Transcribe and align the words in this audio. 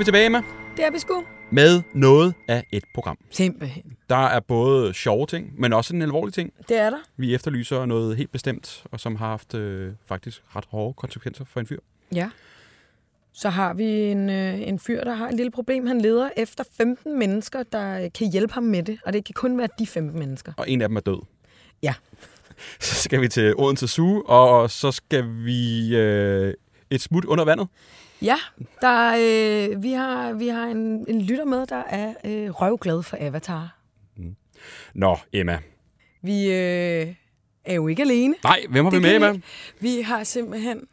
vi 0.00 0.04
tilbage 0.04 0.30
med, 0.30 0.42
Det 0.76 0.84
er 0.84 0.90
vi 0.90 0.98
sgu. 0.98 1.24
med 1.50 1.82
noget 1.92 2.34
af 2.48 2.66
et 2.72 2.84
program. 2.94 3.18
Simpelthen. 3.30 3.96
Der 4.10 4.26
er 4.26 4.40
både 4.40 4.94
sjove 4.94 5.26
ting, 5.26 5.60
men 5.60 5.72
også 5.72 5.94
en 5.94 6.02
alvorlig 6.02 6.34
ting. 6.34 6.52
Det 6.68 6.76
er 6.76 6.90
der. 6.90 6.98
Vi 7.16 7.34
efterlyser 7.34 7.86
noget 7.86 8.16
helt 8.16 8.32
bestemt, 8.32 8.84
og 8.90 9.00
som 9.00 9.16
har 9.16 9.26
haft 9.28 9.54
øh, 9.54 9.92
faktisk 10.06 10.42
ret 10.56 10.64
hårde 10.68 10.94
konsekvenser 10.94 11.44
for 11.44 11.60
en 11.60 11.66
fyr. 11.66 11.78
Ja. 12.14 12.30
Så 13.32 13.48
har 13.50 13.74
vi 13.74 13.84
en, 13.84 14.30
øh, 14.30 14.60
en 14.68 14.78
fyr, 14.78 15.04
der 15.04 15.14
har 15.14 15.28
et 15.28 15.34
lille 15.34 15.50
problem. 15.50 15.86
Han 15.86 16.00
leder 16.00 16.30
efter 16.36 16.64
15 16.76 17.18
mennesker, 17.18 17.62
der 17.62 18.04
øh, 18.04 18.10
kan 18.14 18.30
hjælpe 18.32 18.54
ham 18.54 18.62
med 18.62 18.82
det. 18.82 18.98
Og 19.06 19.12
det 19.12 19.24
kan 19.24 19.32
kun 19.32 19.58
være 19.58 19.68
de 19.78 19.86
15 19.86 20.18
mennesker. 20.18 20.52
Og 20.56 20.70
en 20.70 20.82
af 20.82 20.88
dem 20.88 20.96
er 20.96 21.00
død. 21.00 21.22
Ja. 21.82 21.94
Så 22.80 22.94
skal 22.94 23.20
vi 23.20 23.28
til 23.28 23.54
Odense 23.56 23.88
Zoo, 23.88 24.22
og 24.26 24.70
så 24.70 24.92
skal 24.92 25.24
vi 25.44 25.96
øh, 25.96 26.54
et 26.90 27.00
smut 27.00 27.24
under 27.24 27.44
vandet. 27.44 27.68
Ja, 28.22 28.36
der, 28.80 29.14
øh, 29.72 29.82
vi 29.82 29.92
har, 29.92 30.32
vi 30.32 30.48
har 30.48 30.64
en, 30.66 31.04
en 31.08 31.22
lytter 31.22 31.44
med, 31.44 31.66
der 31.66 31.82
er 31.88 32.14
øh, 32.24 32.50
røvglad 32.50 33.02
for 33.02 33.16
Avatar. 33.20 33.76
Nå, 34.94 35.16
Emma. 35.32 35.58
Vi 36.22 36.44
øh, 36.52 37.14
er 37.64 37.74
jo 37.74 37.88
ikke 37.88 38.02
alene. 38.02 38.34
Nej, 38.44 38.60
hvem 38.70 38.84
har 38.84 38.90
vi 38.90 38.98
med, 38.98 39.14
Emma? 39.14 39.30
vi- 39.32 39.42
Vi 39.80 40.00
har 40.02 40.24
simpelthen 40.24 40.86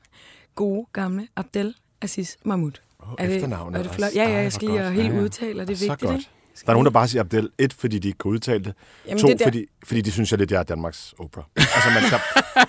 gode 0.56 0.86
gamle 0.94 1.28
Abdel 1.36 1.76
Aziz 2.02 2.36
Mahmoud. 2.44 2.72
Er 3.18 3.26
det, 3.28 3.36
efternavnet 3.36 3.80
er 3.80 3.84
det 3.84 3.92
flot? 3.92 4.16
Ja, 4.16 4.30
ja, 4.30 4.36
jeg 4.42 4.54
skal 4.54 4.70
lige 4.70 4.92
helt 4.92 5.14
udtale, 5.14 5.62
og 5.62 5.68
det 5.68 5.74
er 5.74 5.78
Så 5.78 5.84
vigtigt, 5.90 6.02
godt. 6.10 6.20
ikke? 6.20 6.30
Der 6.66 6.70
er 6.72 6.74
nogen, 6.74 6.86
der 6.86 6.92
bare 6.92 7.08
siger 7.08 7.22
Abdel. 7.22 7.50
Et, 7.58 7.74
fordi 7.74 8.00
de 8.00 8.08
ikke 8.08 8.18
kan 8.18 8.32
udtale 8.32 8.64
det. 8.64 8.74
Jamen, 9.08 9.20
to, 9.22 9.28
det 9.28 9.40
der- 9.40 9.46
fordi, 9.46 9.66
fordi 9.86 10.02
de 10.02 10.12
synes, 10.12 10.34
at 10.34 10.40
det 10.40 10.52
er 10.52 10.64
Danmarks 10.64 11.14
Oprah. 11.20 11.46
Altså, 11.56 11.90
man, 11.94 12.04
skal, 12.04 12.20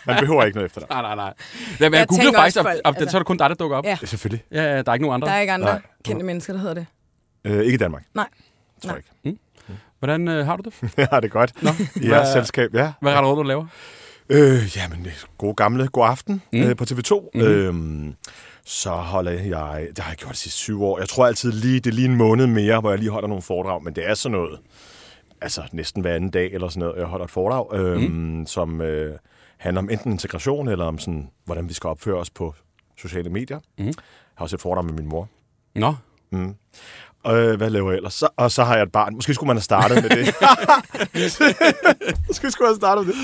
man 0.06 0.16
behøver 0.20 0.44
ikke 0.44 0.56
noget 0.56 0.66
efter 0.66 0.80
dig. 0.80 0.88
Nej, 0.96 1.02
nej, 1.02 1.14
nej. 1.14 1.24
Ja, 1.24 1.32
men 1.80 1.92
jeg 1.92 1.98
Jeg 1.98 2.08
googler 2.08 2.24
tænker 2.24 2.38
faktisk, 2.40 2.62
folk- 2.62 2.80
op, 2.84 2.94
altså- 2.96 3.10
så 3.10 3.16
er 3.16 3.18
det 3.20 3.26
kun 3.26 3.36
dig, 3.36 3.48
der 3.50 3.54
dukker 3.56 3.76
op. 3.76 3.84
Ja. 3.84 3.98
Ja, 4.00 4.06
selvfølgelig. 4.06 4.44
Ja, 4.52 4.62
ja, 4.62 4.82
der 4.82 4.90
er 4.90 4.94
ikke 4.94 5.02
nogen 5.06 5.14
andre. 5.14 5.28
Der 5.28 5.34
er 5.34 5.40
ikke 5.40 5.52
andre 5.52 5.68
Nej. 5.68 5.80
kendte 6.04 6.24
mennesker, 6.26 6.52
der 6.52 6.60
hedder 6.60 6.74
det. 6.74 6.86
Øh, 7.44 7.60
ikke 7.60 7.74
i 7.74 7.76
Danmark, 7.76 8.04
Nej. 8.14 8.28
tror 8.82 8.90
jeg 8.90 9.02
ikke. 9.24 9.38
Hvordan 9.98 10.28
øh, 10.28 10.46
har 10.46 10.56
du 10.56 10.62
det? 10.70 10.74
Ja, 10.98 11.02
det 11.16 11.24
er 11.24 11.28
godt. 11.28 11.62
Nå, 11.62 11.70
I 11.96 12.08
jeres 12.08 12.28
selskab, 12.28 12.74
ja. 12.74 12.92
Hvad 13.02 13.12
er 13.12 13.20
det, 13.20 13.36
du 13.36 13.42
laver? 13.42 13.66
Øh, 14.30 14.76
jamen, 14.76 14.98
det 15.04 15.06
er 15.06 15.26
god 15.38 15.54
gamle 15.54 15.88
god 15.88 16.06
aften 16.08 16.42
Mm. 16.52 16.58
mm. 16.58 16.64
øh, 16.68 16.76
på 16.76 16.84
TV2. 16.90 17.28
Mhm. 17.34 17.44
Mm. 17.74 18.14
Så 18.68 18.90
holder 18.90 19.30
jeg, 19.32 19.86
det 19.88 19.98
har 19.98 20.10
jeg 20.10 20.16
gjort 20.16 20.32
de 20.32 20.36
sidste 20.36 20.58
syv 20.58 20.82
år. 20.82 20.98
Jeg 20.98 21.08
tror 21.08 21.26
altid 21.26 21.52
lige, 21.52 21.80
det 21.80 21.90
er 21.90 21.94
lige 21.94 22.08
en 22.08 22.16
måned 22.16 22.46
mere, 22.46 22.80
hvor 22.80 22.90
jeg 22.90 22.98
lige 22.98 23.10
holder 23.10 23.28
nogle 23.28 23.42
foredrag, 23.42 23.82
men 23.84 23.94
det 23.94 24.08
er 24.08 24.14
sådan 24.14 24.38
noget, 24.38 24.58
altså 25.40 25.62
næsten 25.72 26.02
hver 26.02 26.14
anden 26.14 26.30
dag 26.30 26.52
eller 26.52 26.68
sådan 26.68 26.80
noget, 26.80 26.98
jeg 26.98 27.06
holder 27.06 27.24
et 27.24 27.30
foredrag, 27.30 27.74
øhm, 27.74 28.02
mm. 28.02 28.46
som 28.46 28.80
øh, 28.80 29.18
handler 29.56 29.82
om 29.82 29.90
enten 29.90 30.12
integration, 30.12 30.68
eller 30.68 30.84
om 30.84 30.98
sådan, 30.98 31.30
hvordan 31.44 31.68
vi 31.68 31.74
skal 31.74 31.88
opføre 31.88 32.16
os 32.16 32.30
på 32.30 32.54
sociale 32.98 33.30
medier. 33.30 33.58
Mhm. 33.78 33.86
Jeg 33.86 33.94
har 34.34 34.42
også 34.44 34.56
et 34.56 34.60
foredrag 34.60 34.84
med 34.84 34.92
min 34.92 35.08
mor. 35.08 35.28
Nå, 35.74 35.94
Mm. 36.30 36.54
Og 37.22 37.38
øh, 37.38 37.56
hvad 37.56 37.70
laver 37.70 37.90
jeg 37.90 37.96
ellers? 37.96 38.14
Så, 38.14 38.28
og 38.36 38.50
så 38.50 38.64
har 38.64 38.74
jeg 38.74 38.82
et 38.82 38.92
barn. 38.92 39.14
Måske 39.14 39.34
skulle 39.34 39.46
man 39.48 39.56
have 39.56 39.62
startet 39.62 40.02
med 40.02 40.10
det. 40.10 40.34
Måske 42.28 42.50
skulle 42.50 42.66
jeg 42.66 42.70
have 42.70 42.76
startet 42.76 43.06
med 43.06 43.14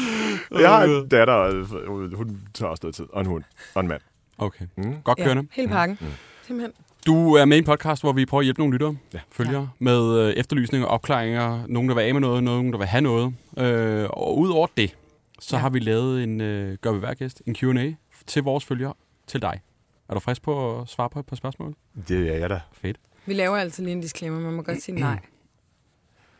det. 0.51 0.61
Jeg 0.63 0.71
har 0.71 0.85
en 0.85 1.09
datter, 1.09 1.35
og 1.35 1.55
øh, 1.55 2.15
hun 2.15 2.41
tager 2.55 2.71
også 2.71 2.81
noget 2.83 2.95
tid. 2.95 3.07
Og 3.13 3.21
en 3.21 3.27
hund. 3.27 3.45
Og 3.75 3.81
en 3.81 3.89
mand. 3.89 4.01
Okay. 4.39 4.65
Mm. 4.77 4.97
Godt 5.05 5.19
Ja, 5.19 5.25
kørende. 5.25 5.47
hele 5.53 5.69
pakken. 5.69 5.99
Simpelthen. 6.47 6.73
Du 7.07 7.35
er 7.35 7.45
med 7.45 7.57
i 7.57 7.59
en 7.59 7.65
podcast, 7.65 8.03
hvor 8.03 8.13
vi 8.13 8.27
prøver 8.27 8.41
at 8.41 8.45
hjælpe 8.45 8.61
nogle 8.61 8.73
lyttere, 8.75 8.97
Ja. 9.15 9.21
følgere, 9.33 9.71
med 9.79 10.19
øh, 10.19 10.33
efterlysninger, 10.33 10.87
opklaringer, 10.89 11.67
nogen, 11.69 11.89
der 11.89 11.95
vil 11.95 12.03
af 12.03 12.13
med 12.15 12.21
noget, 12.21 12.45
nogen, 12.45 12.73
der 12.73 12.79
vil 12.79 12.87
have 12.87 13.01
noget. 13.01 13.35
Øh, 13.59 14.07
og 14.11 14.39
udover 14.39 14.67
det, 14.77 14.97
så 15.41 15.57
Ja. 15.57 15.59
ja. 15.59 15.61
har 15.63 15.71
vi 15.71 15.79
lavet 15.79 16.23
en, 16.23 16.41
øh, 16.41 16.79
gør 16.81 16.93
vi 16.93 16.99
hver 16.99 17.15
gæst, 17.15 17.43
en 17.47 17.55
Q&A 17.55 17.93
til 18.27 18.43
vores 18.43 18.65
følgere, 18.65 18.95
til 19.27 19.43
dig. 19.43 19.61
Er 20.09 20.15
du 20.15 20.21
frisk 20.21 20.43
på 20.43 20.81
at 20.81 20.89
svare 20.89 21.11
på 21.11 21.19
et 21.19 21.27
par 21.27 21.37
spørgsmål? 21.37 21.75
Det 22.09 22.29
er 22.35 22.39
jeg 22.39 22.51
da. 22.51 22.61
Fedt. 22.73 22.97
Vi 23.27 23.35
laver 23.35 23.57
altid 23.57 23.85
lige 23.85 23.93
en 23.95 24.01
disclaimer, 24.01 24.41
man 24.41 24.53
må 24.53 24.63
godt 24.63 24.83
sige 24.83 25.01
nej. 25.01 25.19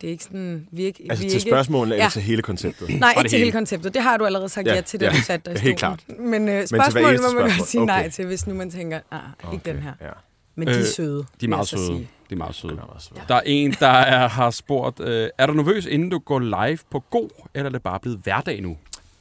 Det 0.01 0.07
er 0.07 0.11
ikke 0.11 0.25
sådan, 0.25 0.67
vi 0.73 0.83
ikke, 0.85 1.07
Altså 1.11 1.23
vi 1.23 1.27
er 1.27 1.31
til 1.31 1.37
ikke, 1.39 1.51
spørgsmålene 1.51 1.95
eller 1.95 2.05
Ja. 2.05 2.11
til 2.11 2.23
hele 2.23 2.43
konceptet. 2.43 2.89
Nej, 3.01 3.11
ikke 3.11 3.23
det 3.23 3.31
til 3.31 3.39
hele 3.39 3.53
konceptet. 3.53 3.95
Det 3.95 4.03
har 4.03 4.17
du 4.17 4.25
allerede 4.27 4.49
sagt 4.49 4.67
ja, 4.67 4.75
Ja, 4.75 4.81
til, 4.81 5.01
da 5.01 5.05
ja. 5.05 5.11
du 5.11 5.17
satte 5.17 5.51
dig 5.51 5.59
i 5.59 5.63
Helt 5.63 5.79
klart. 5.79 6.05
Men 6.19 6.49
øh, 6.49 6.67
spørgsmålet 6.67 7.09
eneste 7.09 7.35
må 7.35 7.41
man 7.41 7.51
godt 7.59 7.69
sige 7.69 7.87
nej 7.87 7.99
Okay. 8.01 8.11
til, 8.11 8.27
hvis 8.27 8.47
nu 8.47 8.55
man 8.55 8.71
tænker, 8.71 9.01
ah, 9.11 9.21
ikke 9.53 9.57
Okay, 9.63 9.73
den 9.75 9.83
her. 9.83 9.93
Ja. 10.01 10.09
Men 10.57 10.69
de 10.69 10.73
er 10.73 10.79
Øh, 10.79 10.85
søde. 10.87 11.25
De 11.41 11.45
er 11.45 11.49
meget 11.49 11.69
søde. 11.69 11.93
De 11.93 12.07
er 12.31 12.37
meget 12.37 12.55
søde. 12.55 12.73
Det 12.73 12.81
også 12.83 13.11
Der 13.29 13.35
er 13.35 13.43
en, 13.47 13.73
der 13.81 13.87
er, 13.89 14.29
har 14.29 14.51
spurgt, 14.51 15.01
øh, 15.01 15.29
er 15.39 15.47
du 15.47 15.53
nervøs, 15.53 15.87
inden 15.87 16.09
du 16.11 16.19
går 16.19 16.39
live 16.39 16.79
på 16.91 17.01
god, 17.11 17.29
eller 17.55 17.69
er 17.69 17.73
det 17.73 17.83
bare 17.83 18.01
blevet 18.01 18.21
hverdag 18.25 18.63
nu? 18.63 18.77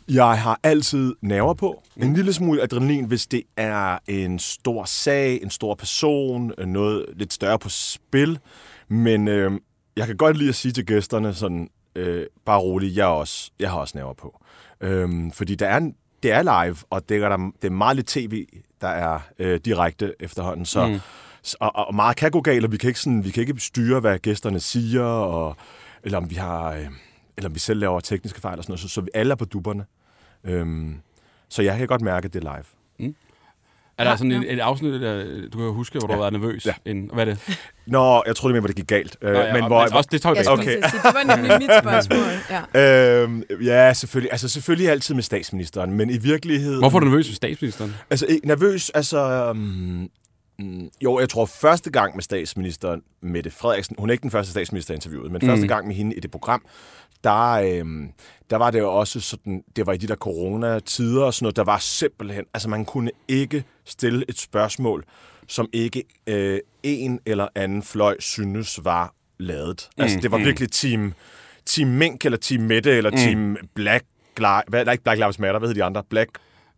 Jeg 0.09 0.41
har 0.41 0.59
altid 0.63 1.13
nerver 1.21 1.53
på. 1.53 1.83
En 1.97 2.13
lille 2.13 2.33
smule 2.33 2.61
adrenalin, 2.61 3.05
hvis 3.05 3.25
det 3.25 3.43
er 3.57 3.97
en 4.07 4.39
stor 4.39 4.85
sag, 4.85 5.39
en 5.43 5.49
stor 5.49 5.75
person, 5.75 6.51
noget 6.67 7.05
lidt 7.15 7.33
større 7.33 7.59
på 7.59 7.69
spil. 7.69 8.39
Men 8.87 9.27
øh, 9.27 9.51
jeg 9.95 10.07
kan 10.07 10.17
godt 10.17 10.37
lide 10.37 10.49
at 10.49 10.55
sige 10.55 10.71
til 10.71 10.85
gæsterne 10.85 11.33
sådan, 11.33 11.69
øh, 11.95 12.25
bare 12.45 12.59
roligt, 12.59 12.95
jeg, 12.95 13.05
også, 13.05 13.51
jeg 13.59 13.69
har 13.69 13.77
også 13.77 13.97
nerver 13.97 14.13
på. 14.13 14.41
Øh, 14.81 15.31
fordi 15.33 15.55
der 15.55 15.67
er 15.67 15.77
en, 15.77 15.95
det 16.23 16.31
er 16.31 16.65
live, 16.65 16.77
og 16.89 17.09
det 17.09 17.23
er, 17.23 17.29
der, 17.29 17.37
det 17.61 17.67
er 17.67 17.71
meget 17.71 17.95
lidt 17.95 18.07
tv, 18.07 18.45
der 18.81 18.87
er 18.87 19.19
øh, 19.39 19.59
direkte 19.65 20.13
efterhånden. 20.19 20.65
Så, 20.65 20.87
mm. 20.87 20.99
og, 21.59 21.75
og 21.75 21.95
meget 21.95 22.17
kan 22.17 22.31
gå 22.31 22.41
galt, 22.41 22.65
og 22.65 22.71
vi 22.71 22.77
kan 22.77 22.87
ikke, 22.87 22.99
sådan, 22.99 23.25
vi 23.25 23.29
kan 23.29 23.41
ikke 23.41 23.59
styre, 23.59 23.99
hvad 23.99 24.19
gæsterne 24.19 24.59
siger, 24.59 25.03
og, 25.03 25.55
eller 26.03 26.17
om 26.17 26.29
vi 26.29 26.35
har... 26.35 26.71
Øh, 26.73 26.87
eller 27.37 27.49
om 27.49 27.55
vi 27.55 27.59
selv 27.59 27.79
laver 27.79 27.99
tekniske 27.99 28.41
fejl 28.41 28.57
og 28.57 28.63
sådan 28.63 28.71
noget, 28.71 28.79
så, 28.79 28.87
så 28.87 29.01
vi 29.01 29.09
alle 29.13 29.31
er 29.31 29.35
på 29.35 29.45
dupperne. 29.45 29.85
Øhm, 30.43 31.01
så 31.49 31.61
jeg 31.61 31.77
kan 31.77 31.87
godt 31.87 32.01
mærke, 32.01 32.25
at 32.25 32.33
det 32.33 32.45
er 32.45 32.55
live. 32.55 32.65
Er 33.97 34.03
der 34.03 34.11
Ja, 34.11 34.17
sådan 34.17 34.31
ja. 34.31 34.37
et, 34.37 34.53
et 34.53 34.59
afsnit, 34.59 35.01
der, 35.01 35.23
du 35.53 35.57
kan 35.57 35.67
huske, 35.71 35.99
hvor 35.99 36.07
du 36.07 36.13
Ja. 36.13 36.19
været 36.19 36.33
nervøs? 36.33 36.65
Ja. 36.65 36.73
Inden, 36.85 37.09
hvad 37.13 37.27
er 37.27 37.33
det? 37.33 37.59
Nå, 37.87 38.23
jeg 38.27 38.35
troede 38.35 38.53
mere, 38.53 38.59
hvor 38.61 38.67
det 38.67 38.75
gik 38.75 38.87
galt. 38.87 39.17
Øh, 39.21 39.33
Nå, 39.33 39.39
ja, 39.39 39.53
men 39.53 39.65
hvor, 39.65 39.79
altså, 39.79 39.97
også, 39.97 40.09
det 40.11 40.21
tager 40.21 40.33
vi 40.33 40.39
Jeg 40.39 40.49
Okay. 40.49 40.77
okay. 40.77 40.89
sige, 40.89 41.01
det 41.03 41.13
var 41.13 41.35
nemlig 41.35 41.57
mit 41.59 41.69
spørgsmål. 41.81 42.25
Ja. 42.75 43.21
Øhm, 43.23 43.43
ja, 43.63 43.93
selvfølgelig. 43.93 44.31
Altså 44.31 44.49
selvfølgelig 44.49 44.89
altid 44.89 45.15
med 45.15 45.23
statsministeren, 45.23 45.93
men 45.93 46.09
i 46.09 46.17
virkeligheden... 46.17 46.79
Hvorfor 46.79 46.97
er 46.97 46.99
du 46.99 47.05
nervøs 47.05 47.27
ved 47.27 47.35
statsministeren? 47.35 47.95
Altså 48.09 48.27
nervøs, 48.43 48.89
altså... 48.89 49.49
Um, 49.49 50.09
jo, 51.03 51.19
jeg 51.19 51.29
tror 51.29 51.45
første 51.45 51.91
gang 51.91 52.15
med 52.15 52.23
statsministeren, 52.23 53.01
Mette 53.21 53.51
Frederiksen, 53.51 53.95
hun 53.99 54.09
er 54.09 54.11
ikke 54.11 54.21
den 54.21 54.31
første 54.31 54.51
statsminister 54.51 54.93
interviewet, 54.93 55.31
men 55.31 55.39
mm. 55.43 55.47
første 55.49 55.67
gang 55.67 55.87
med 55.87 55.95
hende 55.95 56.15
i 56.15 56.19
det 56.19 56.31
program, 56.31 56.65
der, 57.23 57.51
øhm, 57.51 58.09
der 58.49 58.57
var 58.57 58.71
det 58.71 58.79
jo 58.79 58.93
også 58.93 59.19
sådan, 59.19 59.63
det 59.75 59.87
var 59.87 59.93
i 59.93 59.97
de 59.97 60.07
der 60.07 60.15
corona-tider 60.15 61.23
og 61.23 61.33
sådan 61.33 61.43
noget, 61.45 61.55
der 61.55 61.63
var 61.63 61.77
simpelthen, 61.77 62.45
altså 62.53 62.69
man 62.69 62.85
kunne 62.85 63.11
ikke 63.27 63.63
stille 63.85 64.25
et 64.29 64.39
spørgsmål, 64.39 65.03
som 65.47 65.69
ikke 65.73 66.03
øh, 66.27 66.59
en 66.83 67.19
eller 67.25 67.47
anden 67.55 67.83
fløj 67.83 68.19
synes 68.19 68.79
var 68.83 69.13
lavet. 69.39 69.89
Altså 69.97 70.19
det 70.21 70.31
var 70.31 70.37
virkelig 70.37 70.71
team, 70.71 71.13
team 71.65 71.87
Mink, 71.89 72.25
eller 72.25 72.37
team 72.37 72.61
Mette, 72.61 72.91
eller 72.91 73.11
mm. 73.11 73.17
team 73.17 73.57
Black, 73.75 74.03
Li- 74.39 74.63
hvad, 74.67 74.85
der 74.85 74.85
er 74.85 74.91
ikke 74.91 75.03
Black 75.03 75.19
Lives 75.19 75.39
Matter, 75.39 75.59
hvad 75.59 75.69
hedder 75.69 75.81
de 75.81 75.85
andre? 75.85 76.03
Black, 76.09 76.29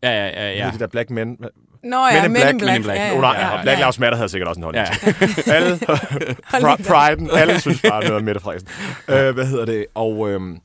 Ja, 0.04 0.10
ja, 0.10 0.26
ja. 0.28 0.52
ja. 0.52 0.66
ja. 0.66 0.72
de 0.72 0.80
der 0.80 0.88
Black 0.88 1.10
Men? 1.10 1.38
Nå 1.86 2.08
ja, 2.08 2.14
Men 2.14 2.26
in 2.26 2.32
Men 2.32 2.42
Black, 2.42 2.54
in 2.54 2.58
Black. 2.58 2.68
Men 2.74 2.76
in 2.76 2.84
Black. 2.84 3.00
Ja, 3.00 3.10
Oh, 3.12 3.16
ja, 3.16 3.22
nej, 3.22 3.34
ja, 3.40 3.56
ja, 3.56 3.62
Black 3.62 3.80
ja. 3.80 3.84
Lives 3.86 4.00
Matter 4.00 4.16
havde 4.18 4.30
sikkert 4.30 4.48
også 4.48 4.60
en 4.60 4.64
holdning 4.64 4.88
Ja. 4.88 5.12
til. 5.26 5.52
alle, 5.52 5.76
Pri- 6.54 6.84
Priden, 6.88 7.30
alle 7.32 7.60
synes 7.60 7.82
bare 7.82 8.02
noget 8.02 8.16
om 8.16 8.24
Mette 8.24 8.42
Frederiksen. 8.42 8.70
Uh, 9.08 9.14
hvad 9.36 9.46
hedder 9.46 9.66
det? 9.66 9.86
Og 9.96 10.30
øhm, 10.30 10.58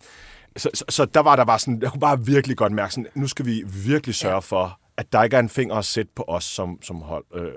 så, 0.57 0.71
så, 0.75 0.85
så, 0.89 1.05
der 1.05 1.21
var 1.21 1.37
der 1.37 1.45
bare 1.45 1.59
sådan, 1.59 1.83
jeg 1.83 1.91
kunne 1.91 2.01
bare 2.01 2.25
virkelig 2.27 2.57
godt 2.57 2.73
mærke 2.73 2.93
sådan, 2.93 3.07
nu 3.15 3.27
skal 3.29 3.47
vi 3.47 3.63
virkelig 3.67 4.15
sørge 4.15 4.35
ja. 4.35 4.39
for, 4.39 4.79
at 4.97 5.13
der 5.13 5.23
ikke 5.23 5.37
er 5.37 5.41
en 5.41 5.49
finger 5.49 5.75
at 5.75 5.85
sætte 5.85 6.13
på 6.17 6.25
os 6.29 6.45
som, 6.45 6.79
som 6.83 6.97
hold. 7.03 7.25
Øh, 7.35 7.51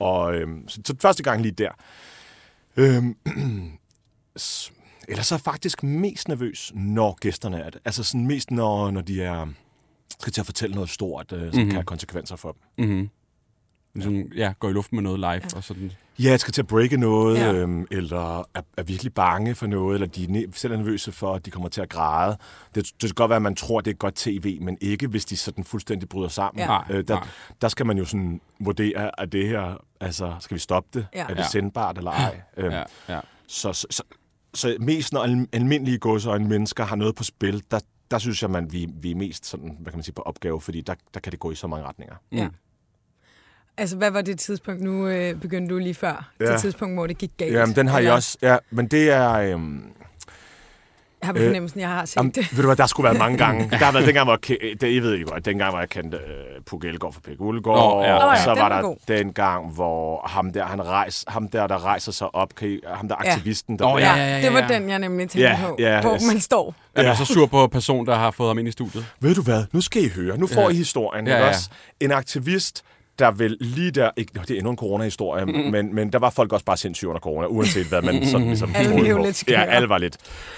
og 0.00 0.34
øhm, 0.34 0.68
så, 0.68 0.80
så 0.86 0.94
første 1.02 1.22
gang 1.22 1.42
lige 1.42 1.52
der. 1.52 1.70
Øhm, 2.76 3.16
s- 4.38 4.72
eller 5.08 5.22
så 5.22 5.34
er 5.34 5.38
jeg 5.38 5.44
faktisk 5.44 5.82
mest 5.82 6.28
nervøs, 6.28 6.72
når 6.74 7.18
gæsterne 7.20 7.60
er 7.60 7.70
det. 7.70 7.80
Altså 7.84 8.04
sådan 8.04 8.26
mest, 8.26 8.50
når, 8.50 8.90
når 8.90 9.00
de 9.00 9.22
er 9.22 9.46
skal 10.20 10.32
til 10.32 10.40
at 10.40 10.46
fortælle 10.46 10.74
noget 10.74 10.90
stort, 10.90 11.32
øh, 11.32 11.38
som 11.38 11.46
Mhm. 11.46 11.54
mm-hmm. 11.56 11.68
kan 11.68 11.74
have 11.76 11.84
konsekvenser 11.84 12.36
for 12.36 12.56
dem. 12.78 12.86
Mm-hmm. 12.88 13.08
Ligesom, 13.94 14.32
ja, 14.36 14.52
går 14.58 14.68
i 14.68 14.72
luften 14.72 14.96
med 14.96 15.02
noget 15.02 15.18
live 15.18 15.28
ja. 15.30 15.56
og 15.56 15.64
sådan. 15.64 15.92
Ja, 16.18 16.30
jeg 16.30 16.40
skal 16.40 16.52
til 16.52 16.62
at 16.62 16.66
breake 16.66 16.96
noget, 16.96 17.38
Ja. 17.38 17.46
ja. 17.46 17.52
øhm, 17.52 17.86
eller 17.90 18.38
er, 18.54 18.62
er 18.76 18.82
virkelig 18.82 19.14
bange 19.14 19.54
for 19.54 19.66
noget, 19.66 19.94
eller 19.94 20.06
de 20.06 20.24
er 20.24 20.46
selv 20.54 20.72
er 20.72 20.76
nervøse 20.76 21.12
for, 21.12 21.34
at 21.34 21.46
de 21.46 21.50
kommer 21.50 21.68
til 21.68 21.80
at 21.80 21.88
græde. 21.88 22.36
Det, 22.74 22.84
det 22.86 23.00
kan 23.00 23.10
godt 23.14 23.28
være, 23.28 23.36
at 23.36 23.42
man 23.42 23.54
tror, 23.54 23.80
det 23.80 23.90
er 23.90 23.94
godt 23.94 24.14
tv, 24.14 24.58
men 24.60 24.78
ikke, 24.80 25.06
hvis 25.06 25.24
de 25.24 25.36
sådan 25.36 25.64
fuldstændig 25.64 26.08
bryder 26.08 26.28
sammen. 26.28 26.60
Ja. 26.60 26.78
Øh, 26.90 27.04
der, 27.08 27.14
nej. 27.14 27.28
der 27.60 27.68
skal 27.68 27.86
man 27.86 27.98
jo 27.98 28.04
sådan 28.04 28.40
vurdere, 28.60 29.20
at 29.20 29.32
det 29.32 29.48
her, 29.48 29.76
altså, 30.00 30.34
skal 30.40 30.54
vi 30.54 30.58
stoppe 30.60 30.88
det? 30.94 31.06
Ja. 31.14 31.22
Er 31.22 31.26
det 31.26 31.36
Ja. 31.38 31.48
sendbart 31.48 31.98
eller 31.98 32.10
ej? 32.10 32.40
Øhm, 32.56 32.72
Ja, 32.72 32.82
ja. 33.08 33.20
så, 33.46 33.72
så, 33.72 33.86
så, 33.90 34.02
så 34.54 34.76
mest 34.80 35.12
når 35.12 35.22
al- 35.22 35.48
almindelige 35.52 35.98
godsøjne 35.98 36.48
mennesker 36.48 36.84
har 36.84 36.96
noget 36.96 37.14
på 37.14 37.24
spil, 37.24 37.62
der, 37.70 37.80
der 38.12 38.18
synes 38.18 38.42
jeg, 38.42 38.50
man, 38.50 38.72
vi, 38.72 38.88
vi 38.94 39.10
er 39.10 39.14
mest 39.14 39.46
sådan, 39.46 39.76
hvad 39.80 39.92
kan 39.92 39.98
man 39.98 40.02
sige, 40.02 40.14
på 40.14 40.22
opgave, 40.22 40.60
fordi 40.60 40.80
der, 40.80 40.94
der 41.14 41.20
kan 41.20 41.32
det 41.32 41.40
gå 41.40 41.50
i 41.50 41.54
så 41.54 41.66
mange 41.66 41.86
retninger. 41.86 42.14
Ja. 42.32 42.48
Altså, 43.76 43.96
hvad 43.96 44.10
var 44.10 44.22
det 44.22 44.38
tidspunkt? 44.38 44.82
Nu 44.82 45.08
øh, 45.08 45.34
begyndte 45.40 45.74
du 45.74 45.78
lige 45.78 45.94
før. 45.94 46.30
Ja. 46.40 46.52
Det 46.52 46.60
tidspunkt, 46.60 46.96
hvor 46.96 47.06
det 47.06 47.18
gik 47.18 47.30
galt. 47.36 47.52
Jamen, 47.52 47.76
den 47.76 47.86
har 47.88 47.98
jeg 47.98 48.04
Eller- 48.04 48.14
også. 48.14 48.38
Ja, 48.42 48.56
men 48.70 48.86
det 48.86 49.10
er... 49.10 49.32
Øhm, 49.32 49.84
Jeg 51.22 51.26
har 51.28 51.32
på 51.32 51.38
fornemmelsen, 51.38 51.80
jeg 51.80 51.88
har 51.88 52.04
set 52.04 52.16
Jamen, 52.16 52.32
det. 52.32 52.52
ved 52.56 52.62
du 52.62 52.68
hvad, 52.68 52.76
der 52.76 52.86
skulle 52.86 53.04
være 53.10 53.18
mange 53.18 53.38
gange. 53.38 53.70
Der 53.70 53.76
har 53.76 53.92
været 53.92 54.06
dengang, 54.06 54.26
hvor 54.26 54.38
jeg, 54.50 54.56
ke- 54.60 54.76
det, 54.80 54.94
jeg 54.94 55.02
ved 55.02 55.12
ikke 55.14 55.24
godt, 55.26 55.44
dengang, 55.44 55.70
hvor 55.70 55.78
jeg 55.78 55.88
kendte 55.88 56.16
uh, 56.18 56.64
Puk 56.64 56.84
Elgård 56.84 57.12
fra 57.12 57.20
Pek 57.24 57.40
Uldgaard, 57.40 57.76
Nå, 57.78 58.02
ja. 58.04 58.14
og 58.14 58.22
Nå 58.26 58.30
ja, 58.32 58.42
så 58.42 58.50
var 58.50 58.54
var 58.60 58.68
der 58.68 58.82
god. 58.82 58.96
den 59.08 59.32
gang, 59.32 59.70
hvor 59.74 60.26
ham 60.28 60.52
der, 60.52 60.64
han 60.64 60.86
rejs, 60.86 61.24
ham 61.28 61.48
der, 61.48 61.66
der 61.66 61.84
rejser 61.84 62.12
sig 62.12 62.34
op, 62.34 62.54
kan 62.54 62.68
I, 62.68 62.80
ham 62.94 63.08
der 63.08 63.16
Ja. 63.24 63.30
aktivisten, 63.32 63.78
der 63.78 63.84
Nå, 63.84 63.98
Ja, 63.98 64.14
ja, 64.16 64.36
ja, 64.36 64.42
det 64.46 64.52
var 64.52 64.60
ja. 64.60 64.66
den, 64.78 64.88
jeg 64.90 64.98
nemlig 64.98 65.30
tænkte 65.30 65.40
Ja, 65.48 65.58
på, 65.68 65.76
ja, 65.78 66.00
hvor 66.00 66.14
yes. 66.14 66.22
man 66.32 66.40
står. 66.40 66.74
Er 66.94 67.10
du 67.12 67.16
så 67.24 67.24
sur 67.34 67.46
på 67.46 67.66
person, 67.66 68.06
der 68.06 68.14
har 68.14 68.30
fået 68.30 68.48
ham 68.48 68.58
ind 68.58 68.68
i 68.68 68.72
studiet? 68.72 69.06
Ved 69.20 69.34
du 69.34 69.42
hvad, 69.42 69.64
nu 69.72 69.80
skal 69.80 70.04
I 70.04 70.08
høre, 70.08 70.38
nu 70.38 70.46
får 70.46 70.62
Ja. 70.62 70.68
I 70.68 70.74
historien, 70.74 71.26
Ja, 71.26 71.32
ikke 71.34 71.44
ja. 71.44 71.48
også? 71.48 71.70
En 72.00 72.12
aktivist, 72.12 72.82
der 73.18 73.30
vil 73.30 73.56
lige 73.60 73.90
der, 73.90 74.10
ikke, 74.16 74.32
det 74.40 74.50
er 74.50 74.54
endnu 74.54 74.70
en 74.70 74.76
corona-historie, 74.76 75.44
Mm-hmm. 75.46 75.70
men, 75.70 75.94
men 75.94 76.12
der 76.12 76.18
var 76.18 76.30
folk 76.30 76.52
også 76.52 76.64
bare 76.64 76.76
sindssyge 76.76 77.08
under 77.08 77.20
corona, 77.20 77.46
uanset 77.46 77.86
hvad 77.86 78.02
man 78.02 78.26
sådan 78.26 78.46
ligesom 78.46 78.72
Alle 78.74 79.00
blev 79.00 79.18
lidt. 79.18 79.48
Ja, 79.48 79.62
alle 79.64 79.88
var 79.88 79.98
lidt. 79.98 80.16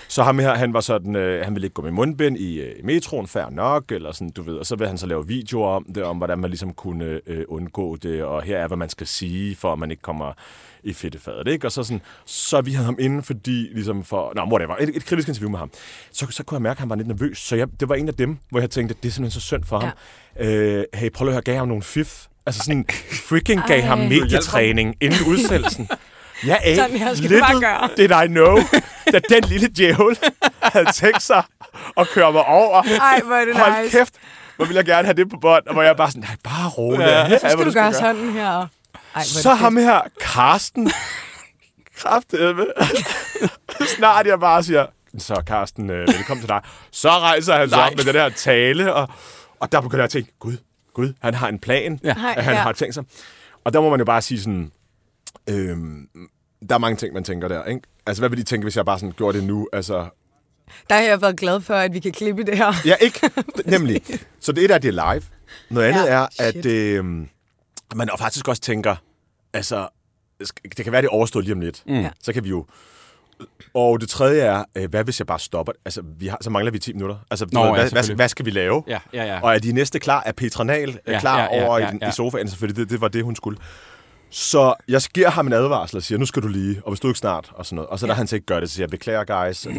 Så 0.08 0.22
ham 0.22 0.38
her, 0.38 0.54
han 0.54 0.72
var 0.72 0.80
sådan, 0.80 1.16
øh, 1.16 1.44
han 1.44 1.54
ville 1.54 1.66
ikke 1.66 1.74
gå 1.74 1.82
med 1.82 1.90
mundbind 1.90 2.38
i 2.38 2.60
øh, 2.60 2.84
metroen, 2.84 3.26
fair 3.26 3.50
nok, 3.50 3.92
eller 3.92 4.12
sådan, 4.12 4.30
du 4.30 4.42
ved, 4.42 4.54
og 4.56 4.66
så 4.66 4.76
vil 4.76 4.88
han 4.88 4.98
så 4.98 5.06
lave 5.06 5.26
videoer 5.26 5.68
om 5.68 5.86
det, 5.94 6.02
om 6.02 6.16
hvordan 6.16 6.38
man 6.38 6.50
ligesom 6.50 6.72
kunne 6.72 7.20
øh, 7.26 7.44
undgå 7.48 7.96
det, 7.96 8.22
og 8.22 8.42
her 8.42 8.58
er, 8.58 8.66
hvad 8.66 8.76
man 8.76 8.88
skal 8.88 9.06
sige, 9.06 9.56
for 9.56 9.72
at 9.72 9.78
man 9.78 9.90
ikke 9.90 10.02
kommer 10.02 10.32
i 10.82 10.92
fedtefadet, 10.92 11.48
ikke? 11.48 11.66
Og 11.66 11.72
så, 11.72 11.82
sådan, 11.84 12.02
så 12.24 12.60
vi 12.60 12.72
havde 12.72 12.84
ham 12.84 12.96
inde, 13.00 13.22
fordi 13.22 13.68
ligesom 13.72 14.04
for, 14.04 14.32
nå, 14.34 14.42
whatever, 14.42 14.76
et, 14.80 14.96
et 14.96 15.04
kritisk 15.04 15.28
interview 15.28 15.50
med 15.50 15.58
ham. 15.58 15.70
Så, 16.12 16.26
så 16.30 16.44
kunne 16.44 16.56
jeg 16.56 16.62
mærke, 16.62 16.76
at 16.76 16.80
han 16.80 16.88
var 16.90 16.96
lidt 16.96 17.08
nervøs, 17.08 17.38
så 17.38 17.56
jeg, 17.56 17.68
det 17.80 17.88
var 17.88 17.94
en 17.94 18.08
af 18.08 18.14
dem, 18.14 18.38
hvor 18.50 18.60
jeg 18.60 18.70
tænkte, 18.70 18.94
det 19.02 19.08
er 19.08 19.12
simpelthen 19.12 19.40
så 19.40 19.46
synd 19.46 19.64
for 19.64 19.78
ham. 19.78 19.90
Øh, 20.40 20.84
hey, 20.94 21.10
prøv 21.10 21.28
at 21.28 21.34
høre, 21.34 21.42
gav 21.42 21.56
ham 21.56 21.68
nogle 21.68 21.82
fif. 21.82 22.26
Altså 22.46 22.60
sådan, 22.64 22.86
freaking 23.28 23.62
gav 23.66 23.82
ham 23.82 24.00
Ej. 24.00 24.08
medietræning 24.08 24.94
inden 25.00 25.26
udsendelsen. 25.26 25.88
Jeg 26.46 26.60
er 26.64 26.74
Sådan 26.76 26.96
her 26.96 27.14
skal 27.14 27.30
du 27.30 27.38
bare 27.40 27.60
gøre. 27.60 27.88
did 27.96 28.10
I 28.24 28.26
know, 28.32 28.58
da 29.12 29.18
den 29.28 29.44
lille 29.48 29.68
djævel 29.76 30.18
havde 30.62 30.92
tænkt 30.92 31.22
sig 31.22 31.42
at 31.96 32.08
køre 32.08 32.32
mig 32.32 32.44
over. 32.44 32.82
Ej, 32.82 33.20
hvor 33.24 33.34
er 33.34 33.44
det 33.44 33.56
Hold 33.58 33.82
nice. 33.84 33.98
kæft, 33.98 34.14
hvor 34.56 34.64
vil 34.64 34.74
jeg 34.74 34.84
gerne 34.84 35.04
have 35.04 35.14
det 35.14 35.30
på 35.30 35.36
bånd, 35.40 35.66
og 35.66 35.72
hvor 35.72 35.82
jeg 35.82 35.96
bare 35.96 36.10
sådan, 36.10 36.22
nej, 36.22 36.36
bare 36.44 36.68
rolig. 36.68 36.98
Ja, 37.00 37.38
Så 37.38 37.48
skal 37.50 37.66
du 37.66 37.72
gøre 37.72 37.92
sådan 37.92 38.30
her. 38.32 38.50
Ej, 38.50 38.66
hvor 39.14 39.20
det 39.20 39.26
Så 39.26 39.42
fedt. 39.50 39.58
ham 39.58 39.76
her, 39.76 40.00
Karsten, 40.20 40.90
kraftedeme, 41.98 42.66
snart 43.96 44.26
jeg 44.26 44.40
bare 44.40 44.62
siger, 44.62 44.86
så 45.18 45.42
Karsten, 45.46 45.90
øh, 45.90 46.08
velkommen 46.08 46.42
til 46.42 46.48
dig. 46.48 46.60
Så 46.90 47.08
rejser 47.10 47.56
han 47.56 47.68
sig 47.68 47.82
op 47.84 47.96
med 47.96 48.04
den 48.04 48.14
her 48.14 48.28
tale, 48.28 48.94
og, 48.94 49.08
og 49.60 49.72
der 49.72 49.80
begynder 49.80 50.02
jeg 50.02 50.04
at 50.04 50.10
tænke, 50.10 50.32
gud, 50.40 50.56
gud, 50.94 51.12
han 51.20 51.34
har 51.34 51.48
en 51.48 51.58
plan, 51.58 52.00
Ja. 52.04 52.10
At 52.36 52.44
han 52.44 52.54
ja. 52.54 52.60
har 52.60 52.72
tænkt 52.72 52.94
sig. 52.94 53.04
Og 53.64 53.72
der 53.72 53.80
må 53.80 53.90
man 53.90 53.98
jo 53.98 54.04
bare 54.04 54.22
sige 54.22 54.40
sådan, 54.40 54.72
øhm, 55.50 56.08
der 56.68 56.74
er 56.74 56.78
mange 56.78 56.96
ting, 56.96 57.14
man 57.14 57.24
tænker 57.24 57.48
der, 57.48 57.64
ikke? 57.64 57.80
Altså, 58.06 58.20
hvad 58.20 58.28
vil 58.30 58.38
de 58.38 58.42
tænke, 58.44 58.64
hvis 58.64 58.76
jeg 58.76 58.84
bare 58.84 58.98
sådan 58.98 59.12
gjorde 59.16 59.38
det 59.38 59.46
nu? 59.46 59.68
Altså, 59.72 60.08
Der 60.90 60.94
har 60.94 61.02
jeg 61.02 61.20
været 61.22 61.36
glad 61.36 61.60
for, 61.60 61.74
at 61.74 61.94
vi 61.94 62.00
kan 62.00 62.12
klippe 62.12 62.42
det 62.44 62.56
her. 62.56 62.72
Ja, 62.86 62.94
ikke. 63.00 63.30
Nemlig. 63.66 64.02
Så 64.40 64.52
det 64.52 64.70
er, 64.70 64.74
at 64.74 64.82
det 64.82 64.88
er 64.98 65.12
live. 65.14 65.22
Noget 65.70 65.88
andet 65.88 66.04
Ja, 66.06 66.12
er, 66.22 66.26
shit. 66.30 66.56
at 66.56 66.66
øh, 66.66 67.04
man 67.94 68.08
faktisk 68.18 68.48
også 68.48 68.62
tænker, 68.62 68.96
altså, 69.52 69.88
det 70.76 70.84
kan 70.84 70.92
være, 70.92 71.02
det 71.02 71.08
er 71.08 71.12
overstået 71.12 71.44
lige 71.44 71.54
om 71.54 71.60
lidt. 71.60 71.82
Mm. 71.86 71.94
Ja. 72.00 72.10
Så 72.22 72.32
kan 72.32 72.44
vi 72.44 72.48
jo... 72.48 72.66
Og 73.74 74.00
det 74.00 74.08
tredje 74.08 74.40
er, 74.40 74.64
øh, 74.76 74.90
hvad 74.90 75.04
hvis 75.04 75.20
jeg 75.20 75.26
bare 75.26 75.38
stopper? 75.38 75.72
Altså, 75.84 76.02
vi 76.18 76.26
har, 76.26 76.38
så 76.40 76.50
mangler 76.50 76.72
vi 76.72 76.78
10 76.78 76.92
minutter. 76.92 77.16
Altså, 77.30 77.46
Nå, 77.52 77.60
Nå, 77.60 77.66
ja, 77.66 77.72
hvad, 77.72 77.90
hvad, 77.90 78.14
hvad 78.14 78.28
skal 78.28 78.44
vi 78.44 78.50
lave? 78.50 78.82
Ja, 78.88 78.98
ja, 79.12 79.24
ja. 79.24 79.40
Og 79.42 79.54
er 79.54 79.58
de 79.58 79.72
næste 79.72 79.98
klar? 79.98 80.22
Er 80.26 80.32
Petra 80.32 80.64
Nahl 80.64 80.98
Ja, 81.06 81.12
ja, 81.12 81.20
klar 81.20 81.38
ja, 81.38 81.56
ja, 81.56 81.66
over 81.66 81.78
ja, 81.78 81.90
i, 81.90 81.98
ja. 82.02 82.08
i 82.08 82.12
sofaen? 82.12 82.48
Selvfølgelig, 82.48 82.82
det, 82.82 82.90
det 82.90 83.00
var 83.00 83.08
det, 83.08 83.24
hun 83.24 83.36
skulle. 83.36 83.58
Så 84.30 84.74
jeg 84.88 85.00
giver 85.14 85.30
ham 85.30 85.46
en 85.46 85.52
advarsel 85.52 85.96
og 85.96 86.02
siger, 86.02 86.18
nu 86.18 86.26
skal 86.26 86.42
du 86.42 86.48
lige, 86.48 86.80
og 86.84 86.90
hvis 86.90 87.00
du 87.00 87.08
ikke 87.08 87.18
snart, 87.18 87.50
og 87.54 87.66
sådan 87.66 87.76
noget. 87.76 87.88
Og 87.88 87.98
så 87.98 88.06
ja. 88.06 88.12
da 88.12 88.16
han 88.16 88.26
så 88.26 88.36
ikke 88.36 88.46
gør 88.46 88.60
det, 88.60 88.68
så 88.68 88.74
siger 88.74 88.84
jeg, 88.84 88.90
beklager 88.90 89.24
guys. 89.24 89.66
Og, 89.66 89.72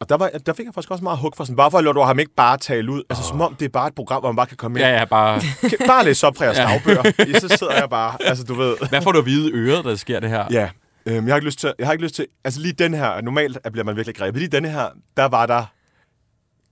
og 0.00 0.08
der, 0.08 0.16
var, 0.16 0.30
der 0.46 0.52
fik 0.52 0.66
jeg 0.66 0.74
faktisk 0.74 0.90
også 0.90 1.04
meget 1.04 1.18
hug 1.18 1.32
for 1.36 1.44
sådan, 1.44 1.56
bare 1.56 1.70
for 1.70 1.78
at 1.78 1.84
lade 1.84 1.94
du 1.94 2.00
ham 2.00 2.18
ikke 2.18 2.32
bare 2.36 2.58
tale 2.58 2.92
ud. 2.92 3.02
Altså 3.10 3.24
som 3.24 3.40
om 3.40 3.54
det 3.54 3.64
er 3.64 3.68
bare 3.68 3.88
et 3.88 3.94
program, 3.94 4.22
hvor 4.22 4.32
man 4.32 4.36
bare 4.36 4.46
kan 4.46 4.56
komme 4.56 4.78
ind. 4.78 4.88
Ja, 4.88 4.98
ja, 4.98 5.04
bare... 5.04 5.40
Bare 5.86 6.04
læse 6.04 6.26
op 6.26 6.36
fra 6.36 6.44
jeres 6.44 6.58
dagbøger. 6.58 7.38
Så 7.40 7.56
sidder 7.58 7.74
jeg 7.74 7.90
bare, 7.90 8.16
altså 8.28 8.44
du 8.44 8.54
ved. 8.54 8.76
Hvad 8.88 9.02
får 9.02 9.12
du 9.12 9.18
at 9.18 9.26
vide 9.26 9.50
i 9.50 9.52
øret, 9.54 9.84
der 9.84 9.96
sker 9.96 10.20
det 10.20 10.30
her? 10.30 10.44
Ja, 10.50 10.68
øhm, 11.06 11.26
jeg 11.26 11.32
har 11.32 11.36
ikke 11.36 11.46
lyst 11.46 11.58
til, 11.58 11.72
jeg 11.78 11.86
har 11.86 11.92
ikke 11.92 12.04
lyst 12.04 12.14
til, 12.14 12.26
altså 12.44 12.60
lige 12.60 12.72
den 12.72 12.94
her, 12.94 13.20
normalt 13.20 13.58
bliver 13.72 13.84
man 13.84 13.96
virkelig 13.96 14.16
grebet. 14.16 14.38
Lige 14.40 14.48
denne 14.50 14.68
her, 14.70 14.88
der 15.16 15.24
var 15.24 15.46
der 15.46 15.64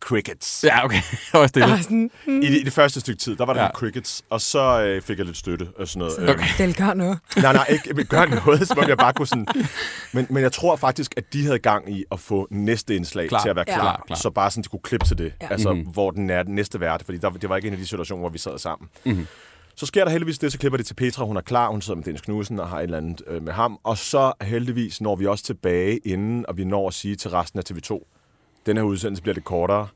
crickets. 0.01 0.65
Ja, 0.65 0.85
okay. 0.85 0.97
Det 1.33 1.41
var 1.41 1.47
stille. 1.47 1.67
Der 1.69 1.75
var 1.75 1.83
sådan, 1.83 2.11
I, 2.27 2.31
det, 2.31 2.61
I 2.61 2.63
det 2.65 2.73
første 2.73 3.01
stykke 3.01 3.19
tid, 3.21 3.37
der 3.37 3.45
var 3.45 3.53
der 3.53 3.63
Ja. 3.63 3.71
crickets, 3.75 4.25
og 4.31 4.41
så 4.41 4.83
øh, 4.83 5.03
fik 5.03 5.19
jeg 5.19 5.27
lidt 5.27 5.37
støtte 5.37 5.69
og 5.79 5.89
sådan 5.89 5.99
noget. 5.99 6.19
Øhm, 6.19 6.29
Okay. 6.29 6.47
del 6.59 6.75
gør 6.77 6.95
noget. 6.95 7.19
Nej, 7.37 7.53
nej, 7.53 7.67
ikke 7.71 7.95
men 7.95 8.07
gør 8.07 8.25
noget, 8.47 8.69
som 8.69 8.79
om 8.79 8.89
jeg 8.89 8.99
bare 8.99 9.13
kunne 9.13 9.27
sådan... 9.27 9.47
Men, 10.13 10.27
men 10.31 10.43
jeg 10.43 10.53
tror 10.53 10.77
faktisk, 10.77 11.15
at 11.17 11.33
de 11.33 11.45
havde 11.45 11.59
gang 11.59 11.97
i 11.97 12.05
at 12.13 12.21
få 12.21 12.49
næste 12.51 12.97
indslag 12.97 13.29
Klar. 13.29 13.39
klar. 13.39 13.45
til 13.45 13.49
at 13.51 13.57
være 13.57 13.65
Ja. 13.69 13.75
klar. 13.75 13.83
Klar, 13.97 14.03
klar. 14.07 14.17
Så 14.17 14.31
bare 14.31 14.51
sådan, 14.51 14.63
de 14.63 14.69
kunne 14.69 14.81
klippe 14.83 15.07
til 15.07 15.19
det. 15.19 15.33
Ja. 15.43 15.47
Altså, 15.51 15.69
Mhm. 15.69 15.79
mm-hmm. 15.79 15.93
hvor 15.93 16.11
den 16.11 16.31
er 16.31 16.43
den 16.43 16.55
næste 16.55 16.81
vært, 16.81 17.03
fordi 17.05 17.19
der, 17.19 17.31
det 17.31 17.49
var 17.49 17.57
ikke 17.57 17.67
en 17.69 17.75
af 17.75 17.79
de 17.81 17.87
situationer, 17.87 18.21
hvor 18.21 18.29
vi 18.31 18.39
sad 18.39 18.59
sammen. 18.59 18.89
Mhm. 19.05 19.27
Så 19.77 19.87
sker 19.87 20.05
der 20.05 20.11
heldigvis 20.11 20.39
det, 20.39 20.53
så 20.53 20.59
klipper 20.59 20.77
det 20.77 20.87
til 20.87 20.95
Petra, 20.95 21.25
hun 21.25 21.37
er 21.37 21.41
klar, 21.41 21.71
hun 21.71 21.83
sidder 21.83 21.97
med 21.97 22.05
Dennis 22.05 22.21
Knudsen 22.21 22.61
og 22.61 22.69
har 22.69 22.79
et 22.79 22.83
eller 22.83 22.99
andet 22.99 23.23
øh, 23.27 23.43
med 23.43 23.53
ham. 23.53 23.79
Og 23.83 23.99
så 23.99 24.33
heldigvis 24.43 25.01
når 25.01 25.17
vi 25.17 25.27
også 25.27 25.45
tilbage 25.45 25.99
inden, 25.99 26.47
og 26.49 26.57
vi 26.57 26.65
når 26.65 26.89
at 26.89 26.95
sige 26.95 27.17
til 27.17 27.31
resten 27.31 27.59
af 27.59 27.63
TV2, 27.71 28.01
den 28.67 28.77
her 28.77 28.85
udsendelse 28.85 29.23
bliver 29.23 29.35
lidt 29.35 29.45
kortere. 29.45 29.89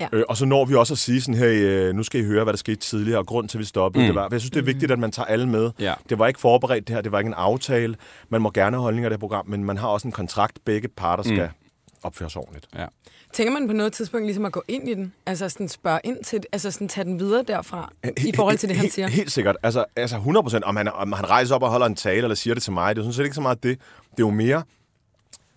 Ja. 0.00 0.08
Øh, 0.12 0.24
og 0.28 0.36
så 0.36 0.46
når 0.46 0.64
vi 0.64 0.74
også 0.74 0.94
at 0.94 0.98
sige 0.98 1.20
sådan 1.20 1.34
her, 1.34 1.48
øh, 1.52 1.94
nu 1.94 2.02
skal 2.02 2.20
I 2.20 2.24
høre, 2.24 2.44
hvad 2.44 2.52
der 2.52 2.58
skete 2.58 2.76
tidligere, 2.76 3.18
og 3.18 3.26
grund 3.26 3.48
til, 3.48 3.58
at 3.58 3.60
vi 3.60 3.64
stoppede. 3.64 4.04
Mm. 4.04 4.06
Det 4.06 4.14
var, 4.14 4.28
for 4.28 4.34
jeg 4.34 4.40
synes, 4.40 4.50
det 4.50 4.60
er 4.60 4.64
vigtigt, 4.64 4.92
at 4.92 4.98
man 4.98 5.10
tager 5.10 5.26
alle 5.26 5.48
med. 5.48 5.70
Ja. 5.78 5.94
Det 6.08 6.18
var 6.18 6.26
ikke 6.26 6.40
forberedt 6.40 6.88
det 6.88 6.94
her, 6.94 7.02
det 7.02 7.12
var 7.12 7.18
ikke 7.18 7.28
en 7.28 7.34
aftale. 7.34 7.96
Man 8.28 8.42
må 8.42 8.50
gerne 8.50 8.76
have 8.76 8.82
holdninger 8.82 9.06
af 9.06 9.10
det 9.10 9.20
program, 9.20 9.48
men 9.48 9.64
man 9.64 9.76
har 9.76 9.88
også 9.88 10.08
en 10.08 10.12
kontrakt. 10.12 10.58
Begge 10.64 10.88
parter 10.88 11.22
skal 11.22 11.42
mm. 11.42 11.65
Opføre 12.06 12.30
sig 12.30 12.40
ordentligt. 12.40 12.66
Ja. 12.74 12.86
Tænker 13.32 13.52
man 13.52 13.66
på 13.66 13.72
noget 13.72 13.92
tidspunkt 13.92 14.26
ligesom 14.26 14.44
at 14.44 14.52
gå 14.52 14.62
ind 14.68 14.88
i 14.88 14.94
den? 14.94 15.12
Altså 15.26 15.48
sådan 15.48 15.68
spørge 15.68 16.00
ind 16.04 16.24
til 16.24 16.38
det, 16.38 16.46
altså 16.52 16.70
sådan 16.70 16.88
tage 16.88 17.04
den 17.04 17.18
videre 17.20 17.42
derfra, 17.42 17.92
i 18.26 18.32
forhold 18.36 18.58
til 18.58 18.68
det, 18.68 18.76
han 18.76 18.82
helt, 18.82 18.94
siger? 18.94 19.08
Helt 19.08 19.32
sikkert. 19.32 19.56
Altså, 19.62 19.84
altså 19.96 20.16
100 20.16 20.42
procent. 20.44 20.64
Om 20.64 20.76
han, 20.76 20.88
om 20.88 21.12
han 21.12 21.30
rejser 21.30 21.54
op 21.54 21.62
og 21.62 21.70
holder 21.70 21.86
en 21.86 21.94
tale, 21.94 22.22
eller 22.22 22.34
siger 22.34 22.54
det 22.54 22.62
til 22.62 22.72
mig, 22.72 22.96
det 22.96 23.00
er 23.00 23.04
sådan 23.04 23.12
set 23.12 23.24
ikke 23.24 23.34
så 23.34 23.40
meget 23.40 23.62
det. 23.62 23.78
Det 24.10 24.22
er 24.22 24.26
jo 24.26 24.30
mere, 24.30 24.62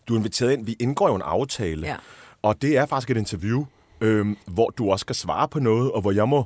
du 0.08 0.14
er 0.14 0.18
inviteret 0.18 0.54
ind. 0.54 0.66
Vi 0.66 0.76
indgår 0.80 1.08
jo 1.08 1.16
en 1.16 1.22
aftale. 1.22 1.88
Ja. 1.88 1.96
Og 2.42 2.62
det 2.62 2.78
er 2.78 2.86
faktisk 2.86 3.10
et 3.10 3.18
interview, 3.18 3.66
øhm, 4.02 4.38
hvor 4.46 4.70
du 4.70 4.92
også 4.92 5.04
skal 5.04 5.16
svare 5.16 5.48
på 5.48 5.60
noget, 5.60 5.92
og 5.92 6.02
hvor 6.02 6.12
jeg 6.12 6.30
må 6.30 6.46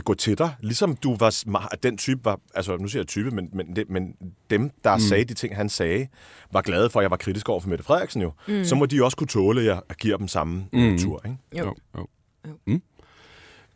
øh, 0.00 0.04
gå 0.04 0.14
til 0.14 0.38
dig. 0.38 0.54
Ligesom 0.60 0.96
du 0.96 1.16
var 1.16 1.44
den 1.82 1.98
type 1.98 2.24
var, 2.24 2.40
altså 2.54 2.76
nu 2.76 2.88
siger 2.88 3.00
jeg 3.00 3.06
type, 3.06 3.30
men, 3.30 3.48
men, 3.52 3.76
det, 3.76 3.90
men 3.90 4.14
dem, 4.50 4.70
der 4.84 4.94
mm. 4.94 5.00
sagde 5.00 5.24
de 5.24 5.34
ting, 5.34 5.56
han 5.56 5.68
sagde, 5.68 6.08
var 6.52 6.62
glade 6.62 6.90
for, 6.90 7.00
at 7.00 7.02
jeg 7.02 7.10
var 7.10 7.16
kritisk 7.16 7.48
over 7.48 7.60
for 7.60 7.68
Mette 7.68 7.84
Frederiksen 7.84 8.22
jo. 8.22 8.32
Mm. 8.48 8.64
Så 8.64 8.74
må 8.74 8.86
de 8.86 9.04
også 9.04 9.16
kunne 9.16 9.28
tåle, 9.28 9.60
at 9.60 9.66
jeg 9.66 9.80
giver 10.00 10.16
dem 10.16 10.28
samme 10.28 10.66
mm. 10.72 10.98
tur. 10.98 11.22
Ikke? 11.24 11.36
Jo. 11.58 11.64
Jo, 11.64 11.74
jo. 11.96 12.06
Jo. 12.48 12.52
Mm. 12.66 12.82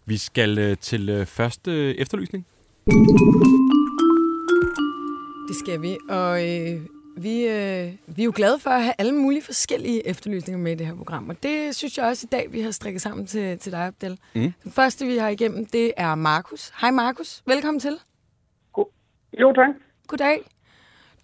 Vi 0.06 0.16
skal 0.16 0.58
øh, 0.58 0.76
til 0.76 1.08
øh, 1.08 1.26
første 1.26 1.70
øh, 1.70 1.94
efterlysning. 1.94 2.46
Det 5.48 5.56
skal 5.56 5.82
vi, 5.82 5.96
og 6.08 6.48
øh, 6.50 6.80
vi, 7.16 7.46
øh, 7.46 8.16
vi 8.16 8.22
er 8.22 8.24
jo 8.24 8.32
glade 8.36 8.58
for 8.58 8.70
at 8.70 8.82
have 8.82 8.94
alle 8.98 9.12
mulige 9.12 9.42
forskellige 9.42 10.08
efterlysninger 10.08 10.62
med 10.62 10.72
i 10.72 10.74
det 10.74 10.86
her 10.86 10.96
program, 10.96 11.28
og 11.28 11.42
det 11.42 11.74
synes 11.74 11.98
jeg 11.98 12.06
også 12.06 12.26
i 12.26 12.32
dag, 12.32 12.52
vi 12.52 12.60
har 12.60 12.70
strikket 12.70 13.02
sammen 13.02 13.26
til, 13.26 13.58
til 13.58 13.72
dig, 13.72 13.80
Abdel. 13.80 14.18
Mm. 14.34 14.52
Den 14.64 14.72
første, 14.72 15.06
vi 15.06 15.16
har 15.16 15.28
igennem, 15.28 15.66
det 15.66 15.92
er 15.96 16.14
Markus. 16.14 16.72
Hej 16.80 16.90
Markus, 16.90 17.42
velkommen 17.46 17.80
til. 17.80 17.98
Jo, 19.40 19.52
tak. 19.52 19.70
Goddag. 20.06 20.38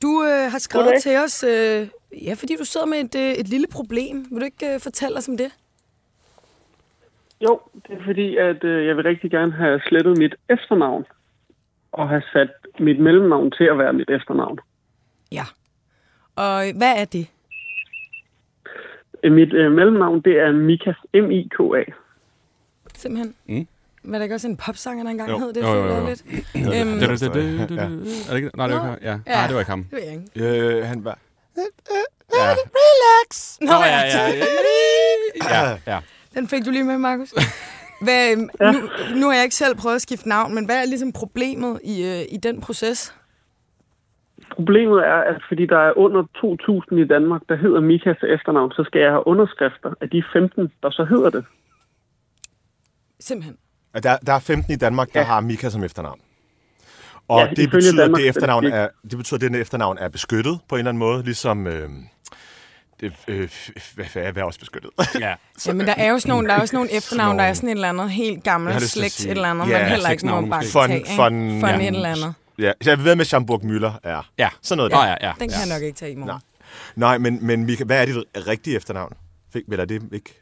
Du 0.02 0.24
øh, 0.24 0.52
har 0.52 0.58
skrevet 0.58 0.86
Goddag. 0.86 1.00
til 1.00 1.16
os, 1.16 1.44
øh, 1.44 1.88
ja, 2.26 2.34
fordi 2.34 2.56
du 2.56 2.64
sidder 2.64 2.86
med 2.86 2.98
et, 2.98 3.14
øh, 3.14 3.32
et 3.32 3.48
lille 3.48 3.66
problem. 3.72 4.16
Vil 4.30 4.40
du 4.40 4.44
ikke 4.44 4.74
øh, 4.74 4.80
fortælle 4.80 5.16
os 5.18 5.28
om 5.28 5.36
det? 5.36 5.50
Jo, 7.40 7.60
det 7.88 7.98
er 7.98 8.04
fordi, 8.04 8.36
at 8.36 8.64
øh, 8.64 8.86
jeg 8.86 8.96
vil 8.96 9.04
rigtig 9.04 9.30
gerne 9.30 9.52
have 9.52 9.80
slettet 9.88 10.18
mit 10.18 10.34
efternavn. 10.48 11.04
Og 11.92 12.08
have 12.08 12.22
sat 12.32 12.50
mit 12.80 13.00
mellemnavn 13.00 13.50
til 13.50 13.64
at 13.64 13.78
være 13.78 13.92
mit 13.92 14.10
efternavn. 14.10 14.58
Ja. 15.32 15.44
Og 16.36 16.68
øh, 16.68 16.76
hvad 16.76 16.92
er 16.96 17.04
det? 17.04 17.26
Mit 19.24 19.52
øh, 19.52 19.72
mellemnavn, 19.72 20.20
det 20.20 20.32
er 20.40 20.52
Mika. 20.52 20.92
M-I-K-A. 21.14 21.82
Simpelthen. 22.94 23.34
Mm. 23.48 23.66
Var 24.04 24.18
der 24.18 24.22
ikke 24.22 24.34
også 24.34 24.48
en 24.48 24.56
popsanger, 24.56 25.04
der 25.04 25.10
engang 25.10 25.30
Jo. 25.30 25.38
hed 25.38 25.52
det? 25.52 25.62
Jo, 25.62 25.66
jo, 25.68 25.74
jo. 25.82 25.86
lavede 25.88 26.06
Lidt? 26.08 26.24
Ja. 26.72 26.80
Øhm, 26.80 26.98
Det, 27.00 27.08
det, 27.08 27.20
det, 27.20 27.34
det, 27.34 27.68
det, 27.68 27.76
Ja. 27.76 27.82
Er 27.82 27.88
det 28.30 28.36
ikke? 28.36 28.50
Nej, 28.56 28.66
det 28.66 28.76
var 28.76 28.94
ikke 28.96 29.08
ham. 29.08 29.22
Ja. 29.26 29.32
Nej, 29.34 29.46
det 29.46 29.54
var 29.54 29.60
ikke 29.60 29.70
ham. 29.70 29.84
det 29.84 29.92
ved 29.92 30.02
jeg 30.02 30.12
ikke. 30.12 30.76
Øh, 30.78 30.86
han 30.86 31.04
var... 31.04 31.18
Ja. 31.56 31.62
Nå, 33.60 33.66
Nå, 33.66 33.72
ja, 33.72 34.00
ja. 34.06 34.32
Ja, 35.50 35.76
ja. 35.86 35.98
Den 36.34 36.48
fik 36.48 36.64
du 36.66 36.70
lige 36.70 36.84
med, 36.84 36.98
Markus. 36.98 37.34
Hvad, 38.02 38.36
nu, 38.72 38.88
nu 39.20 39.26
har 39.26 39.34
jeg 39.34 39.44
ikke 39.44 39.56
selv 39.56 39.76
prøvet 39.76 39.96
at 39.96 40.02
skifte 40.02 40.28
navn, 40.28 40.54
men 40.54 40.64
hvad 40.64 40.76
er 40.82 40.84
ligesom 40.86 41.12
problemet 41.12 41.80
i, 41.84 42.04
øh, 42.06 42.20
i 42.28 42.36
den 42.36 42.60
proces? 42.60 43.14
Problemet 44.54 44.98
er, 45.06 45.14
at 45.30 45.36
fordi 45.48 45.66
der 45.66 45.78
er 45.78 45.92
under 45.98 46.22
2.000 46.92 46.96
i 46.96 47.06
Danmark, 47.06 47.40
der 47.48 47.56
hedder 47.56 47.80
Mika 47.80 48.12
til 48.20 48.34
efternavn, 48.34 48.72
så 48.72 48.84
skal 48.84 49.00
jeg 49.00 49.10
have 49.10 49.26
underskrifter 49.26 49.94
af 50.00 50.10
de 50.10 50.22
15, 50.32 50.72
der 50.82 50.90
så 50.90 51.04
hedder 51.04 51.30
det. 51.30 51.44
Simpelthen. 53.20 53.56
Der, 54.02 54.16
der 54.26 54.32
er 54.32 54.38
15 54.38 54.72
i 54.72 54.76
Danmark, 54.76 55.08
der 55.14 55.20
Ja. 55.20 55.26
har 55.26 55.40
Mika 55.40 55.68
som 55.70 55.84
efternavn. 55.84 56.20
Og 57.28 57.40
Ja, 57.40 57.46
det, 57.56 57.70
betyder, 57.70 57.92
at 57.92 57.98
Danmarks 58.06 58.20
det, 58.22 58.28
efternavn 58.28 58.64
er, 58.66 58.88
det 59.10 59.18
betyder, 59.18 59.46
at 59.46 59.52
det 59.52 59.60
efternavn 59.60 59.98
er 59.98 60.08
beskyttet 60.08 60.58
på 60.68 60.74
en 60.74 60.78
eller 60.78 60.88
anden 60.88 60.98
måde, 60.98 61.22
ligesom 61.22 61.66
øh, 61.66 61.88
øh, 63.02 63.10
øh, 63.28 63.48
hvad 63.94 64.04
hvad 64.12 64.22
er 64.22 64.28
erhvervsbeskyttet? 64.28 64.90
Ja. 65.20 65.34
Ja, 65.66 65.72
men 65.72 65.86
der 65.86 65.94
er 65.96 66.10
jo 66.10 66.18
sådan 66.18 66.30
nogle, 66.30 66.48
der 66.48 66.54
er 66.54 66.60
også 66.60 66.76
nogle 66.76 66.92
efternavn, 66.96 67.38
der 67.38 67.44
er 67.44 67.52
sådan 67.52 67.68
et 67.68 67.74
eller 67.74 67.88
andet 67.88 68.10
helt 68.10 68.44
gammelt 68.44 68.82
slægt, 68.82 69.20
et 69.20 69.30
eller 69.30 69.48
andet, 69.48 69.68
Ja, 69.68 69.78
man 69.78 69.88
heller 69.90 70.10
ikke 70.10 70.26
må 70.26 70.46
bare. 70.46 70.60
Fun- 70.62 70.86
tage, 70.86 70.98
ikke? 70.98 71.08
fun- 71.08 71.60
Fun 71.60 71.68
ja. 71.68 71.80
et 71.80 71.86
eller 71.86 72.08
andet. 72.08 72.34
Ja, 72.60 72.72
jeg 72.86 73.04
ved 73.04 73.16
med, 73.16 73.24
Schamburg 73.24 73.60
Müller 73.64 73.92
er. 74.02 74.28
Ja. 74.38 74.48
Sådan 74.62 74.76
noget 74.76 74.92
Nå 74.92 74.98
der. 74.98 75.06
ja, 75.06 75.14
ja. 75.20 75.32
Den 75.40 75.48
kan 75.48 75.58
ja. 75.64 75.68
jeg 75.68 75.78
nok 75.78 75.82
ikke 75.86 75.96
tage 75.96 76.12
i 76.12 76.14
morgen. 76.14 76.40
Nej, 76.96 77.18
men, 77.18 77.46
men 77.46 77.64
Mika, 77.64 77.84
hvad 77.84 78.02
er 78.02 78.06
dit 78.06 78.16
rigtige 78.48 78.76
efternavn? 78.76 79.12
Fik, 79.52 79.62
eller 79.68 79.82
er 79.82 79.86
det 79.86 80.02
ikke 80.12 80.40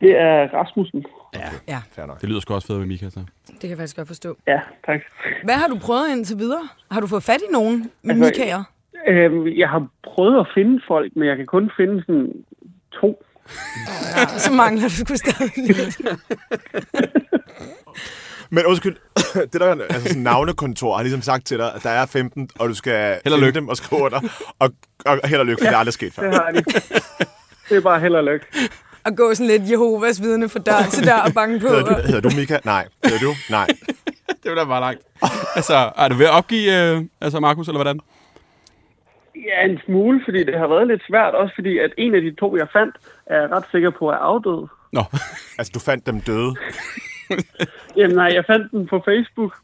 Det 0.00 0.10
er 0.20 0.48
Rasmussen. 0.54 1.04
ja. 1.34 1.40
Ja, 1.68 1.80
fair 1.92 2.06
nok? 2.06 2.20
Det 2.20 2.28
lyder 2.28 2.40
sgu 2.40 2.54
også 2.54 2.66
fedt 2.66 2.78
med 2.78 2.86
Mika, 2.86 3.10
så. 3.10 3.20
det 3.46 3.60
kan 3.60 3.70
jeg 3.70 3.78
faktisk 3.78 3.96
godt 3.96 4.08
forstå. 4.08 4.36
Ja, 4.46 4.60
tak. 4.86 5.00
Hvad 5.44 5.54
har 5.54 5.68
du 5.68 5.78
prøvet 5.78 6.10
indtil 6.10 6.38
videre? 6.38 6.68
Har 6.90 7.00
du 7.00 7.06
fået 7.06 7.22
fat 7.22 7.40
i 7.48 7.52
nogen 7.52 7.90
Altså, 8.04 8.24
Mikaer? 8.24 8.62
Øhm, 9.08 9.46
jeg 9.48 9.68
har 9.68 9.86
prøvet 10.04 10.40
at 10.40 10.46
finde 10.54 10.80
folk, 10.88 11.12
men 11.16 11.28
jeg 11.28 11.36
kan 11.36 11.46
kun 11.46 11.70
finde 11.76 12.02
sådan 12.06 12.32
to. 13.00 13.24
Ja, 14.16 14.26
så 14.38 14.52
mangler 14.52 14.82
du 14.82 14.90
sgu 14.90 15.14
stadig 15.16 15.52
lidt. 15.76 16.00
Men 18.50 18.66
undskyld, 18.66 18.96
det 19.52 19.60
der 19.60 19.70
altså 19.90 20.08
sådan, 20.08 20.22
navnekontor 20.22 20.96
har 20.96 21.02
ligesom 21.02 21.22
sagt 21.22 21.46
til 21.46 21.58
dig, 21.58 21.74
at 21.74 21.82
der 21.82 21.90
er 21.90 22.06
15, 22.06 22.50
og 22.58 22.68
du 22.68 22.74
skal 22.74 23.16
Held 23.24 23.34
og 23.34 23.40
lykke. 23.40 23.52
dem 23.54 23.68
og 23.68 23.76
skrive 23.76 24.02
under. 24.02 24.20
Og, 24.58 24.70
og 25.06 25.20
held 25.28 25.40
og 25.40 25.46
lykke, 25.46 25.60
for 25.60 25.66
det 25.66 25.74
er 25.74 25.78
aldrig 25.78 25.92
sket 25.92 26.12
før. 26.12 26.22
Det 26.22 26.34
har 26.34 26.50
de. 26.50 26.62
Det 27.68 27.76
er 27.76 27.80
bare 27.80 28.00
held 28.00 28.14
og 28.14 28.24
lykke. 28.24 28.46
At 29.04 29.16
gå 29.16 29.34
sådan 29.34 29.46
lidt 29.46 29.70
Jehovas 29.70 30.22
vidne 30.22 30.48
fra 30.48 30.58
dør 30.58 30.82
til 30.90 31.06
dør 31.06 31.16
og 31.26 31.34
banke 31.34 31.60
på. 31.60 31.66
Hedder 31.66 31.82
du, 31.84 31.94
hedder 32.06 32.20
du 32.20 32.30
Mika? 32.36 32.58
Nej. 32.64 32.88
Hedder 33.04 33.18
du? 33.18 33.32
Nej. 33.50 33.66
Det 34.42 34.50
var 34.50 34.54
da 34.54 34.64
bare 34.64 34.80
langt. 34.80 35.02
altså, 35.56 35.90
er 35.96 36.08
du 36.08 36.14
ved 36.14 36.26
at 36.26 36.32
opgive, 36.32 36.72
øh, 36.96 37.02
altså 37.20 37.40
Markus, 37.40 37.68
eller 37.68 37.78
hvordan? 37.78 38.00
Ja, 39.36 39.68
en 39.70 39.78
smule, 39.86 40.20
fordi 40.24 40.44
det 40.44 40.58
har 40.58 40.66
været 40.66 40.86
lidt 40.86 41.02
svært. 41.08 41.34
Også 41.34 41.54
fordi, 41.54 41.78
at 41.78 41.90
en 41.98 42.14
af 42.14 42.20
de 42.22 42.34
to, 42.34 42.56
jeg 42.56 42.66
fandt, 42.72 42.96
er 43.26 43.40
jeg 43.40 43.50
ret 43.50 43.64
sikker 43.70 43.90
på 43.90 44.08
er 44.10 44.16
afdød. 44.16 44.66
Nå, 44.92 45.02
Altså, 45.58 45.70
du 45.74 45.78
fandt 45.80 46.06
dem 46.06 46.20
døde. 46.20 46.54
Jamen 47.96 48.16
nej, 48.16 48.30
jeg 48.34 48.44
fandt 48.46 48.70
den 48.70 48.86
på 48.86 49.02
Facebook, 49.04 49.54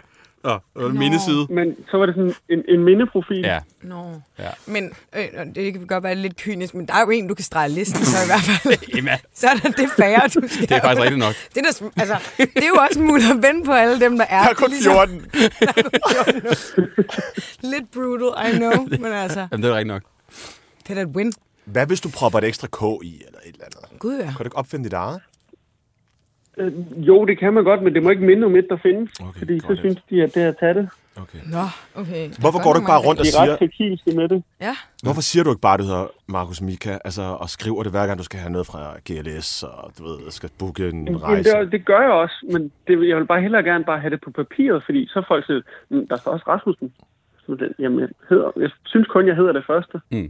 Nå 0.44 0.50
det 0.52 0.60
var 0.74 0.88
en 0.88 0.98
mindeside. 0.98 1.46
men 1.50 1.76
så 1.90 1.96
var 1.98 2.06
det 2.06 2.14
sådan 2.14 2.34
en, 2.48 2.62
en 2.68 2.84
mindeprofil. 2.84 3.38
Ja, 3.38 3.58
Nå. 3.82 4.20
Ja. 4.38 4.48
Men 4.66 4.84
øh, 5.16 5.24
og 5.38 5.46
det 5.54 5.72
kan 5.72 5.86
godt 5.86 6.04
være 6.04 6.14
lidt 6.14 6.36
kynisk, 6.36 6.74
men 6.74 6.86
der 6.86 6.94
er 6.94 7.00
jo 7.00 7.10
en, 7.10 7.28
du 7.28 7.34
kan 7.34 7.44
strege 7.44 7.68
listen, 7.68 8.04
så 8.04 8.16
i 8.24 8.28
hvert 8.28 8.40
fald. 8.40 8.78
Emma, 8.98 9.18
Så 9.34 9.46
er 9.46 9.54
der 9.54 9.70
det 9.70 9.90
færre, 9.96 10.28
du 10.28 10.48
skal. 10.48 10.68
det 10.68 10.76
er 10.76 10.80
faktisk 10.80 11.02
rigtigt 11.02 11.18
nok. 11.18 11.34
Det 11.54 11.56
er, 11.58 11.62
der, 11.62 11.90
altså, 12.00 12.16
det 12.38 12.64
er 12.64 12.68
jo 12.68 12.78
også 12.88 13.00
muligt 13.00 13.30
at 13.30 13.42
vende 13.42 13.64
på 13.64 13.72
alle 13.72 14.00
dem, 14.00 14.18
der 14.18 14.24
er. 14.28 14.42
Der 14.42 14.50
er 14.50 14.54
kun 14.54 14.70
Det 14.70 14.74
ligesom 14.74 14.92
14. 14.92 15.30
Lidt 17.72 17.90
brutal, 17.94 18.52
I 18.54 18.56
know, 18.56 18.72
men 18.90 19.12
altså, 19.12 19.46
Jamen, 19.52 19.62
det 19.62 19.70
er 19.70 19.74
rigtigt 19.74 19.86
nok. 19.94 20.02
det 20.82 20.90
er 20.90 20.94
da 20.94 21.00
et 21.00 21.16
win. 21.16 21.32
Hvad 21.64 21.86
hvis 21.86 22.00
du 22.00 22.08
propper 22.08 22.38
et 22.38 22.44
ekstra 22.44 22.66
K 22.66 23.04
i, 23.04 23.22
eller 23.26 23.38
et 23.44 23.52
eller 23.54 23.64
andet? 23.64 23.98
Gud 24.00 24.16
ja. 24.18 24.24
Kan 24.24 24.34
du 24.38 24.44
ikke 24.44 24.56
opfinde 24.56 24.84
dit 24.84 24.92
eget? 24.92 25.20
Øh, 26.58 26.72
jo, 26.96 27.24
det 27.24 27.38
kan 27.38 27.52
man 27.52 27.64
godt, 27.64 27.82
men 27.82 27.94
det 27.94 28.02
må 28.02 28.10
ikke 28.10 28.24
minde 28.24 28.44
om 28.44 28.56
et, 28.56 28.66
der 28.70 28.76
findes. 28.76 29.10
Okay, 29.20 29.38
fordi 29.38 29.60
så 29.60 29.66
godt. 29.66 29.78
synes 29.78 29.98
de, 30.10 30.22
at 30.22 30.34
det 30.34 30.42
er 30.42 30.48
at 30.48 30.56
tage 30.60 30.74
det. 30.74 30.88
Okay. 31.16 31.38
Nå, 31.56 31.64
okay. 32.00 32.30
Hvorfor 32.40 32.62
går 32.64 32.72
du 32.72 32.78
ikke 32.78 32.86
bare 32.94 33.04
rundt 33.06 33.20
og 33.20 33.24
De 33.24 33.28
er 33.28 33.32
siger, 33.32 34.06
ret 34.06 34.16
med 34.16 34.28
det. 34.28 34.42
Ja. 34.60 34.74
hvorfor 35.02 35.20
siger 35.20 35.42
du 35.44 35.50
ikke 35.50 35.60
bare, 35.60 35.74
at 35.74 35.80
du 35.80 35.84
hedder 35.84 36.06
Markus 36.26 36.60
Mika, 36.60 36.98
altså, 37.04 37.22
og 37.22 37.48
skriver 37.50 37.82
det 37.82 37.92
hver 37.92 38.06
gang, 38.06 38.18
du 38.18 38.24
skal 38.24 38.40
have 38.40 38.52
noget 38.52 38.66
fra 38.66 38.82
GLS, 39.08 39.62
og 39.62 39.92
du 39.98 40.02
ved, 40.04 40.30
skal 40.30 40.50
booke 40.58 40.88
en 40.88 41.04
Jamen, 41.04 41.22
rejse? 41.22 41.50
det, 41.50 41.72
det 41.72 41.84
gør 41.84 42.00
jeg 42.00 42.10
også, 42.10 42.46
men 42.52 42.72
det, 42.86 43.08
jeg 43.08 43.16
vil 43.16 43.26
bare 43.26 43.40
hellere 43.42 43.62
gerne 43.62 43.84
bare 43.84 44.00
have 44.00 44.10
det 44.10 44.20
på 44.24 44.30
papiret, 44.30 44.82
fordi 44.84 45.06
så 45.06 45.22
folk 45.28 45.46
siger, 45.46 45.60
"Mm, 45.90 46.08
der 46.08 46.16
står 46.16 46.32
også 46.32 46.44
Rasmussen. 46.48 46.92
Så 47.46 47.54
det, 47.54 47.72
jamen, 47.78 48.00
jeg, 48.00 48.08
hedder, 48.30 48.50
jeg 48.56 48.70
synes 48.86 49.06
kun, 49.08 49.26
jeg 49.26 49.36
hedder 49.36 49.52
det 49.52 49.64
første. 49.66 50.00
Ja. 50.12 50.26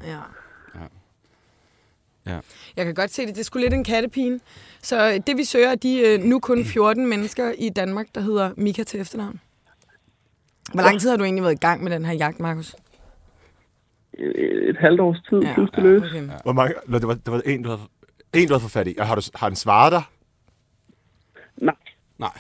Ja. 2.26 2.38
Jeg 2.76 2.84
kan 2.84 2.94
godt 2.94 3.10
se 3.10 3.26
det. 3.26 3.34
Det 3.34 3.40
er 3.40 3.44
sgu 3.44 3.58
lidt 3.58 3.74
en 3.74 3.84
kattepine. 3.84 4.40
Så 4.82 5.08
øh, 5.08 5.20
det 5.26 5.36
vi 5.36 5.44
søger 5.44 5.68
er 5.68 5.74
de 5.74 6.00
øh, 6.00 6.20
nu 6.24 6.40
kun 6.40 6.64
14 6.64 7.06
mennesker 7.06 7.52
i 7.58 7.68
Danmark, 7.68 8.06
der 8.14 8.20
hedder 8.20 8.50
Mika 8.56 8.82
til 8.82 9.00
efternavn. 9.00 9.40
Hvor 10.74 10.82
lang 10.82 11.00
tid 11.00 11.10
har 11.10 11.16
du 11.16 11.24
egentlig 11.24 11.42
været 11.42 11.54
i 11.54 11.58
gang 11.58 11.82
med 11.82 11.90
den 11.90 12.04
her 12.04 12.12
jagt, 12.12 12.40
Markus? 12.40 12.74
Et, 14.14 14.68
et 14.68 14.76
halvt 14.80 15.00
års 15.00 15.22
tid, 15.30 15.38
ja, 15.38 15.54
plus 15.54 15.70
det 15.70 15.82
løs. 15.82 16.02
okay. 16.02 16.28
Hvor 16.42 16.52
mange, 16.52 16.74
det 16.86 17.06
var, 17.06 17.14
det 17.14 17.32
var 17.32 17.40
en, 17.46 17.62
du 17.62 17.68
havde, 17.68 17.82
en, 18.34 18.48
du 18.48 18.54
havde 18.54 18.60
fået 18.60 18.72
fat 18.72 18.86
i. 18.86 18.96
Og 18.98 19.06
har, 19.06 19.14
du, 19.14 19.22
har 19.34 19.48
den 19.48 19.56
svaret 19.56 19.92
dig? 19.92 20.02
Nej. 22.22 22.30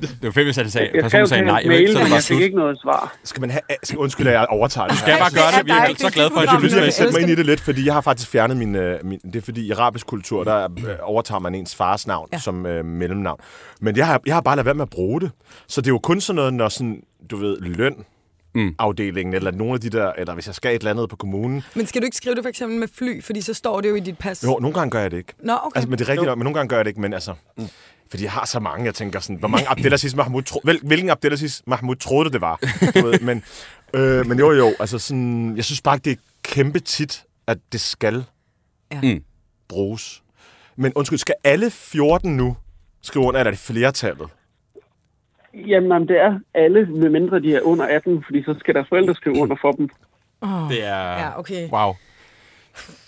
Det 0.00 0.22
var 0.22 0.30
fedt, 0.30 0.46
hvis 0.46 0.58
jeg 0.58 0.72
sagde, 0.72 0.90
jeg 0.94 1.02
personen 1.02 1.26
sagde 1.26 1.44
nej. 1.44 1.60
Jeg 1.62 1.68
mail, 1.68 1.92
så 1.92 1.98
er 1.98 2.02
det 2.02 2.10
men 2.10 2.14
jeg 2.14 2.22
fik 2.22 2.40
ikke 2.40 2.56
noget 2.56 2.78
svar. 2.82 3.16
Skal 3.24 3.40
man 3.40 3.50
have, 3.50 3.60
skal, 3.82 3.98
undskyld, 3.98 4.26
at 4.26 4.32
jeg 4.32 4.46
overtager 4.48 4.88
det. 4.88 4.98
Skal 4.98 5.10
jeg 5.10 5.18
bare 5.18 5.30
gøre 5.30 5.58
det? 5.58 5.66
Vi 5.66 5.70
er 5.70 6.08
så 6.08 6.10
glade 6.14 6.30
for, 6.30 6.40
at 6.40 6.48
er 6.48 6.52
du 6.56 6.62
lytter 6.62 6.82
Jeg 6.82 6.92
sætte 6.92 7.12
mig 7.12 7.22
ind 7.22 7.30
i 7.30 7.34
det 7.34 7.46
lidt, 7.46 7.60
fordi 7.60 7.86
jeg 7.86 7.94
har 7.94 8.00
faktisk 8.00 8.28
fjernet 8.30 8.56
min... 8.56 8.74
Øh, 8.74 9.04
min 9.04 9.20
det 9.24 9.36
er 9.36 9.40
fordi, 9.40 9.66
i 9.66 9.70
arabisk 9.70 10.06
kultur, 10.06 10.44
der 10.44 10.64
øh, 10.64 10.94
overtager 11.02 11.38
man 11.38 11.54
ens 11.54 11.74
fars 11.74 12.06
navn 12.06 12.28
ja. 12.32 12.38
Som 12.38 12.66
øh, 12.66 12.84
mellemnavn. 12.84 13.40
Men 13.80 13.96
jeg 13.96 14.06
har, 14.06 14.20
jeg 14.26 14.34
har 14.34 14.40
bare 14.40 14.56
ladet 14.56 14.66
være 14.66 14.74
med 14.74 14.82
at 14.82 14.90
bruge 14.90 15.20
det. 15.20 15.30
Så 15.66 15.80
det 15.80 15.86
er 15.86 15.92
jo 15.92 15.98
kun 15.98 16.20
sådan 16.20 16.36
noget, 16.36 16.54
når 16.54 16.68
sådan, 16.68 17.02
du 17.30 17.36
ved, 17.36 17.60
løn, 17.60 17.94
Mm. 18.54 18.74
afdelingen, 18.78 19.34
eller 19.34 19.50
nogle 19.50 19.74
af 19.74 19.80
de 19.80 19.90
der, 19.90 20.12
eller 20.18 20.34
hvis 20.34 20.46
jeg 20.46 20.54
skal 20.54 20.74
et 20.74 20.78
eller 20.78 20.90
andet 20.90 21.08
på 21.08 21.16
kommunen. 21.16 21.62
Men 21.74 21.86
skal 21.86 22.00
du 22.00 22.04
ikke 22.04 22.16
skrive 22.16 22.34
det 22.34 22.44
for 22.44 22.48
eksempel 22.48 22.78
med 22.78 22.88
fly, 22.94 23.22
fordi 23.22 23.40
så 23.40 23.54
står 23.54 23.80
det 23.80 23.88
jo 23.90 23.94
i 23.94 24.00
dit 24.00 24.18
pas? 24.18 24.44
Jo, 24.44 24.58
nogle 24.60 24.74
gange 24.74 24.90
gør 24.90 25.00
jeg 25.00 25.10
det 25.10 25.16
ikke. 25.16 25.32
Nå, 25.42 25.52
okay. 25.52 25.76
Altså, 25.76 25.90
men 25.90 25.98
det 25.98 26.04
er 26.04 26.08
rigtigt 26.08 26.26
nok, 26.26 26.38
men 26.38 26.44
nogle 26.44 26.54
gange 26.54 26.68
gør 26.68 26.76
jeg 26.76 26.84
det 26.84 26.90
ikke, 26.90 27.00
men 27.00 27.12
altså... 27.12 27.34
Mm. 27.58 27.68
Fordi 28.12 28.24
jeg 28.24 28.32
har 28.32 28.46
så 28.46 28.60
mange, 28.60 28.84
jeg 28.84 28.94
tænker 28.94 29.20
sådan, 29.20 29.36
hvor 29.36 29.48
mange 29.48 29.68
Abdelaziz 29.68 30.14
Mahmoud... 30.14 30.42
Tro, 30.42 30.60
hvil, 30.64 30.80
hvilken 30.82 31.10
Abdelaziz 31.10 31.62
Mahmoud 31.66 31.96
troede 31.96 32.24
det, 32.24 32.32
det 32.32 32.40
var? 32.40 32.58
Ved, 33.02 33.20
men, 33.20 33.44
øh, 33.96 34.26
men 34.26 34.38
jo, 34.38 34.52
jo, 34.52 34.66
altså 34.80 34.98
sådan... 34.98 35.56
Jeg 35.56 35.64
synes 35.64 35.80
bare 35.80 35.94
ikke, 35.96 36.04
det 36.04 36.12
er 36.12 36.22
kæmpe 36.42 36.80
tit, 36.80 37.24
at 37.46 37.58
det 37.72 37.80
skal 37.80 38.24
Ja. 38.92 39.00
Mm. 39.02 39.22
bruges. 39.68 40.22
Men 40.76 40.92
undskyld, 40.94 41.18
skal 41.18 41.34
alle 41.44 41.70
14 41.70 42.36
nu 42.36 42.56
skrive 43.02 43.24
under, 43.24 43.40
eller 43.40 43.50
er 43.50 43.54
det 43.54 43.60
flertallet? 43.60 44.28
Jamen, 45.54 45.92
jamen, 45.92 46.08
det 46.08 46.20
er 46.20 46.38
alle, 46.54 46.86
medmindre 46.86 47.40
de 47.40 47.56
er 47.56 47.60
under 47.60 47.84
18, 47.86 48.24
fordi 48.26 48.42
så 48.42 48.54
skal 48.58 48.74
deres 48.74 48.88
forældre 48.88 49.14
skrive 49.14 49.38
under 49.38 49.56
for 49.60 49.72
dem. 49.72 49.88
oh. 50.40 50.70
Det 50.70 50.84
er... 50.84 50.98
Ja, 50.98 51.38
okay. 51.38 51.68
Wow. 51.70 51.92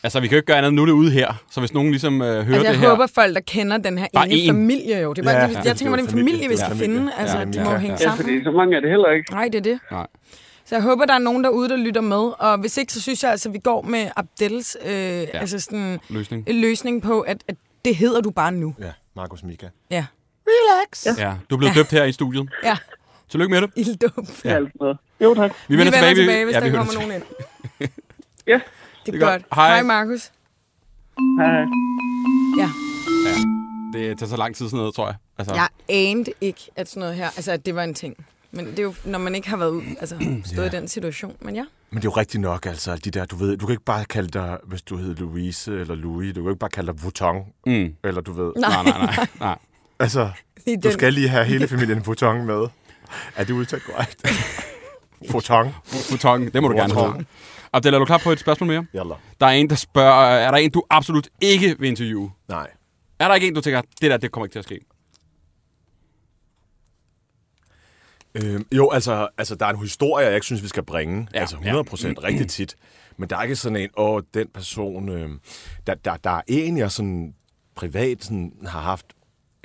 Altså, 0.03 0.21
vi 0.21 0.29
kan 0.29 0.35
jo 0.35 0.39
ikke 0.39 0.47
gøre 0.47 0.57
andet. 0.59 0.75
Nu 0.75 0.87
det 0.87 0.93
ude 0.93 1.11
her. 1.11 1.43
Så 1.51 1.61
hvis 1.61 1.75
nogen 1.75 1.91
ligesom 1.91 2.23
øh, 2.23 2.27
hører 2.29 2.39
Altså, 2.39 2.55
jeg 2.65 2.73
det 2.73 2.81
her... 2.81 2.89
håber, 2.89 3.07
folk, 3.07 3.35
der 3.35 3.41
kender 3.41 3.77
den 3.79 3.99
her 3.99 4.07
Bare 4.15 4.29
ene 4.29 4.43
én. 4.43 4.47
familie 4.55 4.99
jo. 5.01 5.13
Det 5.13 5.19
er 5.19 5.25
bare, 5.25 5.35
Ja, 5.37 5.43
ja, 5.47 5.49
ja. 5.53 5.61
jeg 5.65 5.77
tænker, 5.77 5.97
det 5.97 6.03
er 6.03 6.07
en 6.09 6.13
familie, 6.13 6.49
vi 6.49 6.57
skal 6.57 6.77
Ja, 6.77 6.85
finde. 6.85 7.13
Altså, 7.19 7.39
Ja, 7.39 7.45
de 7.45 7.51
ja, 7.59 7.65
må 7.65 7.71
ja. 7.71 7.77
hænge 7.79 7.93
Ja, 8.01 8.05
sammen. 8.05 8.17
fordi 8.25 8.45
så 8.45 8.51
mange 8.51 8.77
er 8.77 8.81
det 8.81 8.91
heller 8.91 9.11
ikke. 9.11 9.33
Nej, 9.33 9.45
det 9.53 9.55
er 9.55 9.63
det. 9.63 9.79
Nej. 9.91 10.07
Så 10.67 10.75
jeg 10.75 10.83
håber, 10.83 11.05
der 11.05 11.15
er 11.15 11.19
nogen 11.19 11.45
derude, 11.45 11.69
der 11.69 11.77
lytter 11.77 12.01
med. 12.01 12.33
Og 12.39 12.59
hvis 12.59 12.77
ikke, 12.77 12.93
så 12.93 13.01
synes 13.03 13.23
jeg 13.23 13.31
altså, 13.31 13.49
at 13.49 13.53
vi 13.53 13.59
går 13.59 13.83
med 13.83 14.07
Abdels 14.17 14.77
øh, 14.87 14.91
ja. 14.93 15.25
altså 15.39 15.61
sådan, 15.61 16.01
Løsning. 16.11 16.45
en 16.49 16.61
løsning 16.61 17.03
på, 17.03 17.21
at, 17.21 17.37
at 17.49 17.57
det 17.85 17.97
hedder 17.97 18.21
du 18.21 18.31
bare 18.31 18.53
nu. 18.53 18.75
Ja, 18.81 18.91
Markus 19.17 19.43
Mika. 19.43 19.67
Ja. 19.91 20.07
Ja, 21.19 21.35
du 21.51 21.55
er 21.55 21.59
blevet 21.59 21.75
døbt 21.75 21.91
her 21.91 22.05
i 22.05 22.13
studiet. 22.13 22.49
Ja, 22.65 22.77
Tillykke 23.29 23.51
med 23.55 23.61
det. 23.63 23.71
ilddum. 23.77 24.27
Ja. 24.45 24.55
Alt 24.55 24.81
noget. 24.81 24.99
Jo, 25.21 25.35
tak. 25.35 25.53
Vi 25.69 25.77
vender, 25.79 25.93
tilbage, 25.93 26.15
tilbage, 26.15 26.45
hvis 26.45 26.55
ja, 26.55 26.61
der 26.61 26.67
vi 26.67 26.73
vender 26.73 26.85
kommer 26.87 27.01
nogen 27.09 27.23
ind. 27.81 27.91
Ja, 28.47 28.61
Det 29.07 29.09
er, 29.09 29.13
Det 29.13 29.23
er 29.23 29.27
godt. 29.31 29.43
godt. 29.43 29.55
Hej. 29.55 29.69
Hej, 29.69 29.83
Markus. 29.83 30.31
hej. 31.39 31.51
hej. 31.53 31.65
Ja. 32.59 32.69
Det 33.99 34.19
tager 34.19 34.31
så 34.31 34.37
lang 34.37 34.57
tid 34.57 34.67
sådan 34.67 34.77
noget, 34.79 34.95
tror 34.95 35.07
jeg. 35.07 35.15
Altså, 35.39 35.55
Jeg 35.55 35.69
anede 35.89 36.33
ikke, 36.41 36.61
at 36.77 36.89
sådan 36.89 37.01
noget 37.01 37.15
her, 37.17 37.25
altså 37.27 37.53
at 37.53 37.67
det 37.67 37.75
var 37.75 37.83
en 37.85 37.95
ting. 37.95 38.27
Men 38.51 38.67
det 38.67 38.79
er 38.79 38.83
jo, 38.83 38.95
når 39.05 39.19
man 39.19 39.35
ikke 39.35 39.49
har 39.49 39.57
været 39.57 39.71
ud, 39.71 39.83
altså 40.01 40.17
stået 40.45 40.73
Ja. 40.73 40.79
i 40.79 40.81
den 40.81 40.89
situation. 40.89 41.37
Men 41.41 41.55
ja. 41.57 41.65
Men 41.91 41.97
det 42.03 42.09
er 42.09 42.11
jo 42.11 42.17
rigtigt 42.17 42.41
nok, 42.41 42.67
altså, 42.67 42.97
de 42.97 43.11
der, 43.11 43.25
du 43.25 43.37
ved, 43.37 43.57
du 43.57 43.67
kan 43.67 43.73
ikke 43.73 43.85
bare 43.85 44.05
kalde 44.05 44.29
dig, 44.29 44.59
hvis 44.65 44.83
du 44.83 44.97
hedder 44.97 45.15
Louise 45.21 45.81
eller 45.81 45.95
Louis, 45.95 46.35
du 46.35 46.43
kan 46.43 46.51
ikke 46.51 46.59
bare 46.59 46.71
kalde 46.71 46.93
dig 46.93 47.03
Vuitton, 47.03 47.37
Mm. 47.67 47.95
eller 48.05 48.21
du 48.21 48.33
ved, 48.33 48.53
Nej, 48.57 48.71
Nej, 48.71 48.85
nej, 48.99 49.15
nej. 49.17 49.27
nej. 49.41 49.59
altså, 49.99 50.31
Lige 50.67 50.77
du 50.77 50.81
den. 50.83 50.93
skal 50.93 51.13
lige 51.13 51.29
have 51.29 51.45
hele 51.45 51.69
familien 51.69 52.07
Vuitton 52.07 52.47
med. 52.47 52.67
Er 53.37 53.45
det 53.45 53.53
udtalt 53.55 53.83
korrekt? 53.85 54.23
Vuitton. 55.33 55.75
Futon, 56.11 56.47
det 56.47 56.63
må 56.63 56.69
du 56.69 56.77
gerne 56.77 56.95
Futon. 56.95 57.27
Abdel, 57.75 57.95
er 57.95 57.99
du 57.99 58.05
klar 58.05 58.19
på 58.19 58.31
et 58.31 58.39
spørgsmål 58.39 58.67
mere? 58.67 58.87
Jalla. 58.95 59.15
Der 59.41 59.47
er 59.47 59.51
en, 59.51 59.71
der 59.71 59.77
spørger, 59.77 60.25
er 60.25 60.51
der 60.51 60.59
en, 60.59 60.71
du 60.71 60.83
absolut 60.91 61.29
ikke 61.41 61.77
vil 61.79 61.89
interviewe? 61.89 62.31
Nej. 62.49 62.71
Er 63.19 63.29
der 63.29 63.35
ikke 63.35 63.49
en, 63.49 63.55
du 63.55 63.61
tænker, 63.61 63.83
det 64.01 64.11
der, 64.11 64.17
det 64.17 64.33
kommer 64.33 64.47
ikke 64.47 64.55
til 64.55 64.59
at 64.59 64.65
ske? 64.65 64.81
Øhm, 68.35 68.67
jo, 68.73 68.91
altså, 68.91 69.29
altså, 69.39 69.55
der 69.55 69.67
er 69.67 69.71
en 69.71 69.81
historie, 69.81 70.27
jeg 70.27 70.35
ikke 70.35 70.47
synes, 70.47 70.63
vi 70.63 70.69
skal 70.69 70.83
bringe. 70.83 71.29
Ja, 71.35 71.41
altså 71.41 71.57
ja. 71.57 71.63
100 71.63 71.85
procent 71.85 72.19
ja. 72.23 72.27
rigtig 72.27 72.49
tit. 72.49 72.77
Men 73.17 73.31
der 73.31 73.37
er 73.37 73.43
ikke 73.43 73.57
sådan 73.57 73.77
en, 73.77 73.91
åh, 73.97 74.23
den 74.35 74.49
person... 74.49 75.09
Øh, 75.09 75.31
der, 75.87 75.95
der, 75.95 76.17
der 76.17 76.31
er 76.31 76.43
en, 76.47 76.79
jeg 76.79 76.91
sådan 76.91 77.35
privat 77.75 78.25
sådan, 78.25 78.53
har 78.67 78.81
haft 78.81 79.07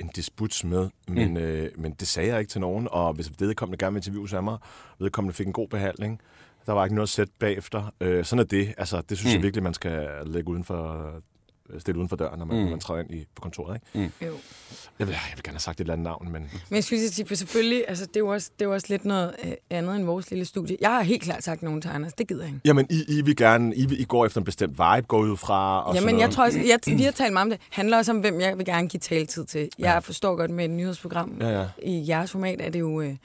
en 0.00 0.10
disputs 0.16 0.64
med, 0.64 0.88
men, 1.08 1.30
mm. 1.30 1.36
øh, 1.36 1.70
men 1.78 1.92
det 1.92 2.08
sagde 2.08 2.28
jeg 2.28 2.38
ikke 2.40 2.50
til 2.50 2.60
nogen. 2.60 2.88
Og 2.90 3.12
hvis 3.12 3.30
vedkommende 3.38 3.84
gerne 3.84 3.94
vil 3.94 3.98
interviews 3.98 4.32
af 4.32 4.42
mig, 4.42 4.58
vedkommende 4.98 5.34
fik 5.34 5.46
en 5.46 5.52
god 5.52 5.68
behandling, 5.68 6.20
der 6.70 6.74
var 6.74 6.84
ikke 6.84 6.94
noget 6.94 7.08
sæt 7.08 7.28
bagefter. 7.38 7.92
Øh, 8.00 8.24
sådan 8.24 8.40
er 8.40 8.44
det. 8.44 8.74
Altså, 8.78 9.02
det 9.08 9.18
synes 9.18 9.32
mm. 9.32 9.34
jeg 9.34 9.42
virkelig, 9.42 9.62
man 9.62 9.74
skal 9.74 10.08
lægge 10.24 10.48
uden 10.48 10.64
for 10.64 11.12
øh, 11.74 11.80
stille 11.80 11.98
uden 11.98 12.08
for 12.08 12.16
døren, 12.16 12.38
når 12.38 12.46
man, 12.46 12.64
mm. 12.64 12.70
man 12.70 12.80
træder 12.80 13.00
ind 13.00 13.14
i, 13.14 13.26
på 13.34 13.42
kontoret. 13.42 13.80
Ikke? 13.94 14.10
Jo. 14.22 14.32
Jeg, 14.98 15.06
vil, 15.06 15.12
jeg 15.12 15.32
vil 15.36 15.42
gerne 15.42 15.54
have 15.54 15.60
sagt 15.60 15.76
et 15.76 15.80
eller 15.80 15.92
andet 15.92 16.04
navn, 16.04 16.32
men... 16.32 16.42
Men 16.68 16.76
jeg 16.76 16.84
sige, 16.84 17.26
for 17.26 17.34
selvfølgelig, 17.34 17.84
altså, 17.88 18.06
det 18.06 18.16
er 18.16 18.20
jo 18.20 18.28
også, 18.28 18.50
det 18.58 18.64
er 18.64 18.68
også 18.68 18.86
lidt 18.90 19.04
noget 19.04 19.36
øh, 19.44 19.52
andet 19.70 19.96
end 19.96 20.04
vores 20.04 20.30
lille 20.30 20.44
studie. 20.44 20.76
Jeg 20.80 20.90
har 20.90 21.02
helt 21.02 21.22
klart 21.22 21.44
sagt 21.44 21.62
nogen 21.62 21.80
til 21.80 21.88
Anders, 21.88 22.12
det 22.12 22.28
gider 22.28 22.42
jeg 22.42 22.48
ikke. 22.48 22.60
Jamen, 22.64 22.86
I, 22.90 23.04
I 23.08 23.22
vil 23.22 23.36
gerne... 23.36 23.76
I, 23.76 23.86
I 23.98 24.04
går 24.04 24.26
efter 24.26 24.40
en 24.40 24.44
bestemt 24.44 24.72
vibe, 24.72 25.06
går 25.06 25.18
ud 25.18 25.36
fra... 25.36 25.84
Og 25.84 25.94
Jamen, 25.94 26.20
jeg 26.20 26.30
tror 26.30 26.44
også, 26.44 26.58
jeg, 26.58 26.98
vi 26.98 27.02
har 27.02 27.12
talt 27.12 27.32
meget 27.32 27.44
om 27.44 27.50
det. 27.50 27.60
handler 27.70 27.96
også 27.96 28.12
om, 28.12 28.18
hvem 28.18 28.40
jeg 28.40 28.58
vil 28.58 28.66
gerne 28.66 28.88
give 28.88 29.00
taletid 29.00 29.44
til. 29.44 29.68
Jeg 29.78 30.04
forstår 30.04 30.36
godt 30.36 30.50
med 30.50 30.64
et 30.64 30.70
nyhedsprogram. 30.70 31.36
Ja, 31.40 31.60
ja. 31.60 31.68
I 31.82 32.04
jeres 32.08 32.30
format 32.30 32.60
er 32.60 32.70
det 32.70 32.80
jo 32.80 33.00
øh, 33.00 33.16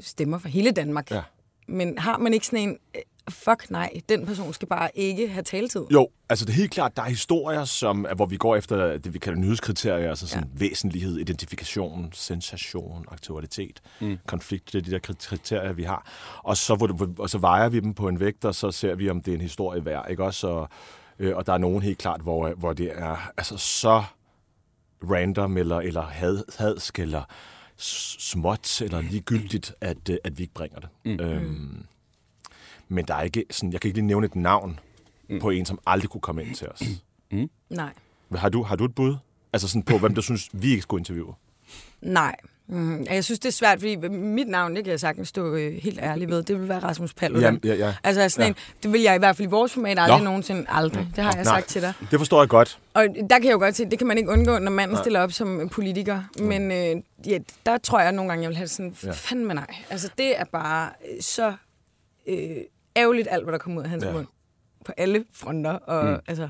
stemmer 0.00 0.38
for 0.38 0.48
hele 0.48 0.70
Danmark. 0.70 1.10
Ja. 1.10 1.22
Men 1.68 1.98
har 1.98 2.18
man 2.18 2.34
ikke 2.34 2.46
sådan 2.46 2.68
en, 2.68 2.78
øh, 2.96 3.02
fuck 3.28 3.70
nej, 3.70 4.00
den 4.08 4.26
person 4.26 4.52
skal 4.52 4.68
bare 4.68 4.90
ikke 4.94 5.28
have 5.28 5.42
taletid? 5.42 5.84
Jo, 5.92 6.08
altså 6.28 6.44
det 6.44 6.52
er 6.52 6.56
helt 6.56 6.70
klart, 6.70 6.96
der 6.96 7.02
er 7.02 7.08
historier, 7.08 7.64
som, 7.64 8.06
hvor 8.16 8.26
vi 8.26 8.36
går 8.36 8.56
efter 8.56 8.98
det, 8.98 9.14
vi 9.14 9.18
kalder 9.18 9.38
nyhedskriterier, 9.38 10.08
altså 10.08 10.26
sådan 10.28 10.44
ja. 10.44 10.58
væsentlighed, 10.58 11.18
identifikation, 11.18 12.10
sensation, 12.12 13.04
aktualitet, 13.10 13.80
mm. 14.00 14.18
konflikt, 14.26 14.72
det 14.72 14.78
er 14.78 14.82
de 14.82 14.90
der 14.90 14.98
kri- 14.98 15.26
kriterier, 15.26 15.72
vi 15.72 15.82
har. 15.82 16.06
Og 16.44 16.56
så, 16.56 16.74
hvor, 16.74 17.08
og 17.18 17.30
så 17.30 17.38
vejer 17.38 17.68
vi 17.68 17.80
dem 17.80 17.94
på 17.94 18.08
en 18.08 18.20
vægt, 18.20 18.44
og 18.44 18.54
så 18.54 18.70
ser 18.70 18.94
vi, 18.94 19.10
om 19.10 19.20
det 19.20 19.30
er 19.30 19.34
en 19.34 19.40
historie 19.40 19.84
værd, 19.84 20.06
ikke 20.10 20.24
også? 20.24 20.48
Og, 20.48 20.68
øh, 21.18 21.36
og 21.36 21.46
der 21.46 21.52
er 21.52 21.58
nogen 21.58 21.82
helt 21.82 21.98
klart, 21.98 22.20
hvor, 22.20 22.54
hvor 22.56 22.72
det 22.72 22.92
er 22.94 23.32
altså 23.36 23.56
så 23.56 24.04
random, 25.02 25.56
eller, 25.56 25.80
eller 25.80 26.02
had, 26.02 26.42
hadsk, 26.58 26.98
eller 26.98 27.22
småt, 27.78 28.82
eller 28.82 29.00
ligegyldigt, 29.00 29.74
at, 29.80 30.08
øh, 30.10 30.16
at 30.24 30.38
vi 30.38 30.42
ikke 30.42 30.54
bringer 30.54 30.80
det. 30.80 30.88
Mm. 31.04 31.20
Øhm, 31.20 31.86
men 32.88 33.04
der 33.04 33.14
er 33.14 33.22
ikke 33.22 33.44
sådan, 33.50 33.72
jeg 33.72 33.80
kan 33.80 33.88
ikke 33.88 33.98
lige 33.98 34.06
nævne 34.06 34.26
et 34.26 34.36
navn 34.36 34.80
mm. 35.28 35.40
på 35.40 35.50
en, 35.50 35.66
som 35.66 35.78
aldrig 35.86 36.10
kunne 36.10 36.20
komme 36.20 36.44
ind 36.44 36.54
til 36.54 36.68
os. 36.68 36.82
Nej. 37.70 37.92
Har 38.34 38.48
du, 38.48 38.62
har 38.62 38.76
du 38.76 38.84
et 38.84 38.94
bud? 38.94 39.16
Altså 39.52 39.68
sådan 39.68 39.82
på, 39.82 39.98
hvem 39.98 40.14
du 40.14 40.22
synes, 40.22 40.50
vi 40.52 40.70
ikke 40.70 40.82
skulle 40.82 41.00
interviewe? 41.00 41.34
Nej. 42.00 42.36
Mm, 42.68 43.06
jeg 43.10 43.24
synes, 43.24 43.38
det 43.40 43.48
er 43.48 43.52
svært, 43.52 43.78
fordi 43.78 43.96
mit 44.08 44.48
navn, 44.48 44.76
det 44.76 44.84
kan 44.84 44.90
jeg 44.90 45.00
sagtens 45.00 45.28
stå 45.28 45.54
øh, 45.54 45.72
helt 45.82 45.98
ærlig 46.02 46.28
ved, 46.28 46.42
det 46.42 46.60
vil 46.60 46.68
være 46.68 46.78
Rasmus 46.78 47.14
Paludan. 47.14 47.60
Ja, 47.64 47.68
ja, 47.68 47.74
ja. 47.86 47.94
Altså 48.04 48.28
sådan 48.28 48.44
Ja. 48.44 48.48
en, 48.48 48.56
det 48.82 48.92
vil 48.92 49.00
jeg 49.02 49.14
i 49.14 49.18
hvert 49.18 49.36
fald 49.36 49.48
i 49.48 49.50
vores 49.50 49.72
format 49.72 49.98
aldrig 49.98 50.18
Nå. 50.18 50.24
nogensinde 50.24 50.64
aldrig. 50.68 51.08
Det 51.16 51.24
har 51.24 51.32
jeg 51.32 51.44
Nej. 51.44 51.54
sagt 51.54 51.66
til 51.68 51.82
dig. 51.82 51.92
Det 52.10 52.20
forstår 52.20 52.42
jeg 52.42 52.48
godt. 52.48 52.78
Og 52.94 53.06
der 53.30 53.38
kan 53.38 53.44
jeg 53.44 53.52
jo 53.52 53.58
godt 53.58 53.76
se, 53.76 53.84
det 53.84 53.98
kan 53.98 54.06
man 54.06 54.18
ikke 54.18 54.30
undgå, 54.30 54.58
når 54.58 54.70
manden 54.70 54.96
stiller 54.96 55.20
op 55.20 55.32
som 55.32 55.68
politiker. 55.68 56.22
Men 56.40 56.72
øh, 56.72 57.02
ja, 57.26 57.38
der 57.66 57.78
tror 57.78 58.00
jeg 58.00 58.12
nogle 58.12 58.28
gange, 58.30 58.42
jeg 58.42 58.48
vil 58.48 58.56
have 58.56 58.68
sådan, 58.68 58.94
Ja. 59.04 59.10
fandme 59.10 59.54
nej. 59.54 59.66
Altså 59.90 60.10
det 60.18 60.40
er 60.40 60.44
bare 60.52 60.88
øh, 61.14 61.22
så 61.22 61.52
øh, 62.28 62.36
ærgerligt 62.96 63.28
alt, 63.30 63.44
hvad 63.44 63.52
der 63.52 63.58
kommer 63.58 63.78
ud 63.80 63.84
af 63.84 63.90
hans 63.90 64.04
ja. 64.04 64.12
mund. 64.12 64.26
På 64.84 64.92
alle 64.96 65.24
fronter. 65.32 65.70
Og, 65.72 66.04
mm. 66.10 66.16
altså, 66.28 66.48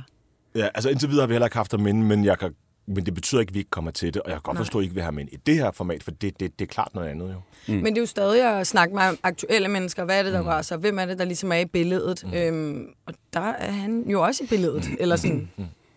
Ja, 0.55 0.69
altså 0.75 0.91
indtil 0.91 1.09
videre 1.09 1.23
har 1.23 1.27
vi 1.27 1.35
heller 1.35 1.47
ikke 1.47 1.57
haft 1.57 1.71
ham 1.71 1.87
inde, 1.87 2.03
men, 2.05 2.25
jeg 2.25 2.39
kan, 2.39 2.55
men 2.87 3.07
det 3.07 3.15
betyder 3.15 3.41
ikke, 3.41 3.51
at 3.51 3.55
vi 3.55 3.59
ikke 3.59 3.71
kommer 3.71 3.91
til 3.91 4.15
det. 4.15 4.23
Og 4.23 4.29
jeg 4.31 4.35
kan 4.37 4.43
godt 4.43 4.55
Nej. 4.55 4.65
forstå, 4.65 4.79
at 4.79 4.83
I 4.83 4.85
ikke 4.85 4.95
vil 4.95 5.03
have 5.03 5.21
ind 5.21 5.29
i 5.33 5.37
det 5.37 5.55
her 5.55 5.71
format, 5.71 6.03
for 6.03 6.11
det, 6.11 6.41
det, 6.41 6.59
det 6.59 6.65
er 6.65 6.73
klart 6.73 6.95
noget 6.95 7.09
andet 7.09 7.29
jo. 7.29 7.41
mm. 7.75 7.75
Men 7.75 7.87
det 7.87 7.97
er 7.97 8.03
jo 8.03 8.07
stadig 8.07 8.59
at 8.59 8.67
snakke 8.67 8.95
med 8.95 9.03
aktuelle 9.23 9.69
mennesker. 9.69 10.05
Hvad 10.05 10.19
er 10.19 10.23
det, 10.23 10.33
der 10.33 10.41
rører 10.41 10.63
sig? 10.63 10.79
Hvem 10.79 10.99
er 10.99 11.07
det, 11.07 11.19
der 11.19 11.25
ligesom 11.25 11.53
er 11.53 11.57
i 11.57 11.65
billedet? 11.65 12.25
Mm. 12.27 12.35
Øhm, 12.35 12.87
og 13.07 13.15
der 13.33 13.41
er 13.41 13.71
han 13.71 14.05
jo 14.11 14.23
også 14.23 14.45
i 14.45 14.47
billedet. 14.47 14.89
Eller 15.01 15.17
sådan. 15.17 15.51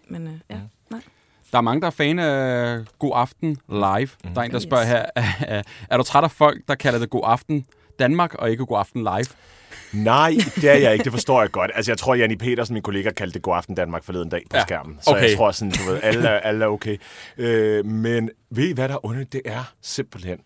Men 0.08 0.27
øh, 0.27 0.34
ja, 0.50 0.60
nej. 0.89 1.01
Der 1.51 1.58
er 1.58 1.62
mange, 1.62 1.81
der 1.81 1.88
er 1.88 1.91
fan 1.91 2.19
af 2.19 2.79
God 3.00 3.12
Aften 3.15 3.58
Live. 3.69 4.10
Der 4.36 4.36
er 4.36 4.41
en, 4.41 4.51
der 4.51 4.60
spørger 4.60 4.86
her, 4.86 5.05
er, 5.15 5.63
er 5.89 5.98
du 5.98 6.03
træt 6.03 6.24
af 6.24 6.31
folk, 6.31 6.62
der 6.67 6.75
kalder 6.75 7.00
det 7.00 7.10
God 7.10 7.22
Aften 7.25 7.65
Danmark, 8.00 8.34
og 8.36 8.51
ikke 8.51 8.65
God 8.65 8.79
Aften 8.79 9.01
Live? 9.01 9.25
Nej, 9.93 10.34
det 10.55 10.63
er 10.69 10.74
jeg 10.75 10.93
ikke. 10.93 11.03
Det 11.03 11.12
forstår 11.12 11.41
jeg 11.41 11.51
godt. 11.51 11.72
Altså, 11.75 11.91
jeg 11.91 11.98
tror, 11.98 12.15
Janni 12.15 12.36
Petersen, 12.36 12.74
min 12.74 12.84
kollega, 12.84 13.12
kaldte 13.12 13.34
det 13.34 13.41
God 13.41 13.55
Aften 13.58 13.75
Danmark 13.75 14.03
forleden 14.03 14.29
dag 14.29 14.43
på 14.50 14.58
Ja, 14.58 14.62
skærmen. 14.62 14.98
Så 15.01 15.12
okay. 15.12 15.29
jeg 15.29 15.38
tror 15.38 15.51
sådan, 15.51 15.72
du 15.72 15.91
ved, 15.91 16.00
alle 16.03 16.27
er, 16.27 16.39
alle 16.39 16.65
er 16.65 16.69
okay. 16.69 16.98
Øh, 17.38 17.86
men 17.86 18.29
ved 18.51 18.67
I, 18.67 18.72
hvad 18.74 18.88
der 18.88 18.93
er 18.96 19.05
underligt? 19.05 19.34
Det 19.34 19.41
er 19.46 19.74
simpelthen, 19.81 20.38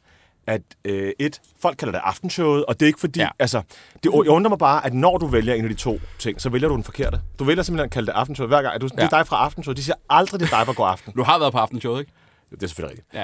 at 0.47 0.61
øh, 0.85 1.11
et, 1.19 1.41
folk 1.61 1.77
kalder 1.77 1.91
det 1.91 2.01
aftenshowet, 2.03 2.65
og 2.65 2.79
det 2.79 2.85
er 2.85 2.87
ikke 2.87 2.99
fordi, 2.99 3.19
Ja. 3.19 3.23
ja. 3.25 3.29
altså, 3.39 3.61
det, 3.93 4.03
jeg 4.03 4.13
undrer 4.29 4.49
mig 4.49 4.59
bare, 4.59 4.85
at 4.85 4.93
når 4.93 5.17
du 5.17 5.27
vælger 5.27 5.53
en 5.53 5.63
af 5.63 5.69
de 5.69 5.75
to 5.75 5.99
ting, 6.19 6.41
så 6.41 6.49
vælger 6.49 6.67
du 6.67 6.75
den 6.75 6.83
forkerte. 6.83 7.19
Du 7.39 7.43
vælger 7.43 7.63
simpelthen 7.63 7.85
at 7.85 7.91
kalde 7.91 8.05
det 8.05 8.11
aftenshowet 8.13 8.49
hver 8.49 8.61
gang. 8.61 8.75
Er 8.75 8.79
du, 8.79 8.89
ja. 8.97 9.01
Det 9.01 9.13
er 9.13 9.17
dig 9.17 9.27
fra 9.27 9.35
aftenshowet. 9.45 9.77
De 9.77 9.83
siger 9.83 9.95
aldrig, 10.09 10.39
det 10.39 10.51
er 10.51 10.57
dig 10.57 10.65
fra 10.65 10.73
God 10.73 10.87
Aften. 10.89 11.13
Du 11.13 11.23
har 11.23 11.39
været 11.39 11.51
på 11.51 11.57
Aftenshowet, 11.59 11.99
ikke? 11.99 12.11
Det 12.59 12.63
er 12.63 12.67
selvfølgelig 12.67 13.03
rigtigt. 13.13 13.13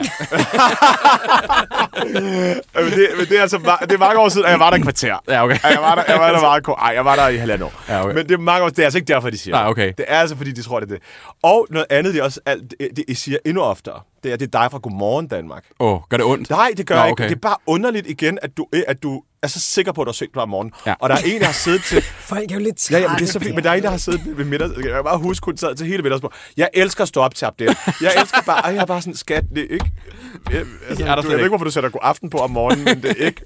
Ja. 2.76 2.82
Men 2.84 2.92
det, 2.92 3.08
men 3.18 3.26
det, 3.28 3.38
er 3.38 3.42
altså, 3.42 3.58
det 3.82 3.92
er 3.92 3.98
mange 3.98 4.20
år 4.20 4.30
siden, 4.30 4.46
at 4.46 4.52
jeg 4.52 4.60
var 4.60 4.70
der 4.70 4.78
et 4.78 4.84
kvarter. 4.84 5.18
Ja, 5.28 5.44
okay. 5.44 5.58
Jeg 5.64 5.78
var 5.82 5.96
der, 5.96 6.04
jeg 6.08 6.20
var 6.20 6.32
der 6.32 6.42
meget 6.42 6.64
kort. 6.64 6.78
Ej, 6.82 6.92
jeg 6.96 7.06
var 7.06 7.16
der 7.16 7.28
i 7.28 7.38
halvandet 7.38 7.66
år. 7.66 7.84
Ja, 7.90 8.04
okay. 8.04 8.16
Men 8.16 8.26
det 8.30 8.32
er 8.34 8.38
mange 8.38 8.64
år, 8.66 8.70
det 8.70 8.80
er 8.80 8.84
altså 8.84 8.98
ikke 8.98 9.14
derfor, 9.14 9.30
de 9.30 9.38
siger 9.38 9.56
Nej, 9.56 9.64
det. 9.64 9.70
okay. 9.70 9.94
Det 9.98 10.06
er 10.08 10.20
altså, 10.20 10.36
fordi 10.38 10.52
de 10.52 10.62
tror, 10.62 10.80
det 10.80 10.92
er 10.92 10.94
det. 10.96 11.04
Og 11.44 11.68
noget 11.70 11.86
andet, 11.90 12.14
de 12.14 12.24
også 12.24 12.40
alt, 12.46 12.64
det, 12.80 12.90
det, 12.96 13.06
I 13.08 13.14
siger 13.14 13.38
endnu 13.46 13.62
oftere, 13.64 14.02
det 14.24 14.32
er, 14.32 14.38
det 14.38 14.56
er 14.56 14.60
dig 14.62 14.72
fra 14.72 14.78
Godmorgen 14.78 15.28
Danmark. 15.28 15.64
Åh, 15.80 15.94
oh, 15.94 16.02
gør 16.10 16.18
det 16.18 16.26
ondt? 16.26 16.50
Nej, 16.50 16.72
det 16.78 16.88
gør 16.88 16.96
Nå, 16.96 17.02
jeg 17.02 17.12
okay. 17.12 17.24
ikke. 17.24 17.36
Det 17.36 17.46
er 17.46 17.50
bare 17.50 17.58
underligt 17.66 18.08
igen, 18.08 18.40
at 18.42 18.58
du, 18.58 18.66
at 18.88 19.04
du 19.04 19.22
er 19.44 19.48
så 19.48 19.60
sikker 19.60 19.92
på, 19.92 20.02
at 20.02 20.06
du 20.06 20.10
har 20.10 20.14
set 20.14 20.30
dig 20.34 20.42
om 20.42 20.50
morgenen. 20.50 20.74
Ja. 20.86 20.94
Og 21.00 21.10
der 21.10 21.16
er 21.16 21.20
en, 21.26 21.40
der 21.40 21.46
har 21.46 21.54
siddet 21.54 21.84
til... 21.84 22.02
Folk 22.32 22.52
er 22.52 22.56
jo 22.56 22.60
lidt 22.62 22.92
Ja, 22.92 22.96
trætte. 22.96 23.04
ja, 23.04 23.08
men 23.14 23.20
det 23.20 23.28
er 23.28 23.32
så 23.32 23.40
fint. 23.40 23.56
Men 23.56 23.64
der 23.64 23.70
er 23.70 23.74
en, 23.74 23.84
der 23.84 23.90
har 23.90 23.98
siddet 23.98 24.38
ved 24.38 24.46
middag. 24.46 24.70
Jeg 24.76 24.84
kan 24.84 25.04
bare 25.04 25.18
huske, 25.18 25.46
hun 25.46 25.58
sad 25.58 25.76
til 25.76 25.88
hele 25.88 26.04
middagsbordet. 26.04 26.38
Jeg 26.58 26.70
elsker 26.74 27.02
at 27.02 27.08
stå 27.08 27.22
op 27.22 27.36
til 27.36 27.46
Abdel. 27.46 27.68
Jeg 28.02 28.12
elsker 28.22 28.42
bare... 28.46 28.60
Ej, 28.60 28.74
jeg 28.74 28.82
er 28.82 28.86
bare 28.86 29.02
sådan, 29.02 29.16
skat, 29.16 29.44
det 29.56 29.64
er 29.64 29.74
ikke... 29.74 29.92
Jeg, 30.52 30.60
altså, 30.90 31.06
Er 31.06 31.16
der 31.16 31.16
du, 31.16 31.22
jeg 31.22 31.24
ved 31.24 31.32
ikke. 31.32 31.40
ikke, 31.40 31.50
hvorfor 31.50 31.66
du 31.66 31.72
sætter 31.72 31.90
god 31.90 32.02
aften 32.04 32.30
på 32.30 32.38
om 32.38 32.52
morgenen, 32.52 32.86
men 32.86 33.02
det 33.04 33.22
er 33.22 33.26
ikke... 33.26 33.42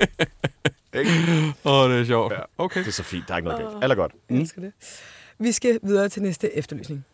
ikke? 0.99 1.11
Åh, 1.65 1.73
oh, 1.83 1.89
det 1.91 1.99
er 2.01 2.05
sjovt. 2.05 2.33
Ja. 2.33 2.39
Okay. 2.57 2.79
Det 2.79 2.87
er 2.87 2.91
så 2.91 3.03
fint. 3.03 3.27
Der 3.27 3.33
er 3.33 3.37
ikke 3.37 3.49
noget 3.49 3.65
galt. 3.65 3.83
Alt 3.83 3.91
er 3.91 3.95
godt. 3.95 4.11
Jeg 4.29 4.37
elsker 4.37 4.61
det. 4.61 4.71
Vi 5.39 5.51
skal 5.51 5.79
videre 5.83 6.09
til 6.09 6.21
næste 6.21 6.57
efterlysning. 6.57 7.05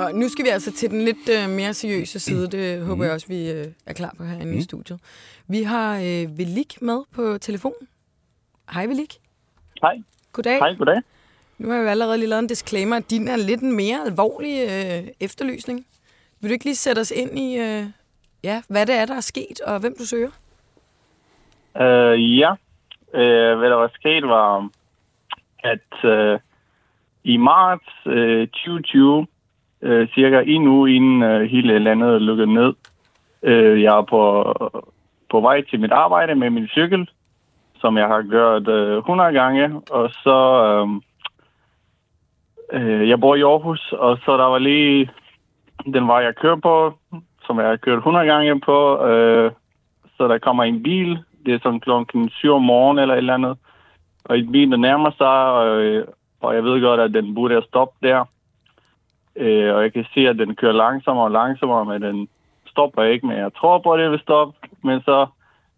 Og 0.00 0.14
nu 0.14 0.28
skal 0.28 0.44
vi 0.44 0.50
altså 0.50 0.72
til 0.72 0.90
den 0.90 1.00
lidt 1.00 1.28
øh, 1.28 1.50
mere 1.50 1.74
seriøse 1.74 2.20
side. 2.20 2.50
Det 2.50 2.86
håber 2.86 3.04
jeg 3.04 3.12
også, 3.12 3.28
vi 3.28 3.50
øh, 3.50 3.66
er 3.86 3.92
klar 3.92 4.14
på 4.18 4.24
herinde 4.24 4.52
mm. 4.52 4.58
i 4.58 4.62
studiet. 4.62 5.00
Vi 5.48 5.62
har 5.62 5.96
øh, 5.96 6.38
Velik 6.38 6.82
med 6.82 7.00
på 7.14 7.38
telefon. 7.38 7.72
Hej 8.72 8.86
Velik. 8.86 9.14
Hej. 9.82 10.02
Goddag. 10.32 10.58
Hej, 10.58 10.74
goddag. 10.74 11.02
Nu 11.58 11.68
har 11.68 11.76
jeg 11.76 11.84
jo 11.84 11.88
allerede 11.88 12.18
lige 12.18 12.28
lavet 12.28 12.42
en 12.42 12.46
disclaimer. 12.46 13.00
Din 13.00 13.28
er 13.28 13.36
lidt 13.36 13.60
en 13.60 13.76
mere 13.76 14.00
alvorlig 14.06 14.60
øh, 14.62 15.08
efterlysning. 15.20 15.86
Vil 16.40 16.50
du 16.50 16.52
ikke 16.52 16.64
lige 16.64 16.76
sætte 16.76 17.00
os 17.00 17.10
ind 17.10 17.38
i, 17.38 17.58
øh, 17.58 17.84
ja, 18.44 18.62
hvad 18.68 18.86
det 18.86 18.94
er, 18.94 19.06
der 19.06 19.16
er 19.16 19.20
sket, 19.20 19.60
og 19.60 19.80
hvem 19.80 19.94
du 19.98 20.04
søger? 20.04 20.30
Uh, 21.74 22.38
ja, 22.38 22.50
uh, 23.14 23.58
hvad 23.58 23.70
der 23.70 23.76
var 23.76 23.90
sket 23.94 24.28
var, 24.28 24.68
at 25.58 26.04
uh, 26.04 26.40
i 27.24 27.36
marts 27.36 28.06
uh, 28.06 28.48
2020, 28.48 29.26
øh, 29.82 30.08
cirka 30.08 30.42
en 30.46 30.66
uge 30.68 30.94
inden 30.94 31.22
øh, 31.22 31.50
hele 31.50 31.78
landet 31.78 32.22
lukkede 32.22 32.54
ned, 32.54 32.74
Øh, 33.42 33.82
jeg 33.82 33.98
er 33.98 34.02
på, 34.02 34.54
på 35.30 35.40
vej 35.40 35.62
til 35.62 35.80
mit 35.80 35.92
arbejde 35.92 36.34
med 36.34 36.50
min 36.50 36.68
cykel, 36.68 37.10
som 37.78 37.96
jeg 37.96 38.06
har 38.06 38.22
gjort 38.22 38.68
øh, 38.68 38.98
100 38.98 39.32
gange, 39.32 39.80
og 39.90 40.10
så, 40.10 40.38
Øh, 42.72 43.00
uh, 43.00 43.08
jeg 43.08 43.20
bor 43.20 43.34
i 43.34 43.42
Aarhus, 43.42 43.92
og 43.92 44.18
så 44.24 44.36
der 44.36 44.44
var 44.44 44.58
lige 44.58 45.10
den 45.84 46.08
vej, 46.08 46.16
jeg 46.16 46.36
kører 46.36 46.56
på, 46.56 46.94
som 47.46 47.58
jeg 47.58 47.68
har 47.68 47.76
kørt 47.76 47.96
100 47.96 48.26
gange 48.26 48.60
på, 48.60 49.06
Øh, 49.06 49.50
så 50.16 50.28
der 50.28 50.38
kommer 50.38 50.64
en 50.64 50.82
bil, 50.82 51.18
det 51.46 51.54
er 51.54 51.58
sådan 51.62 51.80
klokken 51.80 52.28
7 52.28 52.52
om 52.52 52.62
morgenen 52.62 53.02
eller 53.02 53.14
et 53.14 53.18
eller 53.18 53.34
andet, 53.34 53.58
og 54.24 54.38
en 54.38 54.52
bil, 54.52 54.70
der 54.70 54.76
nærmer 54.76 55.10
sig, 55.10 55.44
og, 55.52 55.80
øh, 55.80 56.06
og 56.40 56.54
jeg 56.54 56.64
ved 56.64 56.80
godt, 56.80 57.00
at 57.00 57.14
den 57.14 57.34
burde 57.34 57.54
have 57.54 57.64
stoppet 57.68 58.02
der. 58.02 58.24
Øh, 59.40 59.74
og 59.74 59.82
jeg 59.82 59.92
kan 59.92 60.06
se, 60.14 60.28
at 60.28 60.38
den 60.38 60.56
kører 60.56 60.72
langsommere 60.72 61.24
og 61.24 61.30
langsommere, 61.30 61.84
men 61.84 62.02
den 62.02 62.28
stopper 62.66 63.02
ikke, 63.02 63.26
men 63.26 63.36
jeg 63.36 63.54
tror 63.54 63.78
på, 63.78 63.92
at 63.92 64.00
det 64.00 64.10
vil 64.10 64.20
stoppe. 64.20 64.68
Men 64.82 65.00
så 65.00 65.26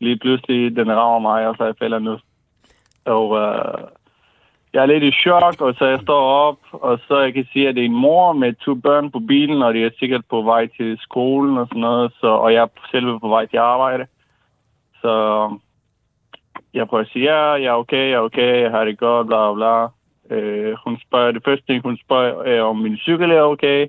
lige 0.01 0.19
pludselig, 0.19 0.77
den 0.77 0.93
rammer 0.93 1.31
mig, 1.31 1.49
og 1.49 1.55
så 1.57 1.65
jeg 1.65 1.75
falder 1.79 1.99
ned. 1.99 2.19
Og 3.05 3.37
øh, 3.39 3.85
jeg 4.73 4.83
er 4.83 4.87
lidt 4.87 5.05
i 5.05 5.11
chok, 5.11 5.61
og 5.61 5.75
så 5.75 5.85
jeg 5.87 6.01
står 6.03 6.23
op, 6.23 6.59
og 6.73 6.99
så 7.09 7.19
jeg 7.19 7.35
kan 7.35 7.47
se, 7.53 7.69
at 7.69 7.75
det 7.75 7.81
er 7.81 7.85
en 7.85 8.03
mor 8.07 8.33
med 8.33 8.53
to 8.53 8.75
børn 8.75 9.11
på 9.11 9.19
bilen, 9.19 9.63
og 9.63 9.75
de 9.75 9.85
er 9.85 9.91
sikkert 9.99 10.25
på 10.31 10.43
vej 10.43 10.67
til 10.67 10.99
skolen 11.01 11.59
og 11.59 11.67
sådan 11.67 11.81
noget, 11.81 12.13
så, 12.21 12.27
og 12.27 12.53
jeg 12.53 12.63
er 12.63 12.69
selv 12.91 13.19
på 13.21 13.29
vej 13.29 13.47
til 13.47 13.57
arbejde. 13.57 14.07
Så 15.01 15.13
jeg 16.75 16.89
prøver 16.89 17.05
at 17.05 17.11
sige, 17.13 17.25
ja, 17.25 17.53
jeg 17.53 17.65
er 17.65 17.73
okay, 17.73 18.11
jeg 18.11 18.13
er 18.13 18.21
okay, 18.21 18.63
jeg 18.63 18.71
har 18.71 18.85
det 18.85 18.99
godt, 18.99 19.27
bla 19.27 19.55
bla. 19.55 20.02
Øh, 20.31 20.75
hun 20.85 20.99
spørger, 21.07 21.33
det 21.33 21.43
første 21.45 21.67
ting, 21.67 21.83
hun 21.83 21.99
spørger, 22.05 22.43
er, 22.43 22.63
om 22.63 22.77
min 22.77 22.97
cykel 22.97 23.31
er 23.31 23.43
okay. 23.43 23.87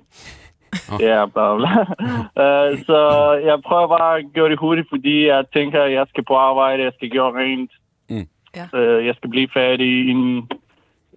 Ja, 1.00 1.26
bla 1.26 1.56
bla. 1.56 1.80
uh, 2.42 2.78
så 2.86 3.00
jeg 3.44 3.62
prøver 3.66 3.88
bare 3.88 4.18
at 4.18 4.24
gøre 4.34 4.48
det 4.50 4.58
hurtigt, 4.58 4.88
fordi 4.88 5.26
jeg 5.26 5.44
tænker, 5.52 5.82
at 5.82 5.92
jeg 5.92 6.06
skal 6.08 6.24
på 6.24 6.36
arbejde, 6.36 6.82
jeg 6.82 6.92
skal 6.96 7.10
gøre 7.10 7.32
rent. 7.32 7.70
Mm. 8.10 8.26
Ja. 8.56 8.64
Uh, 8.72 9.06
jeg 9.06 9.14
skal 9.14 9.30
blive 9.30 9.48
færdig, 9.54 10.08
inden 10.08 10.36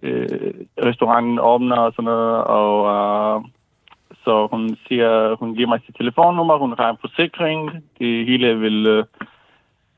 uh, 0.02 0.50
restauranten 0.84 1.38
åbner 1.38 1.76
og 1.76 1.92
sådan 1.92 2.04
noget. 2.04 2.44
Og 2.44 2.74
uh, 2.82 3.44
så 4.24 4.46
hun 4.46 4.76
siger, 4.88 5.36
hun 5.36 5.54
giver 5.54 5.68
mig 5.68 5.80
sit 5.86 5.96
telefonnummer, 5.96 6.56
hun 6.58 6.74
har 6.78 6.90
en 6.90 6.96
forsikring, 7.00 7.70
det 7.98 8.26
hele 8.26 8.58
vil 8.58 8.98
uh, 8.98 9.04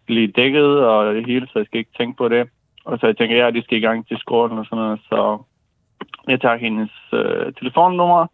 blive 0.06 0.26
dækket 0.26 0.86
og 0.86 1.14
det 1.14 1.26
hele, 1.26 1.46
så 1.46 1.58
jeg 1.58 1.66
skal 1.66 1.78
ikke 1.78 1.96
tænke 1.98 2.16
på 2.16 2.28
det. 2.28 2.48
Og 2.90 2.98
så 2.98 3.06
jeg 3.06 3.16
tænker, 3.16 3.36
ja, 3.36 3.50
de 3.50 3.62
skal 3.62 3.78
i 3.78 3.86
gang 3.86 4.06
til 4.08 4.18
skolen 4.18 4.58
og 4.58 4.64
sådan 4.66 4.84
noget, 4.84 5.00
så 5.08 5.38
jeg 6.28 6.40
tager 6.40 6.56
hendes 6.56 6.90
øh, 7.12 7.52
telefonnummer, 7.52 8.26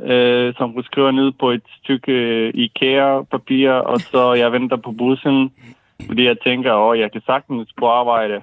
øh, 0.00 0.54
som 0.58 0.70
hun 0.70 0.82
skriver 0.84 1.10
ned 1.10 1.32
på 1.32 1.50
et 1.50 1.62
stykke 1.82 2.12
øh, 2.12 2.52
IKEA-papir, 2.54 3.70
og 3.70 4.00
så 4.00 4.32
jeg 4.32 4.52
venter 4.52 4.76
på 4.76 4.92
bussen, 4.92 5.52
fordi 6.06 6.26
jeg 6.26 6.36
tænker, 6.44 6.72
at 6.90 6.98
jeg 7.00 7.12
kan 7.12 7.22
sagtens 7.26 7.68
på 7.78 7.88
arbejde. 7.88 8.42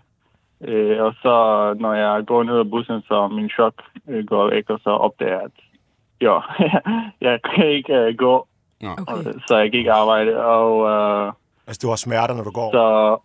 Øh, 0.62 1.04
og 1.04 1.14
så 1.22 1.34
når 1.80 1.94
jeg 1.94 2.26
går 2.26 2.44
ned 2.44 2.60
ad 2.60 2.66
bussen, 2.66 3.02
så 3.02 3.28
min 3.28 3.50
chok 3.50 3.74
øh, 4.08 4.26
går 4.26 4.50
væk, 4.50 4.70
og 4.70 4.80
så 4.84 4.90
opdager 4.90 5.32
jeg, 5.32 5.42
at 5.42 5.52
jo, 6.22 6.42
jeg 7.28 7.40
kan 7.42 7.68
ikke 7.68 7.94
øh, 7.94 8.16
gå, 8.16 8.48
Okay. 8.84 9.04
og, 9.08 9.18
så 9.48 9.58
jeg 9.58 9.72
kan 9.72 9.80
ikke 9.80 9.92
arbejde. 9.92 10.46
Og 10.46 10.90
øh, 10.90 11.34
Altså, 11.68 11.80
du 11.84 11.90
har 11.90 11.96
smerter, 11.96 12.34
når 12.36 12.44
du 12.44 12.52
går. 12.52 12.72
så 12.72 13.18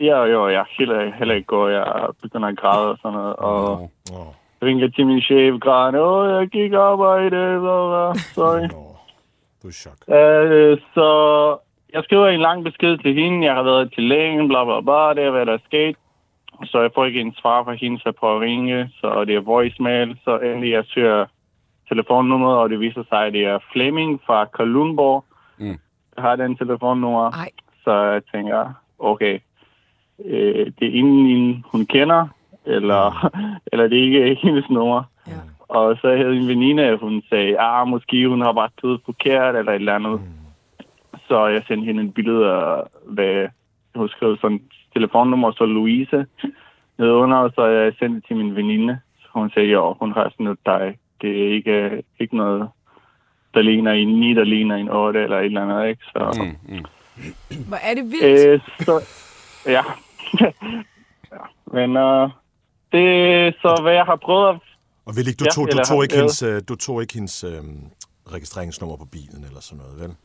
ja, 0.00 0.24
jo, 0.24 0.48
jeg 0.48 0.64
heller, 0.78 1.12
heller 1.18 1.34
ikke 1.34 1.46
går. 1.46 1.68
Jeg 1.68 2.08
begynder 2.22 2.48
at 2.48 2.56
græde 2.58 2.90
og 2.90 2.98
sådan 3.02 3.18
noget. 3.18 3.36
Og 3.36 3.90
Nå, 4.10 4.34
ringer 4.66 4.88
til 4.88 5.06
min 5.06 5.20
chef, 5.20 5.60
græder, 5.60 6.00
åh, 6.00 6.28
jeg 6.30 6.54
ikke 6.64 6.78
arbejde, 6.78 7.30
bla, 7.30 7.76
bla, 7.88 8.14
sorry. 8.14 8.60
nå. 8.60 8.96
Du 9.62 9.68
er 9.68 9.72
chok. 9.72 9.98
Øh, 10.16 10.78
så 10.94 11.06
jeg 11.92 12.04
skriver 12.04 12.26
en 12.28 12.40
lang 12.40 12.64
besked 12.64 12.98
til 12.98 13.14
hende. 13.14 13.46
Jeg 13.46 13.54
har 13.54 13.62
været 13.62 13.92
til 13.94 14.02
lægen, 14.02 14.48
bla 14.48 14.64
bla 14.64 14.80
bla. 14.80 15.14
Det 15.14 15.24
er, 15.26 15.30
hvad 15.30 15.46
der 15.46 15.52
er 15.52 15.64
sket. 15.64 15.96
Så 16.64 16.80
jeg 16.80 16.90
får 16.94 17.04
ikke 17.04 17.20
en 17.20 17.34
svar 17.34 17.64
fra 17.64 17.72
hende, 17.72 17.98
så 17.98 18.02
jeg 18.04 18.14
prøver 18.14 18.34
at 18.34 18.40
ringe. 18.40 18.90
Så 19.00 19.24
det 19.24 19.34
er 19.34 19.40
voicemail. 19.40 20.18
Så 20.24 20.38
endelig 20.38 20.70
jeg 20.72 20.84
søger 20.84 21.26
telefonnummeret, 21.88 22.58
og 22.58 22.70
det 22.70 22.80
viser 22.80 23.04
sig, 23.08 23.26
at 23.26 23.32
det 23.32 23.44
er 23.44 23.58
Flemming 23.72 24.20
fra 24.26 24.44
Kalundborg. 24.44 25.24
Mm. 25.58 25.78
Jeg 26.16 26.22
har 26.24 26.36
den 26.36 26.56
telefonnummer. 26.56 27.30
Ej, 27.30 27.50
Så 27.84 27.92
jeg 27.92 28.22
tænker, 28.34 28.72
okay, 28.98 29.38
øh, 30.24 30.66
det 30.78 30.88
er 30.88 30.92
ingen, 30.92 31.64
hun 31.72 31.86
kender, 31.86 32.28
eller, 32.66 33.30
eller 33.72 33.88
det 33.88 33.98
er 33.98 34.02
ikke 34.02 34.38
hendes 34.42 34.70
nummer. 34.70 35.02
ja. 35.26 35.32
Og 35.68 35.96
så 36.00 36.08
havde 36.16 36.36
en 36.36 36.48
veninde, 36.48 36.96
hun 36.96 37.22
sagde, 37.30 37.60
ah, 37.60 37.88
måske 37.88 38.28
hun 38.28 38.40
har 38.40 38.52
bare 38.52 38.68
taget 38.82 39.00
forkert, 39.04 39.56
eller 39.56 39.72
et 39.72 39.76
eller 39.76 39.94
andet. 39.94 40.20
Så 41.28 41.46
jeg 41.46 41.62
sendte 41.68 41.84
hende 41.86 42.02
et 42.04 42.14
billede 42.14 42.46
af, 42.52 42.82
hvad 43.04 43.46
hun 43.94 44.08
skrev 44.08 44.36
sådan 44.40 44.60
telefonnummer, 44.94 45.52
så 45.52 45.64
Louise 45.66 46.26
nedunder, 46.98 47.36
og 47.36 47.52
så 47.54 47.64
jeg 47.66 47.92
sendte 47.98 48.16
det 48.16 48.24
til 48.26 48.36
min 48.36 48.56
veninde. 48.56 48.98
Så 49.20 49.28
hun 49.34 49.50
sagde, 49.50 49.68
jo, 49.68 49.92
hun 50.00 50.12
har 50.12 50.28
sådan 50.30 50.44
noget 50.44 50.58
dig. 50.66 50.96
Det 51.22 51.30
er 51.46 51.52
ikke, 51.54 52.02
ikke 52.20 52.36
noget, 52.36 52.68
der 53.54 53.62
ligner 53.62 53.92
en 53.92 54.08
9, 54.08 54.34
der 54.34 54.44
ligner 54.44 54.76
en 54.76 54.88
8, 54.88 55.22
eller 55.22 55.38
et 55.38 55.44
eller 55.44 55.62
andet, 55.62 55.88
ikke? 55.88 56.04
Så, 56.04 56.38
Mm, 56.68 56.74
mm. 56.76 56.84
Hvor 57.68 57.76
er 57.90 57.94
det 57.94 58.04
vildt. 58.04 58.48
øh, 58.48 58.60
så 58.86 58.92
ja. 59.66 59.82
ja. 61.32 61.42
Men 61.66 61.96
øh, 61.96 62.30
det 62.92 63.06
er 63.34 63.52
så, 63.62 63.82
hvad 63.82 63.92
jeg 63.92 64.04
har 64.04 64.16
prøvet 64.16 64.48
at 64.48 64.60
Og 65.06 65.16
vil 65.16 65.28
ikke, 65.28 65.38
du, 65.38 65.44
Ja, 65.44 65.50
tog, 65.50 65.68
du, 65.72 65.78
tog 65.84 66.02
ikke 66.02 66.16
hendes, 66.16 66.42
øh, 66.42 66.62
du 66.68 66.74
tog 66.74 67.02
ikke 67.02 67.14
hendes 67.14 67.44
øh, 67.44 67.62
registreringsnummer 68.32 68.96
på 68.96 69.04
bilen 69.04 69.44
eller 69.44 69.60
sådan 69.60 69.82
noget, 69.84 70.00
vel? 70.00 70.16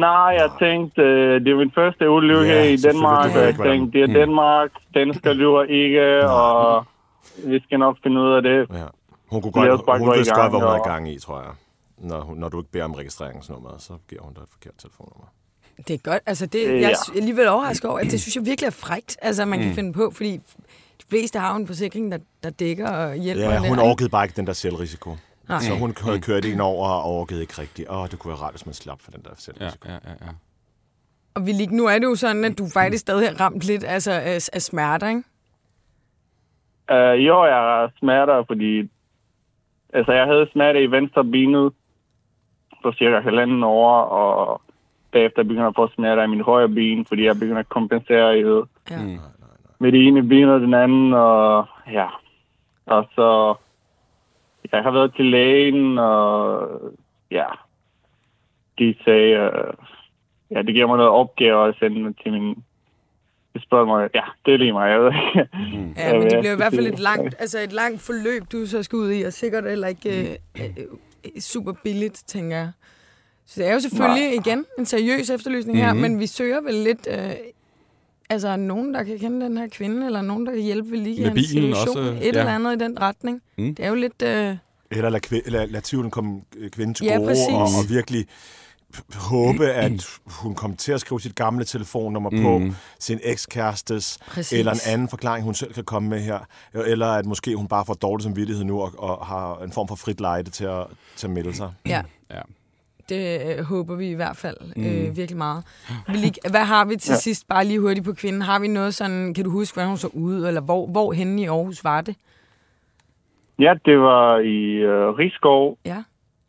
Nej, 0.00 0.30
jeg 0.42 0.50
tænkte, 0.58 1.02
øh, 1.02 1.40
det 1.40 1.52
er 1.52 1.56
min 1.56 1.72
første 1.74 2.10
ulykke 2.10 2.52
Ja, 2.52 2.62
i. 2.62 2.76
Danmark, 2.76 3.30
og 3.36 3.42
jeg 3.42 3.54
tænkte, 3.54 3.98
det 3.98 4.10
er 4.10 4.14
Danmark, 4.14 4.70
dansker 4.94 5.32
lyver 5.40 5.62
ikke, 5.62 6.30
og 6.30 6.84
vi 7.46 7.60
skal 7.60 7.78
nok 7.78 7.96
finde 8.02 8.20
ud 8.20 8.32
af 8.32 8.42
det. 8.42 8.66
Ja. 8.72 8.86
Hun, 9.30 9.42
kunne 9.42 9.52
godt, 9.52 9.98
hun 9.98 10.14
i 10.14 10.16
vidste 10.16 10.34
godt, 10.34 10.52
hvad 10.52 10.60
hun 10.60 10.76
i 10.76 10.88
gang 10.88 11.08
i, 11.12 11.18
tror 11.18 11.40
jeg. 11.40 11.50
Når, 11.98 12.20
hun, 12.20 12.36
når 12.38 12.48
du 12.48 12.58
ikke 12.60 12.70
beder 12.70 12.84
om 12.84 12.94
registreringsnummeret, 12.94 13.82
så 13.82 13.92
giver 14.08 14.22
hun 14.22 14.34
dig 14.34 14.40
et 14.42 14.48
forkert 14.48 14.74
telefonnummer. 14.78 15.26
Det 15.86 15.94
er 15.94 15.98
godt. 15.98 16.22
Altså, 16.26 16.46
det, 16.46 16.66
Øh, 16.66 16.72
jeg 16.74 16.80
ja. 16.80 16.88
er 16.90 17.16
alligevel 17.16 17.48
overrasket 17.48 17.90
over, 17.90 17.98
at 17.98 18.06
det 18.10 18.20
synes 18.20 18.36
jeg 18.36 18.46
virkelig 18.46 18.66
er 18.66 18.70
frægt, 18.70 19.16
altså, 19.22 19.44
man 19.44 19.58
Mm. 19.58 19.64
kan 19.64 19.74
finde 19.74 19.92
på, 19.92 20.10
fordi 20.14 20.36
de 21.00 21.04
fleste 21.10 21.38
har 21.38 21.52
jo 21.54 21.60
en 21.60 21.66
forsikring, 21.66 22.12
der, 22.12 22.18
der 22.42 22.50
dækker 22.50 22.88
og 22.90 23.14
hjælper. 23.16 23.44
Ja, 23.52 23.68
hun 23.68 23.78
orkede 23.78 24.08
bare 24.08 24.24
ikke 24.24 24.36
den 24.36 24.46
der 24.46 24.52
selvrisiko. 24.52 25.16
Nej. 25.48 25.60
Så 25.60 25.74
hun 25.74 25.94
havde 26.00 26.20
kørt 26.20 26.44
en 26.44 26.60
over 26.60 26.88
og 26.88 27.04
orkede 27.20 27.40
ikke 27.40 27.54
rigtigt. 27.58 27.90
Åh, 27.90 28.08
det 28.10 28.18
kunne 28.18 28.28
være 28.28 28.38
rart, 28.42 28.52
hvis 28.52 28.66
man 28.66 28.72
slap 28.74 29.00
for 29.02 29.10
den 29.10 29.22
der 29.22 29.30
Ja, 29.30 29.34
selvrisiko. 29.38 29.88
ja, 29.88 29.94
ja, 29.94 30.10
ja. 30.20 30.30
Og 31.34 31.46
vi 31.46 31.52
lige, 31.52 31.76
nu 31.76 31.86
er 31.86 31.98
det 31.98 32.04
jo 32.04 32.14
sådan, 32.14 32.44
at 32.44 32.58
du 32.58 32.66
faktisk 32.72 33.00
stadig 33.00 33.28
har 33.28 33.40
ramt 33.40 33.62
lidt 33.66 33.84
altså, 33.84 34.12
af, 34.12 34.48
af 34.52 34.62
smerter, 34.62 35.08
ikke? 35.08 35.22
Uh, 36.92 37.26
jo, 37.26 37.44
jeg 37.44 37.54
har 37.54 37.92
smerter, 37.98 38.44
fordi 38.46 38.90
altså, 39.92 40.12
jeg 40.12 40.26
havde 40.26 40.48
smerte 40.52 40.82
i 40.82 40.90
venstre 40.90 41.24
benet 41.24 41.72
for 42.82 42.92
cirka 42.92 43.20
halvanden 43.20 43.64
år, 43.64 43.92
og 44.00 44.60
bagefter 45.12 45.42
begynder 45.42 45.62
jeg 45.62 45.68
at 45.68 45.74
få 45.76 45.88
smerter 45.94 46.22
i 46.22 46.26
min 46.26 46.40
højre 46.40 46.68
ben, 46.68 47.04
fordi 47.06 47.24
jeg 47.24 47.34
begynder 47.34 47.58
at 47.58 47.68
kompensere 47.68 48.38
i 48.38 48.42
det. 48.42 48.64
Ja. 48.90 49.02
Mm. 49.02 49.18
med 49.78 49.92
det 49.92 50.06
ene 50.06 50.22
ben 50.22 50.48
og 50.48 50.60
den 50.60 50.74
anden, 50.74 51.12
og 51.12 51.66
ja. 51.92 52.06
Og 52.86 53.06
så, 53.14 53.54
jeg 54.72 54.82
har 54.82 54.90
været 54.90 55.14
til 55.14 55.24
lægen, 55.24 55.98
og 55.98 56.68
ja, 57.30 57.46
de 58.78 58.94
sagde, 59.04 59.32
øh, 59.32 59.72
ja, 60.50 60.62
det 60.62 60.74
giver 60.74 60.86
mig 60.86 60.96
noget 60.96 61.12
opgave 61.12 61.68
at 61.68 61.74
sende 61.78 62.14
til 62.22 62.32
min, 62.32 62.64
det 63.54 63.62
spørger 63.62 63.86
mig, 63.86 64.10
ja, 64.14 64.24
det 64.46 64.54
er 64.54 64.58
lige 64.58 64.72
mig, 64.72 64.90
jeg 64.90 65.00
ved 65.00 65.06
ikke. 65.06 65.48
Ja, 66.00 66.12
men 66.12 66.22
det 66.22 66.38
bliver 66.38 66.52
i 66.52 66.56
hvert 66.56 66.74
fald 66.74 66.86
et 66.86 66.98
langt, 66.98 67.36
altså 67.38 67.58
et 67.58 67.72
langt 67.72 68.00
forløb, 68.00 68.42
du 68.52 68.66
så 68.66 68.82
skal 68.82 68.96
ud 68.96 69.12
i, 69.12 69.22
og 69.22 69.32
sikkert 69.32 69.64
heller 69.64 69.88
ikke 69.88 70.20
øh, 70.20 70.36
øh, 70.60 70.70
øh, 71.24 71.40
super 71.40 71.72
billigt, 71.84 72.24
tænker 72.26 72.56
jeg. 72.56 72.70
Så 73.50 73.60
det 73.60 73.68
er 73.68 73.72
jo 73.72 73.80
selvfølgelig 73.80 74.24
Nej. 74.24 74.32
igen 74.46 74.64
en 74.78 74.86
seriøs 74.86 75.30
efterlysning 75.30 75.78
her, 75.78 75.92
Mhm. 75.92 76.02
men 76.02 76.18
vi 76.20 76.26
søger 76.26 76.60
vel 76.60 76.74
lidt, 76.74 77.08
øh, 77.10 77.30
altså 78.30 78.56
nogen, 78.56 78.94
der 78.94 79.02
kan 79.02 79.18
kende 79.18 79.46
den 79.46 79.58
her 79.58 79.66
kvinde, 79.68 80.06
eller 80.06 80.22
nogen, 80.22 80.46
der 80.46 80.52
kan 80.52 80.62
hjælpe 80.62 80.90
ved 80.90 80.98
lige 80.98 81.22
Med 81.24 81.30
bilen 81.34 81.46
situation, 81.74 81.98
også, 81.98 82.10
et 82.12 82.20
ja. 82.22 82.28
eller 82.28 82.52
andet 82.52 82.76
i 82.76 82.84
den 82.84 83.00
retning. 83.00 83.42
Mm. 83.58 83.74
Det 83.74 83.84
er 83.84 83.88
jo 83.88 83.94
lidt, 83.94 84.22
øh, 84.22 84.56
Eller 84.90 85.08
lad, 85.10 85.26
kvæ- 85.26 85.50
lad, 85.50 85.66
lad 85.68 85.82
tvivlen 85.82 86.10
komme 86.10 86.40
øh, 86.56 86.70
kvinden 86.70 86.94
til 86.94 87.06
Ja, 87.06 87.16
gode, 87.16 87.26
præcis. 87.28 87.46
og, 87.48 87.62
og 87.62 87.88
virkelig 87.88 88.26
håbe, 89.14 89.66
at 89.66 90.06
hun 90.26 90.54
kommer 90.54 90.76
til 90.76 90.92
at 90.92 91.00
skrive 91.00 91.20
sit 91.20 91.34
gamle 91.34 91.64
telefonnummer 91.64 92.30
mm. 92.30 92.42
på, 92.42 92.58
Mm. 92.58 92.74
sin 92.98 93.20
ekskærestes, 93.22 94.18
Præcis. 94.28 94.58
eller 94.58 94.72
en 94.72 94.78
anden 94.86 95.08
forklaring, 95.08 95.44
hun 95.44 95.54
selv 95.54 95.72
kan 95.72 95.84
komme 95.84 96.08
med 96.08 96.20
her. 96.20 96.38
Eller 96.74 97.06
at 97.06 97.26
måske 97.26 97.56
hun 97.56 97.68
bare 97.68 97.84
får 97.86 97.94
dårlig 97.94 98.24
samvittighed 98.24 98.64
nu, 98.64 98.80
og, 98.80 98.92
og 98.98 99.26
har 99.26 99.58
en 99.58 99.72
form 99.72 99.88
for 99.88 99.94
frit 99.94 100.20
lejde 100.20 100.50
til 100.50 100.64
at, 100.64 100.86
til 101.16 101.26
at 101.26 101.30
melde 101.30 101.54
sig. 101.54 101.70
ja, 101.86 102.02
Ja. 102.30 102.40
Det 103.08 103.40
øh, 103.58 103.64
håber 103.64 103.94
vi 103.96 104.10
i 104.10 104.14
hvert 104.14 104.36
fald 104.36 104.56
øh, 104.76 105.16
virkelig 105.16 105.36
meget. 105.36 105.64
Vil 106.08 106.24
I, 106.24 106.30
hvad 106.50 106.64
har 106.64 106.84
vi 106.84 106.96
til 106.96 107.12
ja. 107.12 107.16
sidst, 107.16 107.48
bare 107.48 107.64
lige 107.64 107.80
hurtigt 107.80 108.06
på 108.06 108.12
kvinden? 108.12 108.42
Har 108.42 108.60
vi 108.60 108.68
noget 108.68 108.94
sådan, 108.94 109.34
kan 109.34 109.44
du 109.44 109.50
huske, 109.50 109.74
hvordan 109.74 109.88
hun 109.88 109.96
så 109.96 110.10
ud, 110.14 110.46
eller 110.46 110.60
hvor, 110.60 110.86
hvor 110.86 111.12
henne 111.12 111.42
i 111.42 111.46
Aarhus 111.46 111.84
var 111.84 112.00
det? 112.00 112.16
Ja, 113.58 113.74
det 113.84 113.98
var 114.00 114.38
i 114.38 114.64
øh, 114.72 115.08
Rigskov, 115.08 115.78
Ja. 115.84 116.02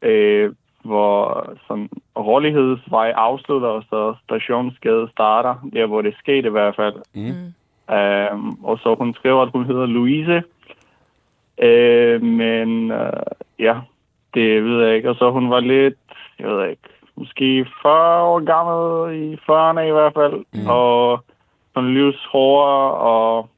øh, 0.07 0.53
hvor 0.83 1.49
sådan 1.67 1.89
Rådighedsvej 2.17 3.11
afslutter, 3.15 3.67
og 3.67 3.83
så 3.89 4.15
Stationsgade 4.23 5.09
starter, 5.11 5.55
der 5.73 5.85
hvor 5.85 6.01
det 6.01 6.15
skete 6.19 6.47
i 6.47 6.51
hvert 6.51 6.75
fald. 6.75 6.95
Mm. 7.13 7.53
Um, 8.33 8.63
og 8.63 8.79
så 8.79 8.95
hun 8.95 9.13
skriver, 9.13 9.41
at 9.41 9.51
hun 9.51 9.65
hedder 9.65 9.85
Louise. 9.85 10.43
Uh, 11.63 12.27
men 12.27 12.91
uh, 12.91 13.23
ja, 13.59 13.79
det 14.33 14.63
ved 14.63 14.85
jeg 14.85 14.95
ikke. 14.95 15.09
Og 15.09 15.15
så 15.15 15.31
hun 15.31 15.49
var 15.49 15.59
lidt, 15.59 15.98
jeg 16.39 16.49
ved 16.49 16.69
ikke, 16.69 16.81
måske 17.15 17.65
40 17.81 18.23
år 18.23 18.39
gammel, 18.39 19.15
i 19.23 19.33
40'erne 19.35 19.79
i 19.79 19.91
hvert 19.91 20.13
fald. 20.13 20.45
Mm. 20.53 20.67
Og 20.69 21.23
sådan 21.73 21.93
livshårde, 21.93 22.93
og 22.93 23.49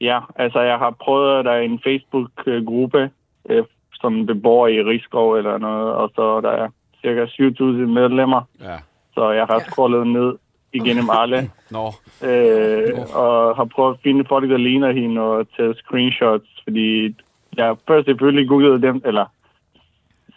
ja, 0.00 0.20
altså 0.36 0.60
jeg 0.60 0.78
har 0.78 0.90
prøvet, 0.90 1.44
der 1.44 1.50
er 1.52 1.60
en 1.60 1.80
Facebook-gruppe, 1.84 3.10
øh, 3.50 3.64
som 3.94 4.26
beboer 4.26 4.68
i 4.68 4.82
Rigskov 4.82 5.34
eller 5.34 5.58
noget, 5.58 5.92
og 5.94 6.10
så 6.14 6.40
der 6.40 6.50
er 6.50 6.68
cirka 7.00 7.24
7.000 7.26 7.64
medlemmer. 7.86 8.42
Ja. 8.60 8.76
Så 9.14 9.30
jeg 9.30 9.46
har 9.46 9.54
Ja. 9.54 9.64
scrollet 9.64 10.06
ned 10.06 10.34
igennem 10.72 11.10
alle, 11.12 11.50
Nå. 11.76 11.84
øh, 12.28 12.98
og 13.16 13.56
har 13.56 13.64
prøvet 13.64 13.94
at 13.94 14.00
finde 14.02 14.24
folk, 14.28 14.50
der 14.50 14.56
ligner 14.56 14.92
hende, 14.92 15.20
og 15.20 15.46
tage 15.56 15.74
screenshots, 15.74 16.48
fordi 16.64 17.14
jeg 17.56 17.76
først 17.88 18.06
selvfølgelig 18.06 18.48
googlede 18.48 18.82
dem, 18.82 19.02
eller 19.04 19.26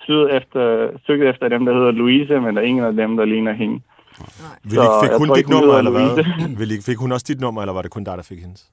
søgte 0.08 0.36
efter, 0.36 0.90
søgte 1.08 1.26
efter 1.30 1.48
dem, 1.50 1.66
der 1.66 1.74
hedder 1.74 1.92
Louise, 1.92 2.40
men 2.40 2.56
der 2.56 2.62
er 2.62 2.66
ingen 2.66 2.86
af 2.86 2.94
dem, 2.94 3.18
der 3.18 3.26
ligner 3.26 3.54
hende. 3.54 3.82
Vil 4.64 4.72
Så 4.72 4.82
ikke, 4.82 4.94
fik 5.14 5.18
hun 5.18 5.36
dit 5.38 5.50
nummer, 5.50 5.74
eller 5.78 5.92
hvad? 5.92 6.26
Vil 6.60 6.72
ikke, 6.72 6.84
fik 6.84 6.98
hun 6.98 7.12
også 7.12 7.26
dit 7.28 7.40
nummer, 7.40 7.62
eller 7.62 7.74
var 7.74 7.82
det 7.82 7.92
kun 7.92 8.04
dig, 8.04 8.18
der 8.18 8.24
fik 8.24 8.40
hendes? 8.40 8.72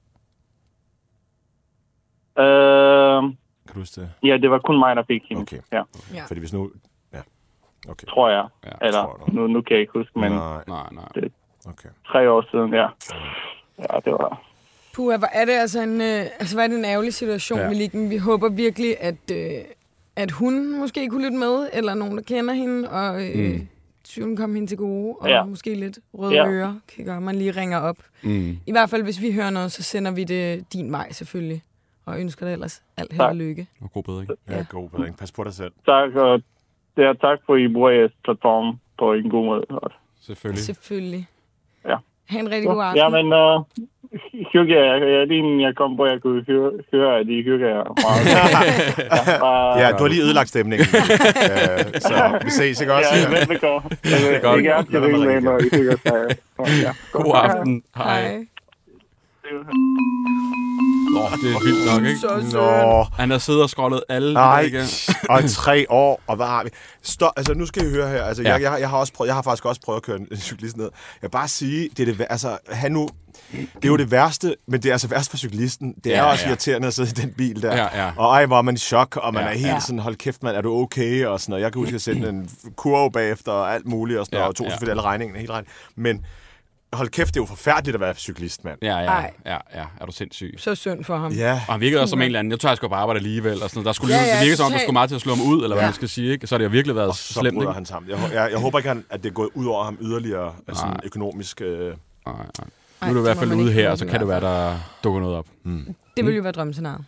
Øh, 2.39 3.21
Kan 3.67 3.73
du 3.73 3.79
huske 3.79 4.01
det? 4.01 4.09
ja, 4.23 4.37
det 4.37 4.51
var 4.51 4.59
kun 4.59 4.79
mig, 4.79 4.95
der 4.95 5.03
fik 5.07 5.23
hende. 5.29 5.41
Okay. 5.41 5.59
Ja, 5.71 5.81
Ja. 6.13 6.23
Fordi 6.27 6.39
hvis 6.39 6.53
nu... 6.53 6.71
Ja, 7.13 7.21
okay. 7.89 8.07
tror 8.07 8.29
jeg. 8.29 8.45
Ja, 8.65 8.71
Eller, 8.87 9.01
tror 9.03 9.23
jeg. 9.27 9.35
nu, 9.35 9.47
nu 9.47 9.61
kan 9.61 9.73
jeg 9.75 9.81
ikke 9.81 9.93
huske, 9.93 10.19
men 10.19 10.31
Nej, 10.31 10.63
Nej, 10.67 10.87
nej. 10.91 11.29
okay. 11.67 11.89
tre 12.07 12.31
år 12.31 12.45
siden, 12.51 12.73
ja. 12.73 12.87
Ja, 13.79 13.99
det 14.05 14.11
var... 14.13 14.41
Hvor 14.95 15.11
er 15.33 15.45
det 15.45 15.51
altså 15.51 15.81
en, 15.81 16.01
øh, 16.01 16.25
altså, 16.39 16.55
hvor 16.55 16.63
er 16.63 16.67
det 16.67 16.77
en 16.77 16.85
ærgerlig 16.85 17.13
situation, 17.13 17.59
Ja. 17.59 17.69
vi, 17.69 17.89
vi 18.09 18.17
håber 18.17 18.49
virkelig, 18.49 18.95
at, 18.99 19.31
øh, 19.31 19.51
at 20.15 20.31
hun 20.31 20.79
måske 20.79 21.09
kunne 21.09 21.25
lytte 21.25 21.37
med, 21.37 21.69
eller 21.73 21.93
nogen, 21.93 22.17
der 22.17 22.23
kender 22.23 22.53
hende, 22.53 22.89
og 22.89 23.23
øh, 23.29 23.53
mm. 23.53 23.67
tvivlen 24.03 24.37
kom 24.37 24.55
hende 24.55 24.67
til 24.67 24.77
gode, 24.77 25.15
og 25.19 25.27
Ja. 25.29 25.35
ja. 25.35 25.43
måske 25.45 25.75
lidt 25.75 25.99
røde 26.13 26.33
Ja. 26.33 26.43
ja. 26.45 26.49
ører, 26.51 26.75
kan 26.95 27.05
gøre, 27.05 27.21
man 27.21 27.35
lige 27.35 27.51
ringer 27.51 27.79
op. 27.79 27.97
Mm. 28.23 28.57
I 28.67 28.71
hvert 28.71 28.89
fald, 28.89 29.03
hvis 29.03 29.21
vi 29.21 29.31
hører 29.31 29.49
noget, 29.49 29.71
så 29.71 29.83
sender 29.83 30.11
vi 30.11 30.23
det 30.23 30.73
din 30.73 30.91
vej 30.91 31.11
selvfølgelig. 31.11 31.61
og 32.05 32.19
ønsker 32.19 32.45
dig 32.45 32.53
ellers 32.53 32.83
alt 32.97 33.11
held 33.13 33.21
og 33.21 33.35
lykke. 33.35 33.67
Og 33.81 33.91
god 33.91 34.03
bedring. 34.03 34.29
Ja, 34.49 34.65
god 34.69 34.89
bedring. 34.89 35.17
Pas 35.17 35.31
på 35.31 35.43
dig 35.43 35.53
selv. 35.53 35.71
Tak, 35.85 36.15
og 36.15 36.41
ja, 36.97 37.13
tak 37.13 37.39
for, 37.45 37.53
at 37.55 37.61
I 37.61 37.67
bruger 37.73 37.89
jeres 37.89 38.11
platform 38.23 38.79
på 38.99 39.13
en 39.13 39.29
god 39.29 39.45
måde. 39.45 39.65
Selvfølgelig. 40.21 40.63
Selvfølgelig. 40.63 41.27
Ja. 41.87 41.95
Ha' 42.29 42.39
en 42.39 42.51
rigtig 42.51 42.67
god 42.69 42.83
aften. 42.83 42.97
Ja, 42.97 43.09
men 43.09 43.25
uh, 43.33 43.63
hygge. 44.53 44.75
Jeg, 44.75 45.27
lige 45.27 45.37
inden 45.37 45.61
jeg 45.61 45.75
kom 45.75 45.97
på, 45.97 46.05
jeg 46.05 46.21
kunne 46.21 46.43
høre, 46.47 46.71
høre 46.93 47.19
at 47.19 47.25
jer 47.67 47.83
meget. 48.03 48.25
ja, 49.27 49.39
bare, 49.39 49.79
Ja, 49.79 49.91
du 49.91 50.03
har 50.03 50.07
lige 50.07 50.23
ødelagt 50.23 50.49
stemningen. 50.49 50.87
øh, 51.45 52.01
så 52.01 52.39
vi 52.43 52.49
ses, 52.49 52.81
ikke 52.81 52.93
også? 52.93 53.09
Ja, 53.15 53.37
velbekomme. 53.37 53.89
Det 54.03 54.13
er 54.13 54.21
være 54.21 54.41
med 54.41 54.49
ringe 54.53 54.73
at 54.73 55.01
med, 55.01 55.27
ringe. 55.27 55.41
når 55.41 55.57
I 55.59 55.69
hygger 55.77 55.97
sig. 56.05 56.37
God 57.11 57.31
aften. 57.35 57.83
Hej. 57.95 58.21
Hej. 58.21 58.45
Åh, 61.17 61.31
det 61.31 61.55
er 61.55 61.63
vildt 61.63 61.85
nok, 61.85 62.03
ikke? 62.03 62.19
Så. 62.19 62.57
Nå, 62.57 63.05
Han 63.17 63.31
har 63.31 63.37
siddet 63.37 63.61
og 63.63 63.69
scrollet 63.69 64.03
alle 64.09 64.33
nej. 64.33 64.59
igen. 64.61 64.85
Og 65.29 65.43
i 65.43 65.47
tre 65.47 65.85
år, 65.89 66.21
og 66.27 66.35
hvad 66.35 66.45
har 66.45 66.63
vi? 66.63 66.69
Stop, 67.01 67.31
altså 67.37 67.53
nu 67.53 67.65
skal 67.65 67.87
I 67.87 67.89
høre 67.89 68.09
her. 68.09 68.23
Altså, 68.23 68.43
Ja. 68.43 68.51
jeg, 68.53 68.61
jeg, 68.61 68.77
jeg, 68.79 68.89
har 68.89 68.97
også 68.97 69.13
prøvet, 69.13 69.27
jeg 69.27 69.35
har 69.35 69.41
faktisk 69.41 69.65
også 69.65 69.81
prøvet 69.81 69.97
at 69.97 70.03
køre 70.03 70.17
en, 70.17 70.27
en 70.31 70.37
cyklist 70.37 70.77
ned. 70.77 70.85
Jeg 70.85 70.91
vil 71.21 71.29
bare 71.29 71.47
sige, 71.47 71.89
det 71.97 72.09
er 72.09 72.13
det, 72.15 72.25
altså, 72.29 72.57
han 72.69 72.91
nu, 72.91 73.07
det 73.51 73.67
er 73.83 73.87
jo 73.87 73.97
det 73.97 74.11
værste, 74.11 74.55
men 74.67 74.81
det 74.83 74.89
er 74.89 74.93
altså 74.93 75.07
værst 75.07 75.29
for 75.29 75.37
cyklisten. 75.37 75.93
Det 76.03 76.13
er 76.15 76.17
Ja, 76.23 76.31
også 76.31 76.43
ja. 76.43 76.49
irriterende 76.49 76.87
at 76.87 76.93
sidde 76.93 77.09
i 77.09 77.25
den 77.25 77.33
bil 77.37 77.61
der. 77.61 77.75
Ja, 77.75 78.03
ja. 78.05 78.11
Og 78.17 78.33
ej, 78.33 78.45
hvor 78.45 78.57
er 78.57 78.61
man 78.61 78.75
i 78.75 78.77
chok, 78.77 79.17
og 79.21 79.33
man 79.33 79.43
Ja. 79.43 79.49
er 79.49 79.53
helt 79.53 79.67
Ja. 79.67 79.79
sådan, 79.79 79.99
hold 79.99 80.15
kæft 80.15 80.43
mand, 80.43 80.55
er 80.57 80.61
du 80.61 80.73
okay? 80.81 81.25
Og 81.25 81.39
sådan 81.39 81.51
noget. 81.51 81.63
Jeg 81.63 81.71
kan 81.71 81.79
huske, 81.79 81.89
at 81.89 81.93
jeg 81.93 82.01
sendte 82.01 82.29
en 82.29 82.49
kurve 82.75 83.11
bagefter 83.11 83.51
og 83.51 83.73
alt 83.73 83.87
muligt, 83.87 84.19
og 84.19 84.25
sådan 84.25 84.35
Ja, 84.37 84.39
noget, 84.39 84.49
og 84.49 84.55
tog 84.55 84.65
ja. 84.65 84.71
selvfølgelig 84.71 84.91
alle 84.91 85.01
regningerne, 85.03 85.39
helt 85.39 85.51
regning. 85.51 85.71
Men 85.95 86.25
hold 86.95 87.09
kæft, 87.09 87.33
det 87.33 87.39
er 87.39 87.41
jo 87.41 87.45
forfærdeligt 87.45 87.95
at 87.95 88.01
være 88.01 88.13
cyklist, 88.15 88.63
mand. 88.65 88.77
Ja, 88.81 88.97
ja, 88.97 89.05
Ej. 89.05 89.33
ja, 89.45 89.57
ja. 89.75 89.83
Er 90.01 90.05
du 90.05 90.11
sindssyg? 90.11 90.53
Så 90.57 90.75
synd 90.75 91.03
for 91.03 91.17
ham. 91.17 91.31
Ja. 91.31 91.51
Og 91.67 91.73
han 91.73 91.81
virkede 91.81 92.01
også 92.01 92.09
som 92.09 92.19
en 92.21 92.25
eller 92.25 92.39
anden, 92.39 92.51
jeg 92.51 92.59
tror, 92.59 92.69
jeg 92.69 92.77
skulle 92.77 92.89
på 92.89 92.95
arbejde 92.95 93.17
alligevel. 93.17 93.53
Og 93.53 93.69
sådan 93.69 93.71
noget. 93.73 93.85
Der 93.85 93.91
skulle 93.93 94.15
Ja, 94.15 94.23
ja, 94.23 94.31
det 94.33 94.39
virkede 94.41 94.57
som 94.57 94.65
om, 94.65 94.71
der 94.71 94.79
skulle 94.79 94.93
meget 94.93 95.09
til 95.09 95.15
at 95.15 95.21
slå 95.21 95.35
ham 95.35 95.45
ud, 95.47 95.63
eller 95.63 95.75
hvad 95.75 95.83
Ja. 95.83 95.87
man 95.87 95.93
skal 95.93 96.09
sige. 96.09 96.31
Ikke? 96.31 96.47
Så 96.47 96.55
har 96.55 96.57
det 96.57 96.65
jo 96.65 96.69
virkelig 96.69 96.95
været 96.95 97.15
Så 97.15 97.33
slemt, 97.33 97.57
ikke? 97.61 97.71
han 97.71 97.85
sammen. 97.85 98.11
Jeg, 98.11 98.19
jeg, 98.33 98.49
jeg 98.51 98.59
håber 98.59 98.79
ikke, 98.79 98.87
han, 98.89 99.05
at 99.09 99.23
det 99.23 99.29
er 99.29 99.33
gået 99.33 99.49
ud 99.53 99.65
over 99.65 99.83
ham 99.83 99.97
yderligere 100.01 100.53
sådan 100.73 100.89
Nej. 100.91 100.99
økonomisk. 101.03 101.61
Øh, 101.61 101.67
Nej, 101.67 101.95
nej. 102.25 102.35
Nu 103.01 103.07
Ej, 103.07 103.09
er 103.09 103.13
du 103.13 103.19
i 103.19 103.21
hvert 103.21 103.37
fald 103.37 103.53
ude 103.53 103.71
her, 103.71 103.89
håbe 103.89 103.99
så 103.99 104.05
kan 104.05 104.19
det 104.19 104.27
være, 104.27 104.41
der 104.41 104.77
dukker 105.03 105.19
noget 105.21 105.35
op. 105.37 105.45
Det 106.17 106.25
ville 106.25 106.35
jo 106.35 106.41
være 106.43 106.51
drømmescenariet. 106.51 107.05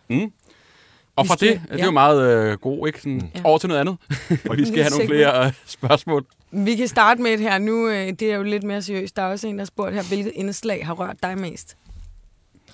Og 1.17 1.27
fra 1.27 1.35
det, 1.35 1.61
det 1.71 1.81
er 1.81 1.85
jo 1.85 1.91
meget 1.91 2.51
øh, 2.51 2.57
god, 2.57 2.87
ikke? 2.87 2.99
Sådan, 3.01 3.31
Ja. 3.35 3.41
Over 3.43 3.57
til 3.57 3.69
noget 3.69 3.81
andet. 3.81 3.97
Og 4.49 4.57
vi 4.57 4.65
skal 4.65 4.81
have 4.83 4.89
nogle 4.89 5.07
flere 5.07 5.45
øh, 5.45 5.53
spørgsmål. 5.65 6.25
Vi 6.51 6.75
kan 6.75 6.87
starte 6.87 7.21
med 7.21 7.31
et 7.31 7.39
her 7.39 7.57
nu. 7.57 7.87
øh, 7.87 8.07
Det 8.07 8.21
er 8.21 8.35
jo 8.35 8.43
lidt 8.43 8.63
mere 8.63 8.81
seriøst. 8.81 9.15
Der 9.15 9.21
er 9.21 9.27
også 9.31 9.47
en, 9.47 9.55
der 9.55 9.61
har 9.61 9.65
spurgt 9.65 9.93
her, 9.95 10.03
hvilket 10.03 10.31
indslag 10.35 10.85
har 10.85 10.93
rørt 10.93 11.17
dig 11.23 11.37
mest? 11.37 11.77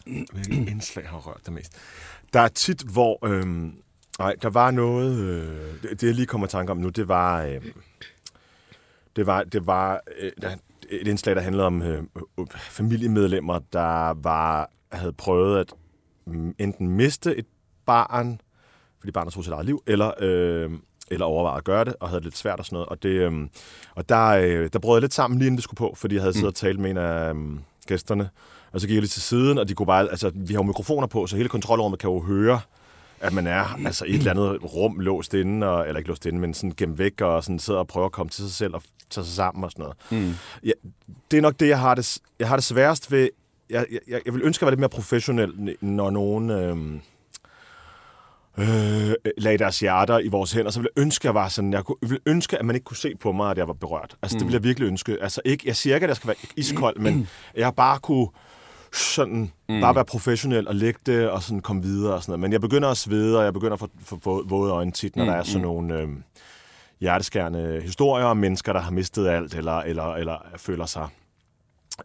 Hvilket 0.05 0.69
indslag 0.69 1.07
har 1.09 1.17
rørt 1.17 1.41
dig 1.45 1.53
mest? 1.53 1.71
Der 2.33 2.39
er 2.39 2.47
tit, 2.47 2.81
hvor... 2.81 3.27
Øhm, 3.27 3.73
nej, 4.19 4.35
der 4.41 4.49
var 4.49 4.71
noget... 4.71 5.19
Øh, 5.19 5.47
det, 5.81 6.01
det, 6.01 6.07
jeg 6.07 6.15
lige 6.15 6.25
kommer 6.25 6.47
i 6.47 6.49
tanke 6.49 6.71
om 6.71 6.77
nu, 6.77 6.89
det 6.89 7.07
var... 7.07 7.43
Øh, 7.43 7.61
det 9.15 9.25
var, 9.27 9.43
det 9.43 9.67
var 9.67 10.01
øh, 10.19 10.31
der, 10.41 10.55
et 10.89 11.07
indslag, 11.07 11.35
der 11.35 11.41
handlede 11.41 11.65
om 11.65 11.81
øh, 11.81 12.03
øh, 12.39 12.45
familiemedlemmer, 12.51 13.59
der 13.73 14.13
var 14.13 14.69
havde 14.91 15.13
prøvet 15.13 15.59
at 15.59 15.73
mm, 16.27 16.55
enten 16.59 16.87
miste 16.87 17.35
et 17.35 17.45
barn, 17.85 18.41
fordi 18.99 19.11
barnet 19.11 19.33
tog 19.33 19.43
sit 19.43 19.53
eget 19.53 19.65
liv, 19.65 19.83
eller, 19.87 20.11
øh, 20.19 20.71
eller 21.11 21.25
overvejede 21.25 21.57
at 21.57 21.63
gøre 21.63 21.85
det, 21.85 21.95
og 21.99 22.09
havde 22.09 22.19
det 22.19 22.25
lidt 22.25 22.37
svært 22.37 22.59
og 22.59 22.65
sådan 22.65 22.75
noget. 22.75 22.89
Og, 22.89 23.03
det, 23.03 23.09
øh, 23.09 23.47
og 23.95 24.09
der, 24.09 24.27
øh, 24.27 24.69
der 24.73 24.79
brød 24.79 24.97
jeg 24.97 25.01
lidt 25.01 25.13
sammen 25.13 25.39
lige 25.39 25.47
inden 25.47 25.57
vi 25.57 25.61
skulle 25.61 25.77
på, 25.77 25.93
fordi 25.97 26.15
jeg 26.15 26.21
havde 26.21 26.33
siddet 26.33 26.47
og 26.47 26.55
talt 26.55 26.79
med 26.79 26.91
en 26.91 26.97
af 26.97 27.33
øh, 27.33 27.59
gæsterne, 27.87 28.29
og 28.71 28.81
så 28.81 28.87
gik 28.87 28.93
jeg 28.93 29.01
lige 29.01 29.09
til 29.09 29.21
siden, 29.21 29.57
og 29.57 29.69
de 29.69 29.73
kunne 29.73 29.85
bare, 29.85 30.09
altså, 30.09 30.31
vi 30.35 30.53
har 30.53 30.59
jo 30.59 30.67
mikrofoner 30.67 31.07
på, 31.07 31.27
så 31.27 31.37
hele 31.37 31.49
kontrolrummet 31.49 31.99
kan 31.99 32.09
jo 32.09 32.19
høre, 32.19 32.61
at 33.19 33.33
man 33.33 33.47
er 33.47 33.85
altså, 33.85 34.05
i 34.05 34.09
et 34.09 34.17
eller 34.17 34.31
andet 34.31 34.75
rum 34.75 34.99
låst 34.99 35.33
inde, 35.33 35.67
og, 35.67 35.87
eller 35.87 35.97
ikke 35.97 36.07
låst 36.07 36.25
inde, 36.25 36.39
men 36.39 36.53
sådan 36.53 36.73
gemt 36.77 36.97
væk, 36.97 37.21
og 37.21 37.43
sådan 37.43 37.59
sidder 37.59 37.79
og 37.79 37.87
prøver 37.87 38.05
at 38.05 38.11
komme 38.11 38.29
til 38.29 38.43
sig 38.43 38.51
selv 38.51 38.75
og 38.75 38.83
tage 39.09 39.25
sig 39.25 39.35
sammen 39.35 39.63
og 39.63 39.71
sådan 39.71 39.83
noget. 39.83 39.97
Mm. 40.25 40.33
Ja, 40.63 40.71
det 41.31 41.37
er 41.37 41.41
nok 41.41 41.59
det, 41.59 41.67
jeg 41.67 41.79
har 41.79 41.95
det, 41.95 42.19
jeg 42.39 42.47
har 42.47 42.55
det 42.55 42.63
sværest 42.63 43.11
ved. 43.11 43.29
Jeg, 43.69 43.85
jeg, 44.07 44.21
jeg 44.25 44.33
vil 44.33 44.41
ønske 44.43 44.63
at 44.63 44.65
være 44.65 44.71
lidt 44.71 44.79
mere 44.79 44.89
professionel, 44.89 45.77
når 45.81 46.09
nogen 46.09 46.49
øh, 46.49 46.77
øh, 48.57 49.13
lagde 49.37 49.57
deres 49.57 49.79
hjerter 49.79 50.19
i 50.19 50.27
vores 50.27 50.51
hænder. 50.51 50.71
Så 50.71 50.79
ville 50.79 50.89
jeg 50.95 51.01
ønske, 51.01 51.21
at 51.21 51.25
jeg 51.25 51.33
var 51.33 51.49
sådan, 51.49 51.73
jeg 51.73 51.83
kunne, 51.83 51.95
ville 52.01 52.19
ønske, 52.25 52.59
at 52.59 52.65
man 52.65 52.75
ikke 52.75 52.85
kunne 52.85 52.97
se 52.97 53.15
på 53.15 53.31
mig, 53.31 53.51
at 53.51 53.57
jeg 53.57 53.67
var 53.67 53.73
berørt. 53.73 54.15
Altså, 54.21 54.35
mm. 54.35 54.39
det 54.39 54.45
ville 54.45 54.55
jeg 54.55 54.63
virkelig 54.63 54.87
ønske. 54.87 55.17
Altså, 55.21 55.41
ikke, 55.45 55.63
jeg 55.67 55.75
siger 55.75 55.95
ikke, 55.95 56.03
at 56.03 56.07
jeg 56.07 56.15
skal 56.15 56.27
være 56.27 56.35
iskold, 56.57 56.99
men 56.99 57.27
jeg 57.55 57.75
bare 57.75 57.99
kunne 57.99 58.27
sådan 58.93 59.51
mm. 59.69 59.81
bare 59.81 59.95
være 59.95 60.05
professionel 60.05 60.67
og 60.67 60.75
lægge 60.75 60.99
det 61.05 61.29
og 61.29 61.43
sådan 61.43 61.59
komme 61.59 61.81
videre 61.81 62.13
og 62.13 62.21
sådan 62.21 62.31
noget. 62.31 62.39
Men 62.39 62.51
jeg 62.51 62.61
begynder 62.61 62.89
at 62.89 62.97
svede, 62.97 63.37
og 63.37 63.43
jeg 63.43 63.53
begynder 63.53 63.73
at 63.73 63.79
få, 63.79 63.89
få 64.03 64.15
vå- 64.15 64.47
våde 64.47 64.71
øjne 64.71 64.91
tit, 64.91 65.15
når 65.15 65.23
mm. 65.23 65.29
der 65.29 65.37
er 65.37 65.43
sådan 65.43 65.61
nogle 65.61 65.99
øh, 65.99 66.09
hjerteskærende 66.99 67.81
historier 67.81 68.25
om 68.25 68.37
mennesker, 68.37 68.73
der 68.73 68.79
har 68.79 68.91
mistet 68.91 69.27
alt, 69.27 69.53
eller, 69.55 69.77
eller, 69.77 70.13
eller 70.13 70.37
føler 70.57 70.85
sig 70.85 71.07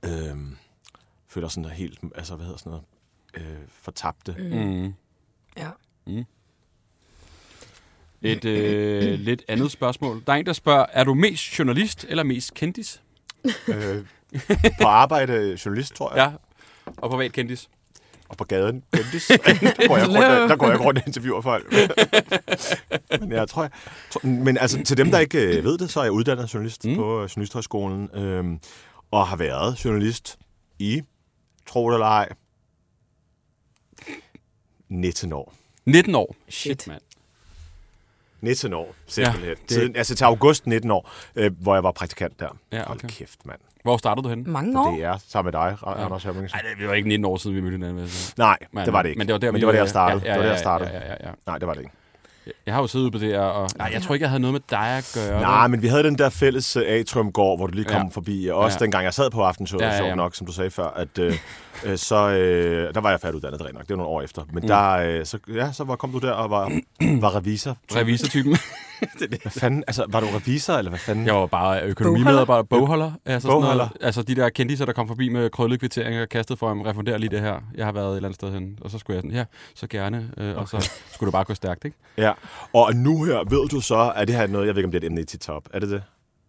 øh, 0.05 0.37
føler 1.29 1.49
sådan 1.49 1.71
helt, 1.71 2.01
altså 2.15 2.35
hvad 2.35 2.47
hedder 2.47 2.59
sådan 2.59 2.71
noget, 2.71 2.85
øh, 3.35 3.69
fortabte. 3.69 4.37
Mm. 4.39 4.95
Mm. 6.07 6.25
Et 8.23 8.45
øh, 8.45 9.19
lidt 9.19 9.43
andet 9.49 9.71
spørgsmål. 9.71 10.23
Der 10.27 10.33
er 10.33 10.37
en, 10.37 10.47
der 10.47 10.53
spørger, 10.53 10.87
er 10.93 11.05
du 11.05 11.15
mest 11.15 11.59
journalist 11.59 12.07
eller 12.09 12.23
mest 12.23 12.55
kendis? 12.55 13.03
Øh, 13.69 14.05
på 14.81 14.87
arbejde 14.87 15.59
journalist, 15.65 15.95
tror 15.95 16.15
jeg, 16.15 16.31
Ja. 16.31 16.37
Og 16.97 17.11
privat 17.11 17.33
kendis. 17.33 17.69
og 18.29 18.37
på 18.37 18.45
gaden 18.45 18.85
kendis. 18.93 19.27
der, 19.29 19.89
går 19.89 19.97
jeg 19.97 20.09
rundt, 20.09 20.51
der 20.51 20.57
går 20.57 20.69
jeg 20.69 20.81
rundt 20.81 20.99
og 20.99 21.07
interviewer 21.07 21.41
folk. 21.41 21.73
men 23.21 23.33
jeg 23.33 23.49
tror, 23.49 23.63
jeg, 23.63 23.71
tror, 24.11 24.27
men 24.27 24.59
altså 24.59 24.83
til 24.83 24.97
dem, 24.97 25.11
der 25.11 25.19
ikke 25.19 25.59
øh, 25.59 25.65
ved 25.65 25.79
det, 25.79 25.91
så 25.91 26.01
er 26.01 26.05
jeg 26.05 26.13
uddannet 26.13 26.55
journalist 26.55 26.85
mm. 26.85 26.95
på 26.95 27.23
øh, 27.23 27.29
Journalisthøjskolen, 27.31 28.11
øh, 28.15 28.45
og 29.11 29.27
har 29.27 29.37
været 29.37 29.85
journalist 29.85 30.39
i, 30.79 31.03
tro 31.67 31.89
det 31.89 31.95
eller 31.95 32.07
ej, 32.07 32.29
19 34.89 35.33
år. 35.33 35.55
19 35.87 36.15
år. 36.15 36.37
Shit. 36.49 36.87
mand. 36.87 37.01
19 38.41 38.73
år, 38.73 38.95
simpelthen. 39.07 39.43
Ja, 39.45 39.49
Ja, 39.49 39.55
det-. 39.55 39.73
Siden, 39.73 39.97
altså 39.97 40.15
til 40.15 40.25
august 40.25 40.67
19 40.67 40.91
år, 40.91 41.11
øh, 41.37 41.51
hvor 41.61 41.75
jeg 41.75 41.83
var 41.85 41.93
praktikant 41.93 42.41
der. 42.41 42.49
Ja, 42.73 42.83
Hold 42.87 42.99
okay. 42.99 43.09
kæft, 43.09 43.47
mand. 43.47 43.59
Hvor 43.83 43.97
startede 43.97 44.25
du 44.25 44.29
henne? 44.29 44.45
Mange 44.47 44.81
år. 44.81 44.91
Det 44.95 45.05
er 45.05 45.17
sammen 45.29 45.53
med 45.55 45.61
dig, 45.61 45.77
ja. 45.87 46.05
Anders 46.05 46.25
Hemmingsen. 46.25 46.59
Nej, 46.65 46.75
det 46.81 46.89
var 46.89 46.95
ikke 46.95 47.09
19 47.09 47.25
år 47.25 47.37
siden, 47.37 47.57
vi 47.57 47.61
mødte 47.61 47.75
hinanden. 47.77 48.09
Nej, 48.37 48.59
Men- 48.73 48.85
det 48.85 48.93
var 48.93 49.03
det 49.03 49.09
ikke. 49.09 49.19
Men 49.19 49.27
det 49.27 49.33
var 49.33 49.39
der, 49.39 49.51
men 49.53 49.61
det 49.61 49.67
var 49.67 49.73
der, 49.73 49.79
jeg 49.81 49.89
startede. 49.89 50.23
Ja, 50.25 50.29
ja, 50.29 50.33
det 50.33 50.39
var 50.39 50.43
der, 50.43 50.49
ja, 50.49 50.53
jeg 50.53 50.59
startede. 50.61 50.91
Ja, 50.91 50.99
ja, 50.99 51.15
ja. 51.29 51.31
Nej, 51.47 51.59
det 51.59 51.67
var 51.69 51.75
det 51.75 51.81
ikke. 51.81 51.93
Jeg 52.67 52.75
har 52.75 52.81
jo 52.81 52.87
siddet 52.87 53.13
på 53.13 53.19
det 53.19 53.29
her, 53.29 53.41
og 53.41 53.69
nej, 53.79 53.91
jeg 53.93 54.03
tror 54.03 54.15
ikke, 54.15 54.23
jeg 54.23 54.31
havde 54.31 54.41
noget 54.41 54.53
med 54.53 54.61
dig 54.71 54.79
at 54.99 55.13
gøre. 55.15 55.41
Nej, 55.41 55.67
men 55.69 55.83
vi 55.83 55.89
havde 55.89 56.03
den 56.03 56.19
der 56.19 56.29
fælles 56.29 56.77
uh, 56.77 56.83
atriumgård, 56.87 57.59
hvor 57.59 57.67
du 57.67 57.73
lige 57.75 57.85
kom 57.85 57.95
Ja. 57.97 58.03
ja. 58.03 58.09
forbi. 58.13 58.49
Også 58.53 58.75
Ja. 58.77 58.79
ja. 58.81 58.85
dengang 58.85 59.05
jeg 59.05 59.15
sad 59.15 59.31
på 59.31 59.43
aftenshowet, 59.43 59.83
Ja, 59.83 59.89
ja, 59.89 59.95
ja, 59.97 60.03
ja, 60.03 60.09
ja. 60.09 60.15
nok, 60.15 60.35
som 60.35 60.47
du 60.47 60.53
sagde 60.53 60.71
før, 60.71 60.87
at 60.89 61.19
øh, 61.19 61.39
øh, 61.87 61.99
så, 61.99 62.29
øh, 62.31 62.95
der 62.95 63.01
var 63.01 63.11
jeg 63.11 63.21
færdiguddannet, 63.21 63.61
det 63.61 63.69
er 63.69 63.73
nok. 63.73 63.83
Det 63.83 63.91
var 63.91 63.97
nogle 63.97 64.11
år 64.11 64.23
efter. 64.23 64.43
Men 64.53 64.63
mm. 64.63 64.69
der, 64.69 64.91
øh, 64.91 65.27
så, 65.27 65.39
ja, 65.55 65.73
så 65.73 65.85
var, 65.85 65.97
kom 65.97 66.13
du 66.13 66.19
der 66.19 66.33
og 66.33 66.51
var, 66.51 66.81
var 67.21 67.37
revisor. 67.37 67.77
Revisortypen. 67.97 68.57
Hvad 69.43 69.53
fanden? 69.53 69.85
Altså, 69.87 70.05
var 70.09 70.21
du 70.21 70.27
revisor, 70.27 70.75
eller 70.75 70.91
hvad 70.91 70.99
fanden? 70.99 71.27
Jeg 71.27 71.35
var 71.35 71.47
bare 71.47 71.83
økonomimedarbejder, 71.83 72.63
bogholder. 72.63 73.13
Altså, 73.25 73.47
sådan 73.47 73.55
Bogholder. 73.55 73.77
noget. 73.77 73.93
altså 74.01 74.23
de 74.23 74.35
der 74.35 74.49
kendiser, 74.49 74.85
der 74.85 74.93
kom 74.93 75.09
forbi 75.09 75.29
med 75.29 75.51
krøllet 75.51 75.81
kvitteringer 75.81 76.23
og 76.23 76.29
kastet 76.29 76.59
for 76.59 76.69
ham, 76.69 76.81
refunderer 76.81 77.19
lige 77.19 77.31
det 77.31 77.41
her. 77.41 77.61
Jeg 77.75 77.85
har 77.85 77.93
været 77.93 78.11
et 78.11 78.17
eller 78.17 78.29
andet 78.29 78.35
sted 78.35 78.53
hen. 78.53 78.79
Og 78.81 78.91
så 78.91 78.99
skulle 78.99 79.15
jeg 79.15 79.23
sådan, 79.23 79.37
ja, 79.37 79.45
så 79.75 79.87
gerne. 79.87 80.31
Øh, 80.37 80.57
og 80.57 80.69
så 80.69 80.91
skulle 81.13 81.29
det 81.29 81.33
bare 81.33 81.45
gå 81.45 81.55
stærkt, 81.55 81.85
ikke? 81.85 81.97
Ja. 82.17 82.33
Og 82.75 82.95
nu 82.95 83.25
her, 83.25 83.37
ved 83.51 83.69
du 83.69 83.81
så, 83.81 84.13
er 84.17 84.25
det 84.25 84.35
her 84.35 84.47
noget, 84.47 84.67
jeg 84.67 84.75
ved 84.75 84.81
ikke, 84.81 84.87
om 84.87 84.93
det 84.93 84.99
er 84.99 85.07
et 85.07 85.11
emne 85.11 85.21
i 85.21 85.25
tit 85.25 85.41
top. 85.41 85.63
Er 85.73 85.79
det 85.79 85.89
det? 85.91 86.03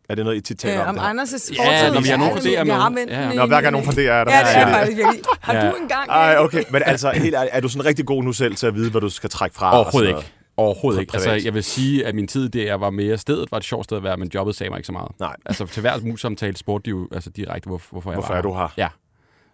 Er 0.09 0.15
det 0.15 0.25
noget, 0.25 0.37
I 0.37 0.41
tit 0.41 0.59
taler 0.59 0.81
Øh, 0.83 0.89
om? 0.89 0.97
om? 0.97 1.05
Anders' 1.19 1.31
fortid. 1.33 1.55
Ja, 1.55 1.91
når 1.91 2.01
vi 2.01 2.07
har 2.07 2.17
nogen 2.17 2.33
fra 2.33 2.39
DR 2.43 2.49
Jeg 2.49 2.91
med. 2.91 3.07
Ja. 3.07 3.23
den 3.23 3.31
i- 3.31 3.35
Nå, 3.35 3.45
hver 3.45 3.61
gang 3.61 3.71
nogen 3.71 3.85
fra 3.85 3.93
DR 3.93 3.99
er 3.99 4.23
der. 4.23 4.31
Ja, 4.31 4.39
det 4.39 4.55
er 4.57 4.67
faktisk 4.71 4.97
virkelig. 4.97 5.21
Har 5.41 5.53
Ja. 5.53 5.69
du 5.71 5.75
engang... 5.75 6.09
Ej, 6.09 6.35
okay. 6.39 6.63
Men 6.71 6.81
altså, 6.85 7.09
helt 7.11 7.35
ærligt, 7.35 7.55
er 7.55 7.59
du 7.61 7.69
sådan 7.69 7.85
rigtig 7.85 8.05
god 8.05 8.23
nu 8.23 8.33
selv 8.33 8.55
til 8.55 8.67
at 8.67 8.75
vide, 8.75 8.91
hvad 8.91 9.01
du 9.01 9.09
skal 9.09 9.29
trække 9.29 9.55
fra? 9.55 9.71
og 9.71 9.79
Overhovedet 9.79 10.09
ikke. 10.09 10.31
Overhovedet 10.57 11.01
ikke. 11.01 11.13
Altså, 11.13 11.29
privat. 11.29 11.45
jeg 11.45 11.53
vil 11.53 11.63
sige, 11.63 12.05
at 12.05 12.15
min 12.15 12.27
tid 12.27 12.49
der 12.49 12.73
var 12.75 12.89
mere 12.89 13.17
stedet, 13.17 13.51
var 13.51 13.57
et 13.57 13.63
sjovt 13.63 13.83
sted 13.85 13.97
at 13.97 14.03
være, 14.03 14.17
men 14.17 14.31
jobbet 14.35 14.55
sagde 14.55 14.69
mig 14.69 14.77
ikke 14.77 14.85
så 14.87 14.91
meget. 14.91 15.11
Nej. 15.19 15.35
Altså, 15.45 15.65
til 15.65 15.81
hver 15.81 15.99
mus-samtale 16.03 16.57
spurgte 16.57 16.85
de 16.85 16.89
jo 16.89 17.07
altså, 17.11 17.29
direkte, 17.29 17.67
hvor, 17.67 17.81
hvorfor 17.91 18.11
jeg 18.11 18.15
Hvorfor 18.15 18.33
var 18.33 18.37
er 18.37 18.41
du 18.41 18.53
her? 18.53 18.73
Ja. 18.77 18.87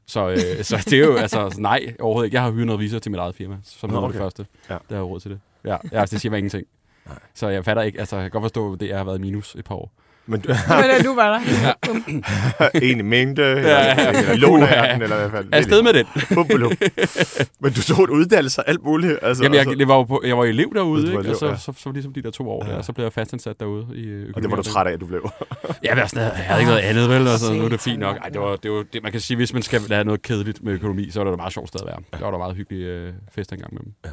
Så, 0.07 0.29
øh, 0.29 0.37
så 0.63 0.83
det 0.89 0.93
er 0.93 1.05
jo, 1.05 1.15
altså, 1.15 1.55
nej, 1.57 1.93
overhovedet 1.99 2.27
ikke. 2.27 2.35
Jeg 2.35 2.43
har 2.43 2.51
hyret 2.51 2.65
noget 2.65 2.79
revisor 2.79 2.99
til 2.99 3.11
mit 3.11 3.19
eget 3.19 3.35
firma, 3.35 3.55
som 3.63 3.89
Nå, 3.89 3.93
noget 3.95 4.05
af 4.07 4.11
det 4.11 4.21
okay. 4.21 4.25
første. 4.25 4.45
Ja. 4.69 4.73
Der 4.73 4.79
har 4.89 4.95
jeg 4.95 5.03
råd 5.03 5.19
til 5.19 5.31
det. 5.31 5.39
Ja, 5.65 5.69
ja 5.91 5.99
altså, 5.99 6.13
det 6.13 6.21
siger 6.21 6.29
mig 6.31 6.37
ingenting. 6.37 6.67
Nej. 7.05 7.15
Så 7.33 7.47
jeg 7.49 7.65
fatter 7.65 7.83
ikke, 7.83 7.99
altså, 7.99 8.15
jeg 8.15 8.23
kan 8.23 8.31
godt 8.31 8.43
forstå, 8.43 8.73
at 8.73 8.79
det 8.79 8.95
har 8.97 9.03
været 9.03 9.21
minus 9.21 9.55
et 9.55 9.65
par 9.65 9.75
år. 9.75 9.91
Men 10.27 10.39
du, 10.41 10.49
Men 10.49 10.85
øh, 10.99 11.03
du 11.03 11.15
var 11.15 11.39
der. 11.39 12.79
en 12.87 12.99
i 12.99 13.01
mængde, 13.01 13.43
ja, 13.43 13.57
ja. 13.57 14.31
eller 14.33 14.91
den, 14.93 15.01
eller 15.01 15.15
i 15.15 15.19
hvert 15.19 15.31
fald. 15.31 15.47
Afsted 15.51 15.81
med 15.81 15.93
den. 15.93 16.05
Men 17.61 17.73
du 17.73 17.81
tog 17.81 18.03
en 18.03 18.09
uddannelse 18.09 18.61
og 18.61 18.69
alt 18.69 18.83
muligt. 18.83 19.19
Altså, 19.21 19.43
Jamen, 19.43 19.53
jeg, 19.55 19.67
altså, 19.67 19.75
jeg, 19.79 19.87
var 19.87 19.95
jo 19.95 20.03
på, 20.03 20.21
jeg 20.25 20.37
var 20.37 20.43
jo 20.43 20.49
elev 20.49 20.73
derude, 20.75 21.13
var 21.13 21.19
ikke? 21.19 21.31
og 21.31 21.37
så, 21.37 21.47
ja. 21.47 21.55
så, 21.55 21.61
så, 21.61 21.73
så, 21.77 21.91
ligesom 21.91 22.13
de 22.13 22.21
der 22.21 22.31
to 22.31 22.49
år 22.49 22.63
der, 22.63 22.75
og 22.75 22.85
så 22.85 22.93
blev 22.93 23.05
jeg 23.05 23.13
fastansat 23.13 23.59
derude 23.59 23.87
i 23.95 24.07
økonomi. 24.07 24.33
og 24.35 24.41
det 24.41 24.51
var 24.51 24.55
du 24.55 24.63
træt 24.63 24.87
af, 24.87 24.91
at 24.91 25.01
du 25.01 25.05
blev. 25.05 25.29
Ja, 25.83 25.95
jeg, 25.95 26.09
sådan, 26.09 26.23
jeg 26.23 26.31
havde 26.31 26.61
ikke 26.61 26.71
noget 26.71 26.83
andet, 26.83 27.09
vel? 27.09 27.27
Altså, 27.27 27.53
nu 27.53 27.65
er 27.65 27.69
det 27.69 27.79
fint 27.79 27.99
nok. 27.99 28.17
Ej, 28.17 28.29
det 28.29 28.41
var, 28.41 28.55
det 28.55 28.71
var, 28.71 28.83
det, 28.93 29.03
man 29.03 29.11
kan 29.11 29.21
sige, 29.21 29.37
hvis 29.37 29.53
man 29.53 29.61
skal 29.61 29.81
have 29.89 30.03
noget 30.03 30.21
kedeligt 30.21 30.63
med 30.63 30.73
økonomi, 30.73 31.09
så 31.09 31.19
er 31.19 31.23
det 31.23 31.31
da 31.31 31.35
meget 31.35 31.53
sjovt 31.53 31.67
sted 31.67 31.79
at 31.81 31.87
være. 31.87 31.97
Der 32.13 32.25
var 32.25 32.31
der 32.31 32.37
meget 32.37 32.55
hyggelige 32.55 32.85
øh, 32.85 33.13
fester 33.35 33.55
engang 33.55 33.73
med 33.73 33.81
dem. 33.81 33.93
Ja. 34.05 34.09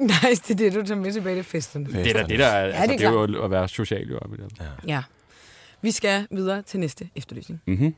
Nej, 0.00 0.34
det 0.48 0.50
er 0.50 0.54
det, 0.54 0.74
du 0.74 0.82
tager 0.86 1.00
med 1.00 1.12
tilbage 1.12 1.36
til 1.36 1.44
festerne. 1.44 1.86
Det 1.86 2.06
er 2.06 2.12
da 2.12 2.26
det, 2.28 2.38
der 2.38 2.46
er, 2.46 2.64
altså, 2.64 2.82
det 2.82 3.04
er 3.04 3.10
det 3.10 3.32
er 3.32 3.38
jo 3.38 3.44
at 3.44 3.50
være 3.50 3.68
social, 3.68 4.08
jo. 4.08 4.18
Ja. 4.60 4.64
Ja. 4.86 5.02
Vi 5.82 5.90
skal 5.90 6.26
videre 6.30 6.62
til 6.62 6.80
næste 6.80 7.08
efterlysning. 7.16 7.60
Mm-hmm. 7.66 7.94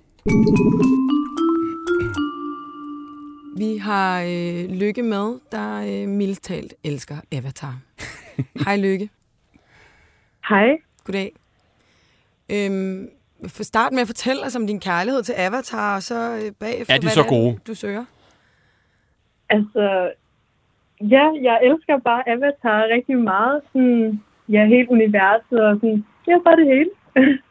Vi 3.57 3.77
har 3.77 4.21
øh, 4.23 4.79
Lykke 4.81 5.03
med, 5.03 5.41
der 5.53 6.03
øh, 6.03 6.09
mildest 6.09 6.45
talt 6.45 6.75
elsker 6.85 7.17
Avatar. 7.33 7.75
Hej 8.65 8.77
Lykke. 8.77 9.09
Hej. 10.49 10.69
Goddag. 11.05 11.33
Øhm, 12.53 13.09
for 13.49 13.63
start 13.63 13.93
med 13.93 14.01
at 14.01 14.07
fortælle 14.07 14.45
os 14.47 14.57
om 14.57 14.67
din 14.67 14.81
kærlighed 14.81 15.23
til 15.23 15.35
Avatar, 15.39 15.97
og 15.97 16.03
så 16.03 16.41
øh, 16.45 16.53
bagefter, 16.61 16.95
Er 16.95 16.99
de 16.99 17.05
hvad 17.05 17.11
så 17.11 17.21
det 17.23 17.29
gode? 17.29 17.59
du 17.67 17.75
søger. 17.75 18.05
Altså, 19.49 20.11
ja, 21.01 21.25
jeg 21.43 21.61
elsker 21.63 21.99
bare 21.99 22.29
Avatar 22.29 22.95
rigtig 22.95 23.19
meget. 23.19 23.63
Sådan, 23.73 24.21
ja, 24.49 24.67
hele 24.67 24.91
universet 24.91 25.61
og 25.61 25.77
sådan, 25.77 26.05
ja, 26.29 26.39
bare 26.45 26.57
det 26.57 26.67
hele. 26.67 26.91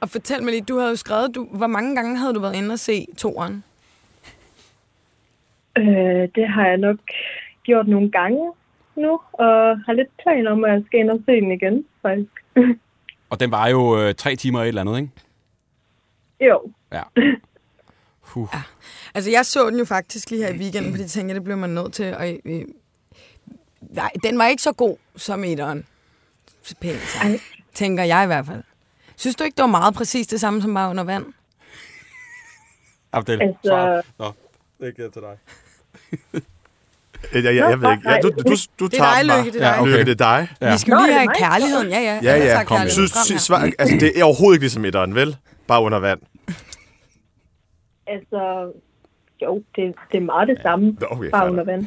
Og 0.00 0.08
fortæl 0.10 0.42
mig 0.42 0.52
lige, 0.52 0.62
du 0.62 0.78
havde 0.78 0.90
jo 0.90 0.96
skrevet, 0.96 1.34
du, 1.34 1.44
hvor 1.44 1.66
mange 1.66 1.94
gange 1.94 2.18
havde 2.18 2.34
du 2.34 2.40
været 2.40 2.56
inde 2.56 2.72
og 2.72 2.78
se 2.78 3.06
toeren? 3.16 3.64
øh, 5.78 6.28
det 6.34 6.48
har 6.48 6.66
jeg 6.66 6.76
nok 6.76 6.98
gjort 7.62 7.88
nogle 7.88 8.10
gange 8.10 8.52
nu, 8.96 9.20
og 9.32 9.78
har 9.86 9.92
lidt 9.92 10.08
planer 10.22 10.50
om, 10.50 10.64
at 10.64 10.72
jeg 10.72 10.82
skal 10.86 11.00
ind 11.00 11.10
og 11.10 11.20
se 11.26 11.32
den 11.32 11.52
igen, 11.52 11.84
faktisk. 12.02 12.32
Og 13.30 13.40
den 13.40 13.50
var 13.50 13.68
jo 13.68 14.00
øh, 14.00 14.14
tre 14.14 14.36
timer 14.36 14.62
et 14.62 14.68
eller 14.68 14.80
andet, 14.80 14.96
ikke? 14.98 15.10
jo, 16.40 16.72
Ja. 16.92 17.02
Huh. 18.20 18.48
Altså, 19.14 19.30
jeg 19.30 19.46
så 19.46 19.70
den 19.70 19.78
jo 19.78 19.84
faktisk 19.84 20.30
lige 20.30 20.42
her 20.42 20.54
i 20.54 20.58
weekenden, 20.58 20.92
fordi 20.92 21.02
jeg 21.02 21.10
tænkte, 21.10 21.34
det 21.34 21.44
blev 21.44 21.56
man 21.56 21.70
nødt 21.70 21.92
til. 21.92 22.14
Og, 22.14 22.38
øh, 22.44 22.62
nej, 23.80 24.10
den 24.22 24.38
var 24.38 24.46
ikke 24.46 24.62
så 24.62 24.72
god 24.72 24.96
som 25.16 25.44
etteren. 25.44 25.86
Pænt 26.80 27.18
tænker 27.74 28.04
jeg 28.04 28.24
i 28.24 28.26
hvert 28.26 28.46
fald. 28.46 28.62
Synes 29.18 29.36
du 29.36 29.44
ikke, 29.44 29.56
det 29.56 29.62
var 29.62 29.68
meget 29.68 29.94
præcis 29.94 30.26
det 30.26 30.40
samme 30.40 30.62
som 30.62 30.74
bare 30.74 30.90
under 30.90 31.04
vand? 31.04 31.26
Abdel, 33.12 33.42
Altså- 33.42 33.58
svar. 33.64 34.02
Nå, 34.18 34.32
det 34.80 34.98
er 34.98 35.10
til 35.10 35.22
dig. 35.22 35.38
Ja, 37.34 37.40
ja, 37.40 37.50
ja, 37.50 37.68
jeg 37.68 37.80
ved 37.82 37.90
ikke. 37.92 38.10
Ja, 38.10 38.18
du, 38.22 38.28
du, 38.28 38.56
du 38.80 38.86
Det 38.86 38.94
er 38.94 38.98
tager 38.98 39.22
dig. 39.22 39.38
Lykke, 39.38 39.50
det 39.52 39.62
er 39.62 39.70
dig. 39.70 39.76
Ja, 39.76 39.80
okay. 39.82 39.90
Lykke, 39.90 40.04
det 40.04 40.20
er 40.20 40.24
dig. 40.36 40.48
Ja. 40.60 40.72
Vi 40.72 40.78
skal 40.78 40.92
jo 40.92 40.98
Nå, 40.98 41.04
lige 41.06 41.18
have 41.18 41.28
kærligheden. 41.34 41.88
Ja, 41.88 42.00
ja. 42.00 42.20
Ja, 42.22 42.36
ja, 42.36 42.64
kom. 42.64 42.88
Synes, 42.88 43.28
her. 43.28 43.38
svar, 43.38 43.70
altså, 43.78 43.96
det 44.00 44.18
er 44.18 44.24
overhovedet 44.24 44.56
ikke 44.56 44.62
ligesom 44.64 44.84
etteren, 44.84 45.14
vel? 45.14 45.36
Bare 45.66 45.82
under 45.82 45.98
vand. 45.98 46.20
altså, 48.06 48.72
jo, 49.42 49.62
det, 49.76 49.94
det 50.12 50.16
er 50.16 50.20
meget 50.22 50.48
det 50.48 50.58
samme, 50.62 50.90
Nå, 51.00 51.06
okay, 51.10 51.30
bare 51.30 51.50
under 51.50 51.64
vand. 51.64 51.86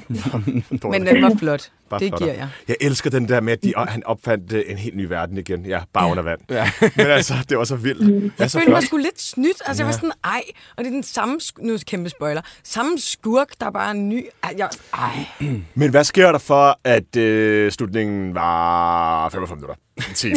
Men 0.91 1.05
den 1.05 1.23
var 1.23 1.35
flot. 1.39 1.71
Bare 1.89 1.99
det 1.99 2.07
flottere. 2.09 2.29
giver 2.29 2.39
jeg. 2.39 2.49
Jeg 2.67 2.75
elsker 2.81 3.09
den 3.09 3.27
der 3.27 3.41
med, 3.41 3.53
at 3.53 3.63
de, 3.63 3.73
han 3.77 4.03
opfandt 4.05 4.53
øh, 4.53 4.63
en 4.67 4.77
helt 4.77 4.95
ny 4.97 5.05
verden 5.05 5.37
igen. 5.37 5.65
Ja, 5.65 5.81
bare 5.93 6.05
Ja. 6.05 6.11
under 6.11 6.23
vand. 6.23 6.39
Ja. 6.49 6.71
Men 6.97 7.05
altså, 7.07 7.33
det 7.49 7.57
var 7.57 7.63
så 7.63 7.75
vildt. 7.75 8.23
Er 8.25 8.31
Jeg 8.39 8.51
så 8.51 8.59
følte 8.59 8.71
mig 8.71 8.83
sgu 8.83 8.97
lidt 8.97 9.21
snydt. 9.21 9.61
Altså, 9.65 9.83
jeg 9.83 9.87
var 9.87 9.93
sådan, 9.93 10.11
ej. 10.23 10.41
Og 10.77 10.83
det 10.83 10.85
er 10.87 10.91
den 10.91 11.03
samme, 11.03 11.39
nu 11.59 11.73
er 11.73 11.83
kæmpe 11.87 12.09
spoiler, 12.09 12.41
samme 12.63 12.99
skurk, 12.99 13.47
der 13.59 13.65
er 13.65 13.71
bare 13.71 13.91
en 13.91 14.09
ny. 14.09 14.25
Ej, 14.43 14.53
jeg, 14.57 14.69
ej. 14.93 15.25
Men 15.75 15.91
hvad 15.91 16.03
sker 16.03 16.31
der 16.31 16.39
for, 16.39 16.79
at 16.83 17.15
øh, 17.15 17.71
slutningen 17.71 18.35
var 18.35 19.29
45 19.29 19.55
minutter? 19.55 19.75
En 19.97 20.13
time. 20.15 20.35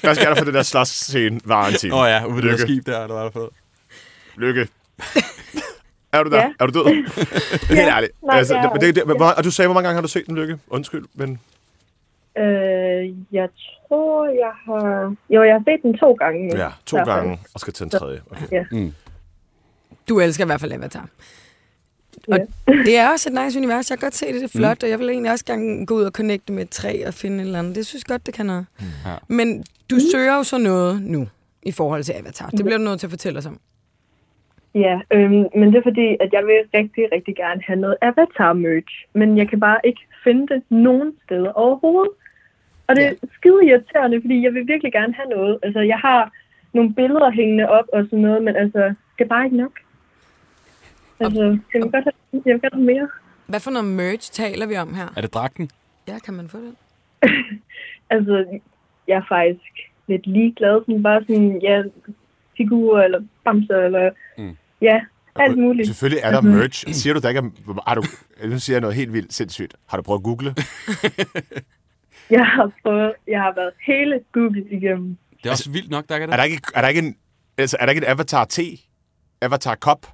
hvad 0.00 0.14
sker 0.14 0.26
der 0.26 0.34
for, 0.34 0.40
at 0.40 0.46
den 0.46 0.54
der 0.54 0.62
slås-scene 0.62 1.40
var 1.44 1.68
en 1.68 1.74
time? 1.74 1.94
Åh 1.94 2.00
oh, 2.00 2.08
ja, 2.08 2.24
ude 2.24 2.42
ved 2.42 2.52
det 2.52 2.60
skib 2.60 2.86
der, 2.86 3.06
der 3.06 3.14
var 3.14 3.22
der 3.22 3.30
fået. 3.30 3.48
Lykke. 4.36 4.68
Er 6.12 6.22
du 6.22 6.30
der? 6.30 6.36
Ja. 6.36 6.52
Er 6.60 6.66
du 6.66 6.78
død? 6.78 6.84
Helt 7.76 7.80
ærligt. 7.88 8.12
nej, 8.22 8.38
altså, 8.38 8.54
jeg 8.54 8.64
er 8.64 8.72
det, 8.72 8.94
det, 8.94 9.06
det, 9.06 9.16
hvor, 9.16 9.24
og 9.26 9.44
du 9.44 9.50
sagde, 9.50 9.66
hvor 9.66 9.74
mange 9.74 9.86
gange 9.86 9.94
har 9.94 10.02
du 10.02 10.08
set 10.08 10.26
den, 10.26 10.34
Lykke? 10.36 10.58
Undskyld, 10.68 11.04
men... 11.14 11.40
Øh, 12.38 12.44
jeg 13.32 13.48
tror, 13.88 14.24
jeg 14.26 14.52
har... 14.66 15.14
Jo, 15.30 15.42
jeg 15.42 15.54
har 15.54 15.62
set 15.68 15.82
den 15.82 15.98
to 15.98 16.12
gange. 16.12 16.56
Ja, 16.56 16.68
to 16.86 16.96
fald. 16.96 17.06
gange, 17.06 17.40
og 17.54 17.60
skal 17.60 17.72
til 17.72 17.84
en 17.84 17.90
tredje. 17.90 18.20
Okay. 18.30 18.46
Ja. 18.72 18.90
Du 20.08 20.20
elsker 20.20 20.44
i 20.44 20.46
hvert 20.46 20.60
fald 20.60 20.72
Avatar. 20.72 21.08
Og 22.28 22.38
Ja. 22.38 22.72
det 22.72 22.96
er 22.96 23.10
også 23.10 23.28
et 23.30 23.44
nice 23.44 23.58
univers. 23.58 23.90
Jeg 23.90 23.98
kan 23.98 24.06
godt 24.06 24.14
se 24.14 24.26
det, 24.26 24.34
det 24.34 24.42
er 24.44 24.58
flot, 24.58 24.82
mm. 24.82 24.84
og 24.86 24.90
jeg 24.90 24.98
vil 24.98 25.08
egentlig 25.08 25.32
også 25.32 25.44
gerne 25.44 25.86
gå 25.86 25.94
ud 25.94 26.02
og 26.02 26.10
connecte 26.12 26.52
med 26.52 26.62
et 26.62 26.70
træ 26.70 27.02
og 27.06 27.14
finde 27.14 27.36
et 27.36 27.46
eller 27.46 27.58
andet. 27.58 27.74
Det 27.74 27.86
synes 27.86 28.02
jeg 28.02 28.08
godt, 28.08 28.26
det 28.26 28.34
kan 28.34 28.46
noget. 28.46 28.66
Mm. 28.80 28.86
Ja. 29.06 29.14
Men 29.28 29.64
du 29.90 29.96
søger 30.12 30.36
jo 30.36 30.42
så 30.42 30.58
noget 30.58 31.02
nu 31.02 31.28
i 31.62 31.72
forhold 31.72 32.04
til 32.04 32.12
Avatar. 32.12 32.50
Det 32.50 32.64
bliver 32.64 32.78
du 32.78 32.84
nødt 32.84 33.00
til 33.00 33.06
at 33.06 33.10
fortælle 33.10 33.38
os 33.38 33.46
om. 33.46 33.60
Ja, 34.74 35.00
øhm, 35.10 35.44
men 35.54 35.66
det 35.72 35.78
er 35.78 35.82
fordi, 35.82 36.16
at 36.20 36.32
jeg 36.32 36.46
vil 36.46 36.60
rigtig, 36.74 37.08
rigtig 37.12 37.36
gerne 37.36 37.62
have 37.66 37.80
noget 37.80 37.96
Avatar-merch, 38.02 39.06
men 39.12 39.38
jeg 39.38 39.48
kan 39.48 39.60
bare 39.60 39.80
ikke 39.84 40.00
finde 40.24 40.54
det 40.54 40.62
nogen 40.68 41.12
steder 41.24 41.52
overhovedet. 41.52 42.12
Og 42.86 42.96
det 42.96 43.04
er 43.06 43.14
skide 43.38 43.66
irriterende, 43.66 44.20
fordi 44.20 44.42
jeg 44.42 44.54
vil 44.54 44.68
virkelig 44.68 44.92
gerne 44.92 45.14
have 45.14 45.28
noget. 45.28 45.58
Altså, 45.62 45.80
jeg 45.80 45.98
har 45.98 46.32
nogle 46.72 46.94
billeder 46.94 47.30
hængende 47.30 47.68
op 47.68 47.84
og 47.92 48.04
sådan 48.04 48.18
noget, 48.18 48.42
men 48.42 48.56
altså, 48.56 48.82
det 49.18 49.24
er 49.24 49.28
bare 49.28 49.44
ikke 49.44 49.56
nok. 49.56 49.80
Altså, 51.20 51.58
jeg 51.74 51.82
vil 51.82 51.90
godt 51.90 52.04
have, 52.04 52.42
jeg 52.46 52.54
vil 52.54 52.60
godt 52.60 52.74
have 52.74 52.84
mere. 52.84 53.08
Hvad 53.46 53.60
for 53.60 53.70
noget 53.70 53.88
merch 53.88 54.32
taler 54.32 54.66
vi 54.66 54.76
om 54.76 54.94
her? 54.94 55.12
Er 55.16 55.20
det 55.20 55.34
dragten? 55.34 55.70
Ja, 56.08 56.18
kan 56.18 56.34
man 56.34 56.48
få 56.48 56.58
det? 56.58 56.74
Altså, 58.12 58.60
jeg 59.08 59.16
er 59.16 59.26
faktisk 59.28 59.72
lidt 60.06 60.26
ligeglad. 60.26 60.80
Sådan 60.80 61.02
bare 61.02 61.20
sådan, 61.20 61.60
ja, 61.62 61.82
figurer 62.60 63.02
eller 63.06 63.20
bamser 63.44 63.78
eller... 63.88 64.10
Mm. 64.38 64.56
Ja, 64.80 65.00
alt 65.36 65.58
muligt. 65.58 65.86
Selvfølgelig 65.88 66.22
er 66.26 66.30
der 66.30 66.40
merch. 66.40 66.78
Siger 66.92 67.14
du, 67.14 67.20
der 67.20 67.28
ikke 67.28 67.38
er... 67.38 67.88
Har 67.88 67.94
du, 67.94 68.02
nu 68.52 68.58
siger 68.58 68.74
jeg 68.76 68.80
noget 68.80 68.96
helt 68.96 69.12
vildt 69.12 69.32
sindssygt. 69.32 69.74
Har 69.88 69.96
du 69.96 70.02
prøvet 70.02 70.20
at 70.20 70.24
google? 70.24 70.54
Jeg 72.30 72.46
har 72.46 72.72
prøvet, 72.82 73.12
jeg 73.28 73.40
har 73.40 73.52
været 73.54 73.72
hele 73.86 74.20
Google 74.32 74.64
igennem. 74.70 75.16
Det 75.42 75.46
er 75.46 75.50
også 75.50 75.70
vildt 75.70 75.90
nok, 75.90 76.04
der 76.08 76.14
ikke 76.14 76.22
er 76.22 76.26
det. 76.26 76.32
Er 76.32 76.36
der 76.36 76.44
ikke, 76.44 76.62
er 76.74 76.80
der 76.80 76.88
ikke 76.88 77.02
en... 77.06 77.16
Altså, 77.58 77.76
er 77.80 77.84
der 77.86 77.90
ikke 77.92 78.06
en 78.06 78.10
Avatar 78.12 78.44
T? 78.44 78.58
Avatar 79.42 79.74
Cup? 79.74 80.06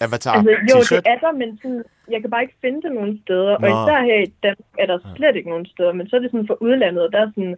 Avatar 0.00 0.32
Altså, 0.32 0.50
jo, 0.50 0.76
T-shirt? 0.78 0.96
det 0.96 1.12
er 1.14 1.18
der, 1.18 1.32
men 1.32 1.58
sådan, 1.62 1.82
jeg 2.10 2.20
kan 2.20 2.30
bare 2.30 2.42
ikke 2.42 2.58
finde 2.60 2.82
det 2.82 2.92
nogen 2.92 3.20
steder. 3.24 3.52
Og 3.56 3.60
Nå. 3.60 3.66
især 3.68 3.98
her 4.10 4.18
i 4.26 4.32
Danmark 4.42 4.72
er 4.78 4.86
der 4.86 4.98
slet 5.16 5.36
ikke 5.36 5.50
nogen 5.50 5.66
steder. 5.66 5.92
Men 5.92 6.08
så 6.08 6.16
er 6.16 6.20
det 6.20 6.30
sådan 6.30 6.46
for 6.46 6.62
udlandet, 6.62 7.02
og 7.06 7.12
der 7.12 7.20
er 7.20 7.30
sådan, 7.34 7.56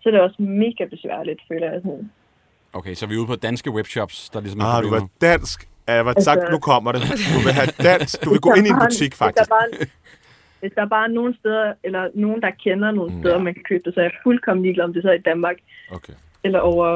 så 0.00 0.08
er 0.08 0.12
det 0.12 0.20
også 0.20 0.42
mega 0.42 0.84
besværligt, 0.94 1.40
føler 1.48 1.72
jeg. 1.72 1.80
Sådan. 1.84 2.10
Okay, 2.72 2.94
så 2.94 3.04
er 3.04 3.08
vi 3.08 3.16
ude 3.16 3.26
på 3.26 3.36
danske 3.36 3.70
webshops, 3.70 4.30
der 4.30 4.40
ligesom 4.40 4.60
er 4.60 4.64
Ah, 4.64 4.82
du 4.82 4.88
problemer. 4.88 5.00
var 5.00 5.28
dansk. 5.28 5.68
Avatar, 5.86 6.32
Altså- 6.32 6.48
nu 6.50 6.58
kommer 6.58 6.92
det. 6.92 7.00
Du 7.34 7.38
vil 7.44 7.52
have 7.52 7.68
dansk. 7.82 8.24
Du 8.24 8.30
vil 8.30 8.40
gå 8.40 8.52
ind 8.54 8.66
i 8.66 8.70
en 8.70 8.76
butik, 8.84 9.10
Hvis 9.10 9.18
faktisk. 9.18 9.48
der, 9.50 9.54
bare, 9.56 9.86
hvis 10.60 10.72
der 10.74 10.86
bare 10.88 11.04
er 11.04 11.08
nogen 11.08 11.34
steder, 11.40 11.72
eller 11.84 12.08
nogen, 12.14 12.42
der 12.42 12.50
kender 12.64 12.90
nogle 12.90 13.10
steder, 13.20 13.36
Ja. 13.36 13.42
man 13.42 13.54
kan 13.54 13.62
købe 13.68 13.82
det, 13.84 13.94
så 13.94 14.00
er 14.00 14.04
jeg 14.04 14.12
fuldkommen 14.22 14.62
ligeglad, 14.62 14.84
om 14.84 14.92
det 14.92 15.02
så 15.02 15.08
er 15.08 15.12
i 15.12 15.24
Danmark, 15.30 15.56
Okay. 15.92 16.12
eller 16.44 16.60
over... 16.60 16.86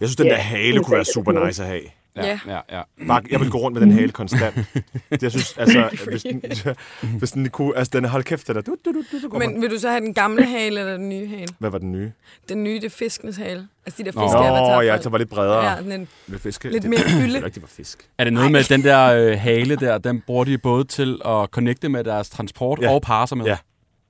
Jeg 0.00 0.08
synes, 0.08 0.16
den 0.16 0.26
Ja, 0.26 0.32
der 0.32 0.38
hale 0.38 0.78
kunne 0.84 0.92
være 0.92 1.00
er 1.00 1.12
super 1.14 1.46
nice 1.46 1.62
at 1.62 1.68
have. 1.68 1.82
Ja, 2.16 2.38
ja, 2.46 2.60
ja. 2.72 2.82
Bare, 3.08 3.22
jeg 3.30 3.40
vil 3.40 3.50
gå 3.50 3.58
rundt 3.58 3.74
med 3.74 3.80
den 3.86 3.92
hale 3.92 4.12
konstant. 4.12 4.56
Jeg 5.22 5.30
synes, 5.30 5.58
altså, 5.58 6.04
hvis 6.10 6.22
den, 6.22 6.42
hvis 7.18 7.30
den 7.32 7.50
kunne, 7.50 7.76
altså, 7.76 7.90
den 7.94 8.04
hold 8.04 8.24
kæft, 8.24 8.46
der, 8.48 8.52
du, 8.54 8.60
du, 8.84 8.92
du, 8.92 9.02
du, 9.12 9.18
så 9.20 9.28
går 9.28 9.38
Men 9.38 9.52
man. 9.52 9.62
vil 9.62 9.70
du 9.70 9.78
så 9.78 9.88
have 9.88 10.00
den 10.00 10.14
gamle 10.14 10.44
hale 10.44 10.80
eller 10.80 10.96
den 10.96 11.08
nye 11.08 11.26
hale? 11.28 11.46
Hvad 11.58 11.70
var 11.70 11.78
den 11.78 11.92
nye? 11.92 12.12
Den 12.48 12.64
nye, 12.64 12.74
det 12.74 12.84
er 12.84 12.90
fiskenes 12.90 13.36
hale. 13.36 13.68
Altså 13.86 14.02
de 14.02 14.10
der 14.12 14.20
Nå. 14.20 14.26
fiske 14.28 14.38
Nå, 14.38 14.80
ja, 14.80 14.96
det 14.98 15.12
var 15.12 15.18
lidt 15.18 15.30
bredere. 15.30 15.70
Ja, 15.70 15.82
den, 15.82 16.08
Lidt, 16.26 16.42
fiske. 16.42 16.70
lidt 16.70 16.84
mere 16.84 16.98
fylde. 17.00 17.40
Det 17.40 17.54
det 17.54 17.62
var 17.62 17.68
fisk. 17.68 18.08
Er 18.18 18.24
det 18.24 18.32
noget 18.32 18.52
med 18.52 18.64
den 18.64 18.82
der 18.82 19.06
øh, 19.06 19.38
hale 19.38 19.76
der, 19.76 19.98
den 19.98 20.20
bruger 20.20 20.44
de 20.44 20.58
både 20.58 20.84
til 20.84 21.20
at 21.24 21.48
connecte 21.50 21.88
med 21.88 22.04
deres 22.04 22.30
transport 22.30 22.78
Ja. 22.82 22.90
og 22.94 23.02
parser 23.02 23.36
med? 23.36 23.44
Ja. 23.46 23.56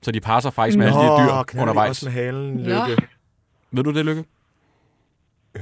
Så 0.01 0.11
de 0.11 0.19
parser 0.21 0.49
faktisk 0.49 0.77
med 0.77 0.85
alle 0.87 0.99
de 0.99 1.03
dyr 1.27 1.43
kan 1.43 1.59
undervejs. 1.59 1.89
også 1.89 2.05
med 2.05 2.13
halen, 2.13 2.53
Nå. 2.53 2.63
Lykke? 2.63 3.01
Ved 3.71 3.83
du 3.83 3.93
det, 3.93 4.05
Lykke? 4.05 4.23
Hvad 5.51 5.61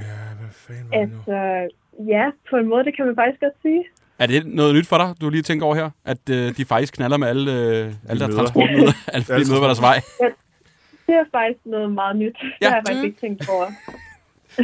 fanden 0.52 0.86
var 0.92 0.98
det 1.00 1.10
nu? 1.10 1.18
Altså, 1.18 1.76
ja, 2.08 2.26
på 2.50 2.56
en 2.56 2.68
måde, 2.70 2.84
det 2.84 2.96
kan 2.96 3.06
man 3.06 3.16
faktisk 3.16 3.40
godt 3.42 3.54
sige. 3.62 3.84
Er 4.20 4.28
det 4.28 4.46
noget 4.48 4.76
nyt 4.76 4.88
for 4.88 4.98
dig, 4.98 5.16
du 5.22 5.30
lige 5.30 5.42
tænker 5.42 5.66
over 5.66 5.76
her? 5.76 5.90
At 6.06 6.30
øh, 6.32 6.58
de 6.58 6.66
faktisk 6.66 6.94
knaller 6.94 7.18
med 7.18 7.28
alle, 7.28 7.52
øh, 7.52 7.60
alle 8.10 8.20
deres 8.20 8.20
møder. 8.22 8.38
transportmidler, 8.38 8.94
alle 9.14 9.26
de 9.26 9.50
møder 9.50 9.60
på 9.62 9.66
deres 9.66 9.82
vej? 9.82 10.00
Det 11.08 11.16
er 11.16 11.24
faktisk 11.32 11.60
noget 11.66 11.92
meget 11.92 12.16
nyt. 12.16 12.36
Det 12.42 12.52
Ja. 12.62 12.68
har 12.70 12.76
jeg 12.76 12.84
faktisk 12.88 13.06
ikke 13.06 13.20
tænkt 13.20 13.50
over. 13.50 13.66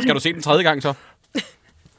Skal 0.02 0.16
du 0.16 0.20
se 0.20 0.34
den 0.34 0.42
tredje 0.42 0.64
gang 0.64 0.82
så? 0.82 0.94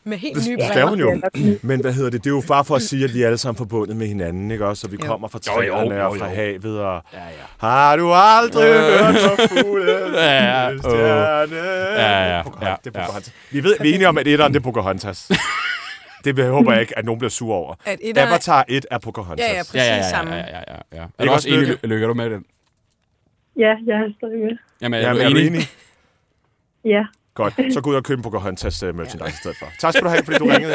Med 0.05 0.19
helt 0.19 0.37
Det, 0.37 0.47
nye 0.49 0.57
det 0.57 0.65
er 0.77 0.85
hun 0.87 0.99
briller. 0.99 1.31
jo. 1.53 1.57
Men 1.63 1.81
hvad 1.81 1.93
hedder 1.93 2.11
det? 2.11 2.25
Det 2.25 2.31
er 2.31 2.35
jo 2.35 2.43
bare 2.49 2.65
for 2.65 2.77
at 2.77 2.83
sige, 2.83 3.05
at 3.05 3.15
vi 3.15 3.23
er 3.23 3.27
alle 3.27 3.39
sammen 3.39 3.59
forbundet 3.59 3.97
med 3.97 4.07
hinanden, 4.07 4.51
ikke 4.51 4.67
også? 4.67 4.87
Og 4.87 4.93
vi 4.93 4.99
Jo. 5.03 5.07
kommer 5.07 5.29
fra 5.29 5.39
Jo, 5.47 5.63
jo, 5.63 5.73
træerne 5.75 5.95
jo, 5.95 6.11
og 6.11 6.17
fra 6.17 6.27
havet, 6.29 6.81
og 6.81 7.03
Ja, 7.13 7.19
ja. 7.19 7.25
har 7.59 7.97
du 7.97 8.13
aldrig 8.13 8.65
hørt 8.65 9.15
hvor 9.15 9.47
fugle 9.47 9.93
Ja, 10.15 10.69
ja. 10.69 10.79
stjerne? 10.79 11.57
Ja, 12.03 12.37
ja, 12.37 12.43
Pocahontas. 12.43 12.69
ja, 12.69 12.75
Det 12.85 12.97
er 12.97 13.01
ja. 13.01 13.07
Pocahontas. 13.07 13.33
Vi, 13.51 13.63
ved, 13.65 13.77
vi 13.81 13.91
er 13.91 13.95
enige 13.95 14.09
om, 14.09 14.19
at 14.19 14.27
etteren 14.27 14.53
det 14.53 14.59
er 14.61 14.65
Pocahontas. 14.65 15.31
Det 16.25 16.47
håber 16.49 16.73
jeg 16.73 16.81
ikke, 16.81 16.99
at 16.99 17.05
nogen 17.05 17.19
bliver 17.19 17.31
sur 17.31 17.55
over. 17.55 17.75
At 17.87 17.99
et 18.03 18.19
er- 18.19 18.27
Avatar 18.27 18.65
1 18.69 18.87
er 18.91 18.99
Pocahontas. 18.99 19.47
Ja, 19.49 19.53
ja, 19.57 19.59
præcis 19.61 19.75
Ja, 19.75 19.85
ja, 19.85 19.97
ja, 19.97 20.11
samme. 20.11 20.35
ja, 20.35 20.39
ja, 20.39 20.59
ja, 20.69 20.77
ja. 20.93 20.99
Er 21.03 21.05
Ikke 21.23 21.31
du 21.31 21.35
også 21.35 21.49
enig, 21.49 21.61
Lykke? 21.61 21.87
Lykke? 21.87 22.05
Er 22.05 22.09
du 22.09 22.15
med 22.15 22.31
den? 22.31 22.45
Ja, 23.57 23.75
jeg 23.87 23.97
er 23.97 24.13
stadig 24.19 24.39
med. 24.39 24.57
Jamen, 24.83 25.01
er, 25.01 25.07
Jamen, 25.07 25.17
du 25.23 25.27
er 25.27 25.31
du 25.31 25.37
enig? 25.37 25.47
enig? 25.47 25.67
Ja. 26.85 27.03
Godt, 27.43 27.73
så 27.75 27.81
gå 27.81 27.91
ud 27.91 27.95
og 27.95 28.05
køb 28.05 28.17
en 28.19 28.23
Pocahontas 28.23 28.83
uh, 28.83 28.95
merchandise 28.97 29.35
i 29.35 29.37
stedet 29.37 29.57
for. 29.59 29.67
Tak 29.81 29.93
skal 29.93 30.05
du 30.05 30.09
have, 30.09 30.23
fordi 30.25 30.39
du 30.39 30.45
ringede. 30.45 30.75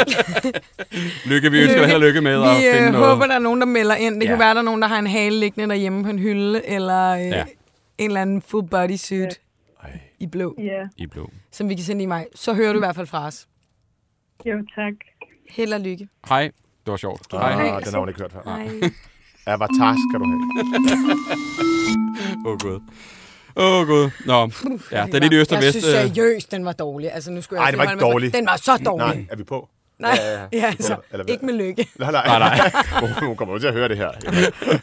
Lykke, 1.32 1.52
vi 1.52 1.60
ønsker 1.62 1.78
dig 1.80 1.86
held 1.86 1.96
og 1.96 2.02
lykke 2.02 2.22
med 2.22 2.32
at 2.44 2.58
Vi 2.58 2.64
finde 2.74 2.88
øh, 2.88 2.92
noget. 2.94 3.08
håber, 3.08 3.26
der 3.28 3.36
er 3.36 3.40
nogen, 3.40 3.60
der 3.62 3.66
melder 3.68 3.96
ind. 3.96 4.16
Det 4.16 4.24
Ja. 4.24 4.28
kan 4.30 4.40
være, 4.40 4.54
der 4.54 4.60
er 4.60 4.64
nogen, 4.64 4.82
der 4.82 4.88
har 4.88 5.00
en 5.00 5.08
hale 5.08 5.40
liggende 5.40 5.70
derhjemme 5.70 6.04
på 6.04 6.10
en 6.10 6.20
hylde, 6.20 6.66
eller 6.68 7.10
øh, 7.16 7.22
Ja. 7.26 7.44
en 7.98 8.10
eller 8.10 8.22
anden 8.22 8.42
full 8.42 8.68
body 8.68 8.96
suit 8.96 9.40
Ej. 9.84 10.00
i 10.20 10.28
blå, 10.28 10.56
Ja. 10.60 10.88
I 10.98 11.08
blå. 11.08 11.30
som 11.52 11.70
vi 11.70 11.76
kan 11.76 11.84
sende 11.84 12.04
i 12.04 12.06
mig. 12.06 12.26
Så 12.36 12.54
hører 12.54 12.74
du 12.74 12.78
i 12.78 12.86
hvert 12.86 12.96
fald 12.96 13.08
fra 13.08 13.26
os. 13.28 13.48
Jo, 14.46 14.58
tak. 14.76 14.94
Held 15.50 15.74
og 15.74 15.80
lykke. 15.80 16.08
Hej. 16.30 16.52
Det 16.86 16.92
var 16.92 16.98
sjovt. 16.98 17.22
Hej. 17.32 17.52
Ah, 17.68 17.84
den 17.86 17.94
har 17.94 18.00
hun 18.00 18.10
ikke 18.10 18.22
hørt 18.22 18.32
før. 18.32 18.42
Hej. 18.46 18.90
Avatar 19.48 19.96
skal 20.10 20.20
du 20.20 20.26
have. 20.26 20.40
Åh, 22.46 22.52
oh, 22.52 22.58
gud. 22.60 22.80
Åh, 23.58 23.80
oh, 23.82 23.88
gud. 23.88 24.10
Nå, 24.26 24.50
ja, 24.92 25.06
den 25.06 25.16
er 25.16 25.20
lidt 25.20 25.34
i 25.34 25.36
øst 25.36 25.52
og 25.52 25.56
Jeg 25.64 25.68
vest. 25.68 25.72
synes 25.86 25.96
øh, 25.96 26.16
seriøst, 26.16 26.52
den 26.52 26.66
var 26.66 26.72
dårlig. 26.72 27.14
Altså, 27.14 27.32
nu 27.32 27.42
skulle 27.42 27.60
jeg 27.62 27.66
Ej, 27.66 27.72
den 27.72 27.78
var 27.78 27.92
ikke 27.92 28.02
dårlig. 28.04 28.34
Den 28.34 28.46
var 28.46 28.56
så 28.58 28.78
dårlig. 28.86 29.08
Nej, 29.16 29.26
er 29.32 29.36
vi 29.36 29.44
på? 29.44 29.70
Nej, 30.00 30.20
Ja, 30.22 30.32
ja, 30.34 30.40
ja. 30.54 30.66
altså, 30.80 30.96
Eller- 31.12 31.26
ikke 31.26 31.46
med 31.46 31.54
lykke. 31.54 31.88
Nej, 32.00 32.12
nej. 32.12 32.26
Nej, 32.28 32.40
nej. 32.40 32.72
Hun- 33.02 33.28
hun 33.28 33.36
kommer 33.36 33.54
jo 33.54 33.60
til 33.60 33.68
at 33.68 33.74
høre 33.74 33.88
det 33.90 33.98
her. 33.98 34.10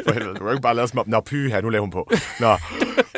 For 0.07 0.13
helvede, 0.13 0.35
du 0.35 0.45
kan 0.45 0.51
ikke 0.53 0.63
bare 0.63 0.75
lade 0.75 0.89
som 0.89 0.99
om, 0.99 1.09
nå 1.09 1.21
py 1.21 1.49
her, 1.51 1.61
nu 1.61 1.69
laver 1.69 1.81
hun 1.83 1.91
på. 1.91 2.11
Nå, 2.41 2.57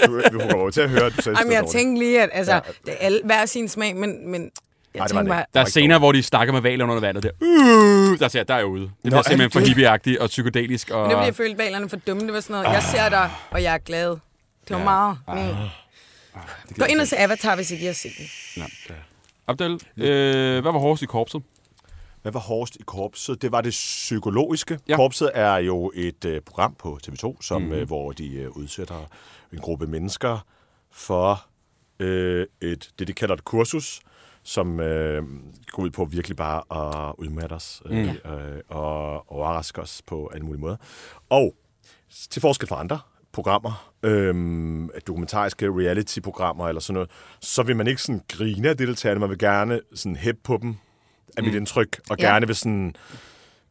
du, 0.07 0.20
du 0.32 0.38
kommer 0.38 0.64
jo 0.64 0.70
til 0.70 0.80
at 0.80 0.90
høre, 0.90 1.07
at 1.07 1.12
du 1.16 1.22
selv 1.22 1.36
Ej, 1.36 1.42
men 1.44 1.52
jeg 1.52 1.64
tænkte 1.72 1.98
lige, 2.05 2.22
at 2.22 2.30
altså, 2.32 2.52
Ja. 2.52 2.61
det 2.86 2.92
er 2.92 2.96
alle, 3.07 3.20
hver 3.24 3.46
sin 3.46 3.68
smag, 3.68 3.96
men, 3.96 4.30
men 4.30 4.50
jeg 4.94 5.00
Ej, 5.00 5.07
det 5.07 5.14
var 5.16 5.22
det 5.22 5.28
bare. 5.30 5.44
Der 5.55 5.61
er 5.61 5.64
scener, 5.64 5.98
hvor 5.98 6.12
de 6.12 6.22
snakker 6.22 6.52
med 6.52 6.61
valer 6.61 6.84
under 6.84 7.00
vandet. 7.00 7.22
Der, 7.22 7.30
uh, 7.40 8.18
der 8.18 8.28
ser 8.28 8.38
jeg, 8.38 8.48
der 8.48 8.55
er 8.55 8.59
jeg 8.59 8.66
ude. 8.66 8.82
Det 8.82 8.90
bliver 9.02 9.18
er 9.18 9.22
simpelthen 9.22 9.40
det 9.44 9.52
for 9.52 9.61
det? 9.61 9.68
hippieagtigt 9.68 10.18
og 10.18 10.28
psykedelisk. 10.28 10.90
Og... 10.90 11.00
Men 11.00 11.11
det 11.11 11.16
var, 11.16 11.22
fordi 11.22 11.26
jeg 11.26 11.34
følte, 11.36 11.59
valerne 11.59 11.88
for 11.88 11.96
dumme. 11.96 12.22
Det 12.26 12.32
var 12.34 12.40
sådan 12.40 12.55
noget, 12.62 12.74
jeg 12.74 12.82
ser 12.82 13.09
dig, 13.09 13.30
og 13.50 13.62
jeg 13.62 13.74
er 13.74 13.78
glad. 13.78 14.16
Det 14.68 14.74
var 14.74 14.78
Ja. 14.78 14.84
meget. 14.84 15.18
Nej. 15.26 15.68
Gå 16.78 16.84
ind 16.84 17.00
og 17.00 17.06
se 17.08 17.16
Avatar, 17.18 17.54
hvis 17.56 17.70
ikke 17.70 17.82
I 17.82 17.86
har 17.86 17.92
set 17.94 18.12
den. 18.18 18.26
Ja. 18.56 18.94
Abdel, 19.46 19.72
øh, 19.96 20.62
hvad 20.62 20.72
var 20.72 20.78
hårdest 20.78 21.02
i 21.02 21.06
korpset? 21.06 21.42
Hvad 22.22 22.32
var 22.32 22.40
hårdest 22.40 22.76
i 22.76 22.82
korpset? 22.86 23.42
Det 23.42 23.52
var 23.52 23.60
det 23.60 23.70
psykologiske. 23.70 24.78
Ja. 24.88 24.96
Korpset 24.96 25.30
er 25.34 25.56
jo 25.56 25.92
et 25.94 26.24
øh, 26.24 26.40
program 26.42 26.74
på 26.74 26.98
TV2, 27.06 27.36
som, 27.42 27.62
mm-hmm. 27.62 27.76
øh, 27.78 27.86
hvor 27.86 28.12
de 28.12 28.34
øh, 28.34 28.50
udsætter 28.50 29.10
en 29.52 29.58
gruppe 29.58 29.86
mennesker 29.86 30.46
for 30.92 31.46
øh, 31.98 32.46
et, 32.60 32.90
det, 32.98 33.08
de 33.08 33.12
kalder 33.12 33.34
et 33.34 33.44
kursus, 33.44 34.00
som 34.42 34.80
øh, 34.80 35.22
går 35.68 35.82
ud 35.82 35.90
på 35.90 36.04
virkelig 36.04 36.36
bare 36.36 36.62
at 37.08 37.14
udmatte 37.18 37.52
os 37.54 37.82
øh, 37.86 37.96
Mm. 38.24 38.30
øh, 38.32 38.60
og 38.68 39.32
overraske 39.32 39.80
os 39.82 40.02
på 40.06 40.30
alle 40.34 40.46
mulige 40.46 40.60
måder. 40.60 40.76
Og 41.30 41.54
til 42.30 42.40
forskel 42.42 42.68
fra 42.68 42.80
andre 42.80 42.98
programmer, 43.35 43.93
øhm, 44.03 44.91
dokumentariske 45.07 45.66
reality-programmer 45.66 46.68
eller 46.68 46.80
sådan 46.80 46.95
noget, 46.95 47.11
så 47.41 47.62
vil 47.62 47.76
man 47.76 47.87
ikke 47.87 48.03
sådan 48.03 48.20
grine 48.28 48.68
af 48.68 48.76
deltagerne, 48.76 49.20
man 49.20 49.30
vil 49.30 49.39
gerne 49.39 49.80
sådan 49.95 50.16
hæppe 50.16 50.41
på 50.45 50.59
dem, 50.62 50.76
af 51.37 51.43
mit 51.43 51.55
indtryk, 51.55 52.01
og 52.11 52.16
Ja. 52.20 52.26
gerne 52.32 52.47
vil 52.47 52.57
sådan... 52.57 52.95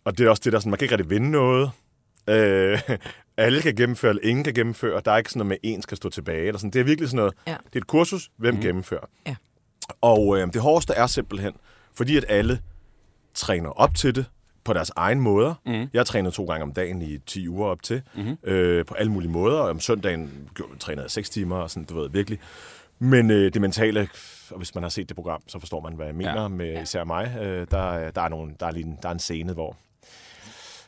Og 0.06 0.18
det 0.18 0.26
er 0.26 0.30
også 0.30 0.42
det 0.46 0.54
der 0.54 0.60
sådan, 0.60 0.70
man 0.70 0.78
kan 0.78 0.86
ikke 0.86 0.96
rigtig 0.96 1.10
vinde 1.10 1.32
noget. 1.32 1.72
Øh, 2.30 2.80
alle 3.38 3.62
kan 3.62 3.76
gennemføre, 3.76 4.10
eller 4.10 4.24
ingen 4.24 4.44
kan 4.44 4.54
gennemføre. 4.54 5.02
Der 5.06 5.12
er 5.12 5.18
ikke 5.18 5.30
sådan 5.30 5.40
noget 5.48 5.60
med, 5.64 5.72
en 5.74 5.82
skal 5.82 5.98
stå 5.98 6.10
tilbage. 6.10 6.48
Eller 6.48 6.60
sådan. 6.60 6.72
Det 6.72 6.80
er 6.80 6.84
virkelig 6.84 7.10
sådan 7.10 7.18
noget, 7.18 7.34
Ja. 7.48 7.52
det 7.66 7.76
er 7.76 7.80
et 7.80 7.88
kursus, 7.88 8.30
hvem 8.38 8.54
mm. 8.56 8.62
gennemfører. 8.62 9.06
Ja. 9.28 9.36
Og 10.02 10.38
øh, 10.38 10.48
det 10.54 10.62
hårdeste 10.62 10.94
er 10.94 11.08
simpelthen, 11.08 11.54
fordi 11.94 12.18
at 12.18 12.26
alle 12.30 12.60
træner 13.36 13.70
op 13.70 13.96
til 13.96 14.16
det 14.16 14.26
på 14.64 14.74
deres 14.74 14.92
egen 14.96 15.20
måder. 15.20 15.54
Mm. 15.66 15.74
Jeg 15.74 16.00
har 16.00 16.04
trænet 16.04 16.34
to 16.34 16.46
gange 16.46 16.64
om 16.64 16.74
dagen 16.74 17.02
i 17.02 17.18
10 17.18 17.50
uger 17.50 17.68
op 17.68 17.82
til, 17.84 18.02
mm-hmm. 18.16 18.38
øh, 18.44 18.86
på 18.86 18.94
alle 18.94 19.12
mulige 19.12 19.32
måder. 19.32 19.60
Og 19.60 19.70
om 19.70 19.80
søndagen 19.80 20.50
trænede 20.80 21.04
jeg 21.04 21.12
6 21.12 21.30
timer, 21.30 21.56
og 21.56 21.70
sådan, 21.70 21.86
du 21.86 22.00
ved, 22.00 22.10
virkelig. 22.10 22.40
Men 23.00 23.32
øh, 23.32 23.54
det 23.54 23.62
mentale, 23.62 24.10
og 24.50 24.58
hvis 24.58 24.76
man 24.76 24.84
har 24.84 24.90
set 24.90 25.10
det 25.10 25.16
program, 25.16 25.42
så 25.48 25.60
forstår 25.60 25.82
man, 25.82 25.94
hvad 25.94 26.06
jeg 26.06 26.16
mener 26.16 26.34
Ja. 26.36 26.42
ja. 26.42 26.48
med 26.48 26.82
især 26.82 27.04
mig. 27.04 27.38
Øh, 27.42 27.68
der, 27.72 28.12
der, 28.12 28.22
er 28.22 28.30
nogle, 28.30 28.56
der, 28.60 28.66
er 28.66 28.72
lige 28.72 28.98
der 29.02 29.10
er 29.10 29.14
en 29.14 29.20
scene, 29.20 29.54
hvor, 29.54 29.76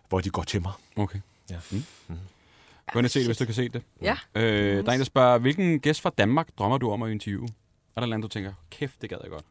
hvor 0.10 0.20
de 0.20 0.30
går 0.30 0.44
til 0.44 0.62
mig. 0.62 0.72
Okay. 0.96 1.20
Ja. 1.52 1.56
Gå 2.94 3.00
ind 3.00 3.06
og 3.06 3.12
se 3.12 3.20
det, 3.20 3.28
hvis 3.28 3.38
du 3.38 3.46
kan 3.46 3.54
se 3.54 3.70
det. 3.70 3.82
Ja. 4.02 4.18
Øh, 4.36 4.86
der 4.86 4.90
er 4.90 4.94
en, 4.94 5.00
der 5.00 5.06
spørger, 5.06 5.38
hvilken 5.38 5.80
gæst 5.80 6.02
fra 6.02 6.12
Danmark 6.18 6.48
drømmer 6.58 6.78
du 6.78 6.92
om 6.92 7.04
at 7.04 7.12
interviewe? 7.12 7.44
Er 7.46 7.48
der 7.96 8.02
et 8.02 8.04
eller 8.04 8.16
andet, 8.16 8.32
du 8.32 8.34
tænker, 8.34 8.54
kæft, 8.72 9.02
det 9.02 9.10
gad 9.10 9.18
jeg 9.24 9.32
godt? 9.32 9.46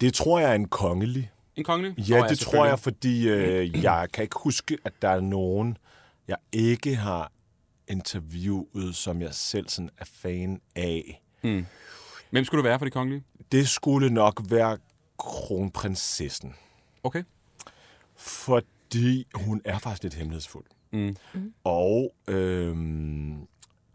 Det 0.00 0.14
tror 0.14 0.40
jeg 0.40 0.50
er 0.50 0.54
en 0.54 0.68
kongelig. 0.68 1.30
En 1.56 1.64
kongelig? 1.64 1.98
Ja, 1.98 2.20
Nå, 2.20 2.26
det 2.28 2.38
tror 2.38 2.66
jeg, 2.66 2.78
fordi 2.78 3.28
øh, 3.28 3.82
jeg 3.82 4.08
kan 4.12 4.22
ikke 4.22 4.36
huske, 4.38 4.78
at 4.84 4.92
der 5.02 5.08
er 5.08 5.20
nogen, 5.20 5.76
jeg 6.28 6.36
ikke 6.52 6.96
har 6.96 7.32
interviewet, 7.88 8.96
som 8.96 9.22
jeg 9.22 9.34
selv 9.34 9.68
sådan 9.68 9.90
er 9.98 10.04
fan 10.04 10.60
af. 10.76 11.22
Hmm. 11.40 11.66
Hvem 12.30 12.44
skulle 12.44 12.58
du 12.58 12.68
være 12.68 12.78
for 12.78 12.84
de 12.84 12.90
kongelige? 12.90 13.24
Det 13.52 13.68
skulle 13.68 14.10
nok 14.10 14.40
være 14.50 14.78
kronprinsessen. 15.18 16.54
Okay. 17.02 17.22
Fordi 18.16 19.26
hun 19.34 19.62
er 19.64 19.78
faktisk 19.78 20.02
lidt 20.02 20.14
hemmelighedsfuld. 20.14 20.64
Mm. 20.92 21.16
Og 21.64 22.14
øhm, 22.28 23.46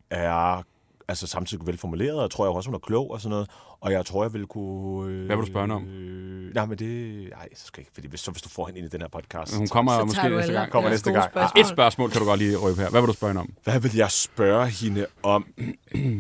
er 0.10 0.64
altså 1.08 1.28
samtidig 1.28 1.68
velformuleret, 1.68 2.16
og 2.16 2.22
jeg 2.22 2.32
tror 2.32 2.46
jeg 2.46 2.52
også, 2.56 2.70
hun 2.70 2.76
er 2.76 2.80
klog 2.80 3.12
og 3.12 3.22
sådan 3.22 3.30
noget. 3.30 3.50
Og 3.82 3.92
jeg 3.92 4.06
tror, 4.06 4.24
jeg 4.24 4.34
vil 4.34 4.46
kunne... 4.46 5.12
Øh, 5.12 5.26
Hvad 5.26 5.36
vil 5.36 5.46
du 5.46 5.52
spørge 5.52 5.74
om? 5.74 5.88
Øh, 5.88 6.54
nej, 6.54 6.66
men 6.66 6.78
det... 6.78 7.22
Nej, 7.30 7.48
så 7.56 7.66
skal 7.66 7.82
jeg 7.82 7.82
ikke, 7.82 7.92
fordi 7.94 8.08
hvis, 8.08 8.20
så 8.20 8.32
hvis 8.32 8.42
du 8.42 8.50
får 8.50 8.66
hende 8.66 8.80
ind 8.80 8.88
i 8.88 8.90
den 8.90 9.02
her 9.02 9.08
podcast... 9.08 9.58
Hun 9.58 9.68
kommer 9.68 10.00
Så 10.00 10.06
måske 10.06 10.30
næste 10.30 10.54
gang. 10.54 10.72
Kommer 10.72 10.90
næste 10.90 11.12
gang. 11.12 11.32
spørgsmål. 11.32 11.62
Et 11.62 11.68
spørgsmål 11.68 12.10
kan 12.10 12.22
du 12.22 12.28
godt 12.28 12.40
lige 12.40 12.58
røbe 12.58 12.82
her. 12.82 12.90
Hvad 12.90 13.02
vil 13.02 13.08
du 13.08 13.14
spørge 13.14 13.32
hende 13.34 13.42
om? 13.42 13.54
Hvad 13.64 13.80
vil 13.80 13.96
jeg 13.96 14.12
spørge 14.12 14.68
hende 14.68 15.06
om? 15.24 15.46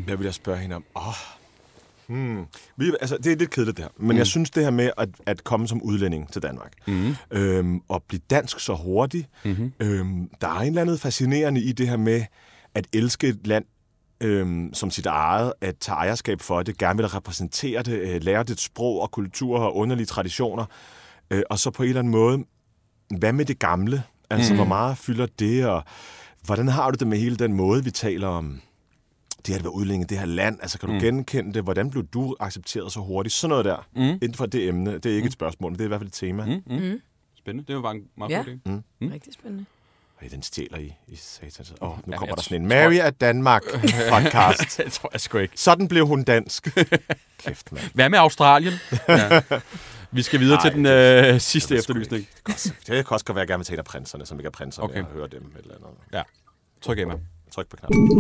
Hvad 0.06 0.16
vil 0.18 0.26
jeg 0.26 0.34
spørge 0.34 0.60
hende 0.60 0.76
om? 0.76 0.84
Oh. 0.96 1.04
Hmm. 2.08 2.46
Vi, 2.78 2.92
altså, 3.02 3.18
det 3.18 3.32
er 3.32 3.36
lidt 3.36 3.50
kedeligt 3.50 3.78
det 3.78 3.86
her, 3.86 3.92
men 3.98 4.12
mm. 4.12 4.18
jeg 4.18 4.28
synes 4.28 4.50
det 4.50 4.64
her 4.64 4.72
med 4.72 4.92
at, 4.98 5.10
at 5.26 5.44
komme 5.44 5.68
som 5.68 5.82
udlænding 5.82 6.32
til 6.32 6.42
Danmark, 6.42 6.74
mm. 6.88 7.16
øhm, 7.32 7.82
og 7.88 8.04
blive 8.04 8.22
dansk 8.30 8.60
så 8.60 8.74
hurtigt, 8.74 9.28
mm-hmm. 9.46 9.74
øhm, 9.80 10.30
der 10.42 10.48
er 10.48 10.60
en 10.60 10.68
eller 10.68 10.82
andet 10.82 11.00
fascinerende 11.00 11.62
i 11.62 11.72
det 11.72 11.90
her 11.90 11.98
med 11.98 12.24
at 12.76 12.88
elske 12.94 13.28
et 13.28 13.48
land 13.48 13.66
øhm, 14.22 14.74
som 14.74 14.92
sit 14.92 15.06
eget, 15.06 15.54
at 15.62 15.78
tage 15.78 15.96
ejerskab 15.96 16.42
for 16.42 16.64
det, 16.64 16.78
gerne 16.78 16.98
vil 16.98 17.08
repræsentere 17.08 17.84
det, 17.84 18.00
øh, 18.00 18.24
lære 18.24 18.44
det 18.44 18.60
sprog 18.60 19.02
og 19.02 19.12
kultur 19.12 19.60
og 19.60 19.76
underlige 19.76 20.06
traditioner, 20.06 20.66
øh, 21.32 21.42
og 21.50 21.60
så 21.60 21.72
på 21.72 21.84
en 21.84 21.90
eller 21.90 22.00
anden 22.00 22.12
måde, 22.12 22.44
hvad 23.20 23.34
med 23.34 23.46
det 23.46 23.60
gamle? 23.60 24.04
Altså, 24.30 24.54
mm. 24.54 24.58
hvor 24.58 24.66
meget 24.66 24.98
fylder 24.98 25.28
det, 25.40 25.66
og 25.68 25.84
hvordan 26.46 26.68
har 26.68 26.92
du 26.92 26.96
det 27.00 27.08
med 27.08 27.18
hele 27.18 27.36
den 27.36 27.54
måde, 27.54 27.84
vi 27.84 27.92
taler 27.92 28.28
om 28.28 28.62
det 29.38 29.48
her 29.48 29.56
at 29.56 29.64
være 29.64 29.74
udlænding 29.74 30.04
i 30.04 30.08
det 30.08 30.20
her 30.20 30.26
land? 30.26 30.58
Altså, 30.62 30.80
kan 30.80 30.90
du 30.90 30.94
mm. 30.96 31.02
genkende 31.02 31.54
det? 31.54 31.64
Hvordan 31.64 31.90
blev 31.90 32.04
du 32.04 32.36
accepteret 32.40 32.92
så 32.92 33.00
hurtigt? 33.00 33.36
Sådan 33.36 33.50
noget 33.50 33.66
der, 33.66 33.88
mm. 33.96 34.02
inden 34.02 34.34
for 34.34 34.46
det 34.46 34.68
emne. 34.68 34.94
Det 34.94 35.06
er 35.06 35.10
ikke 35.10 35.22
mm. 35.22 35.28
et 35.28 35.34
spørgsmål, 35.34 35.72
men 35.72 35.78
det 35.78 35.84
er 35.84 35.86
i 35.86 35.88
hvert 35.88 36.00
fald 36.00 36.08
et 36.08 36.14
tema. 36.14 36.46
Mm. 36.46 36.76
Mm. 36.76 37.00
Spændende. 37.36 37.68
Det 37.68 37.76
var 37.76 37.82
bare 37.82 37.96
en 37.96 38.04
meget 38.18 38.32
Ja. 38.32 38.38
god 38.38 38.46
idé. 38.46 38.72
Mm. 39.02 39.08
Rigtig 39.08 39.34
spændende. 39.34 39.66
Ej, 40.26 40.30
den 40.32 40.44
stjæler 40.44 40.78
i, 40.78 40.94
i 41.08 41.16
satans. 41.16 41.74
Åh, 41.82 41.90
oh, 41.92 41.98
nu 41.98 42.12
Ja, 42.14 42.18
kommer 42.18 42.32
jeg 42.32 42.38
der 42.38 42.44
sådan 42.44 42.62
en 42.62 42.68
Mary 42.68 42.94
af 42.96 43.14
Danmark 43.14 43.62
podcast. 44.14 44.78
det 44.78 44.92
tror 44.94 45.10
jeg 45.14 45.22
sgu 45.22 45.38
ikke. 45.38 45.54
Sådan 45.60 45.88
blev 45.88 46.08
hun 46.08 46.24
dansk. 46.24 46.68
Kæft, 47.46 47.72
mand. 47.72 47.84
Hvad 47.94 48.10
med 48.10 48.20
Australien? 48.20 48.74
ja. 49.10 49.42
Vi 50.12 50.22
skal 50.22 50.40
videre 50.40 50.58
Ej, 50.58 50.62
til 50.70 50.74
den 50.74 50.86
det- 50.86 51.34
øh, 51.34 51.40
sidste 51.40 51.74
det 51.74 51.80
er 51.80 51.84
sgu 51.84 51.94
efterlysning. 51.94 52.28
Det 52.88 53.06
kan 53.06 53.06
også 53.10 53.26
godt 53.26 53.36
være, 53.36 53.42
at 53.42 53.48
jeg 53.48 53.48
gerne 53.48 53.60
vil 53.60 53.66
tale 53.66 53.80
af 53.80 53.86
prinserne, 53.86 54.26
som 54.26 54.40
ikke 54.40 54.48
er 54.48 54.52
prinserne, 54.52 54.84
Okay. 54.90 55.00
okay. 55.00 55.10
og 55.10 55.14
høre 55.16 55.28
dem. 55.28 55.42
et 55.42 55.62
Eller 55.62 55.76
andet. 55.76 55.88
Ja. 56.14 56.22
Tryk 56.82 57.00
Emma. 57.00 57.14
Tryk 57.56 57.68
på 57.68 57.78
knappen. 57.78 58.10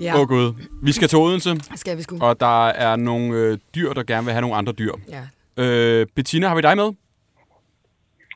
Ja, 0.00 0.14
Åh 0.14 0.20
oh, 0.20 0.28
gud. 0.28 0.52
Vi 0.82 0.92
skal 0.92 1.08
til 1.08 1.18
Odense, 1.18 1.60
skal 1.76 1.96
vi 1.98 2.02
sgu. 2.02 2.18
og 2.20 2.40
der 2.40 2.66
er 2.68 2.96
nogle 2.96 3.34
øh, 3.36 3.58
dyr, 3.74 3.92
der 3.92 4.02
gerne 4.02 4.24
vil 4.24 4.32
have 4.32 4.40
nogle 4.40 4.56
andre 4.56 4.72
dyr. 4.72 4.92
Ja. 5.08 5.22
Øh, 5.64 6.06
Bettina, 6.16 6.48
har 6.48 6.54
vi 6.54 6.60
dig 6.62 6.76
med? 6.76 6.90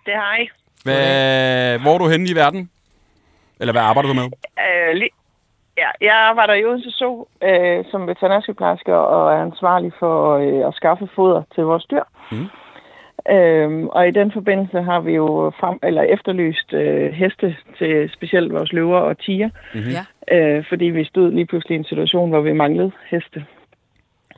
Det 0.07 0.15
har 0.15 0.37
jeg. 0.39 0.49
Hvad, 0.85 1.79
hvor 1.79 1.95
er 1.95 1.99
du 1.99 2.09
henne 2.09 2.29
i 2.31 2.35
verden? 2.35 2.71
Eller 3.61 3.73
hvad 3.73 3.83
arbejder 3.83 4.09
du 4.09 4.15
med? 4.15 4.25
Øh, 4.25 4.91
li- 5.01 5.17
ja, 5.77 5.89
jeg 6.01 6.15
arbejder 6.17 6.55
i 6.55 6.65
Odense 6.65 6.91
Zoo 6.91 7.27
øh, 7.43 7.85
som 7.91 8.07
veterinærsygeplejerske 8.07 8.95
og 8.97 9.33
er 9.35 9.43
ansvarlig 9.43 9.93
for 9.99 10.37
øh, 10.37 10.69
at 10.69 10.75
skaffe 10.75 11.09
foder 11.15 11.43
til 11.55 11.65
vores 11.65 11.85
dyr. 11.85 12.03
Mm. 12.33 12.47
Øhm, 13.31 13.89
og 13.89 14.09
i 14.09 14.11
den 14.11 14.33
forbindelse 14.33 14.83
har 14.83 15.01
vi 15.01 15.13
jo 15.13 15.53
frem, 15.61 15.79
eller 15.83 16.03
efterlyst 16.03 16.73
øh, 16.73 17.13
heste 17.13 17.57
til 17.79 18.11
specielt 18.15 18.53
vores 18.53 18.73
løver 18.73 18.99
og 18.99 19.19
tiger, 19.19 19.51
Mhm. 19.75 19.85
Ja. 20.31 20.37
øh, 20.37 20.65
fordi 20.69 20.85
vi 20.85 21.05
stod 21.05 21.31
lige 21.33 21.47
pludselig 21.47 21.75
i 21.75 21.79
en 21.79 21.85
situation, 21.85 22.31
hvor 22.31 22.41
vi 22.41 22.53
manglede 22.53 22.93
heste. 23.11 23.45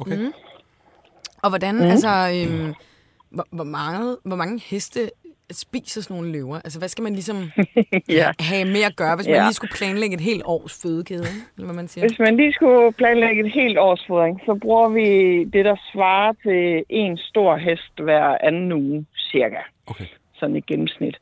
Okay. 0.01 0.17
Mhm. 0.17 0.33
Og 1.43 1.49
hvordan, 1.49 1.75
mm. 1.75 1.83
altså, 1.83 2.09
øhm, 2.09 2.75
hvor, 3.31 3.47
hvor, 3.51 3.65
meget, 3.65 4.17
hvor 4.25 4.37
mange 4.37 4.61
heste 4.67 5.01
spiser 5.53 6.01
sådan 6.03 6.17
nogle 6.17 6.33
løver? 6.33 6.57
Altså, 6.57 6.79
hvad 6.79 6.89
skal 6.89 7.03
man 7.03 7.13
ligesom 7.13 7.37
Ja. 8.19 8.29
have 8.41 8.65
med 8.65 8.83
at 8.91 8.97
gøre, 8.97 9.17
hvis 9.17 9.27
man 9.27 9.37
Ja. 9.37 9.43
lige 9.43 9.53
skulle 9.53 9.73
planlægge 9.79 10.15
et 10.15 10.21
helt 10.21 10.43
års 10.47 10.83
fødekæde, 10.83 11.27
eller 11.57 11.67
hvad 11.67 11.75
man 11.75 11.89
siger? 11.89 12.07
Hvis 12.09 12.19
man 12.19 12.37
lige 12.37 12.53
skulle 12.53 12.93
planlægge 12.93 13.47
et 13.47 13.53
helt 13.53 13.79
års 13.79 14.05
fodring, 14.09 14.41
så 14.47 14.55
bruger 14.63 14.89
vi 14.89 15.09
det, 15.45 15.65
der 15.65 15.77
svarer 15.93 16.33
til 16.43 16.85
en 16.89 17.17
stor 17.17 17.57
hest 17.57 17.93
hver 18.01 18.39
anden 18.49 18.73
uge, 18.73 19.07
cirka. 19.33 19.61
Okay. 19.87 20.05
Sådan 20.35 20.57
i 20.57 20.61
gennemsnit. 20.61 21.17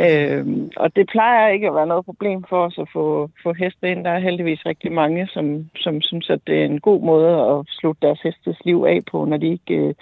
Øhm, 0.00 0.70
og 0.76 0.96
det 0.96 1.08
plejer 1.08 1.48
ikke 1.48 1.66
at 1.68 1.74
være 1.74 1.86
noget 1.86 2.04
problem 2.04 2.44
for 2.48 2.64
os 2.66 2.78
at 2.78 2.88
få, 2.92 3.30
få 3.42 3.52
heste 3.52 3.90
ind. 3.90 4.04
Der 4.04 4.10
er 4.10 4.18
heldigvis 4.18 4.66
rigtig 4.66 4.92
mange, 4.92 5.28
som, 5.34 5.70
som 5.76 6.00
synes, 6.02 6.30
at 6.30 6.40
det 6.46 6.60
er 6.60 6.64
en 6.64 6.80
god 6.80 7.00
måde 7.02 7.30
at 7.52 7.66
slutte 7.68 8.06
deres 8.06 8.20
hestes 8.22 8.56
liv 8.64 8.84
af 8.88 9.00
på, 9.10 9.24
når 9.24 9.36
de 9.36 9.46
ikke 9.52 9.74
øh, 9.74 9.94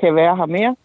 kan 0.00 0.14
være 0.14 0.36
her 0.36 0.46
mere. 0.46 0.76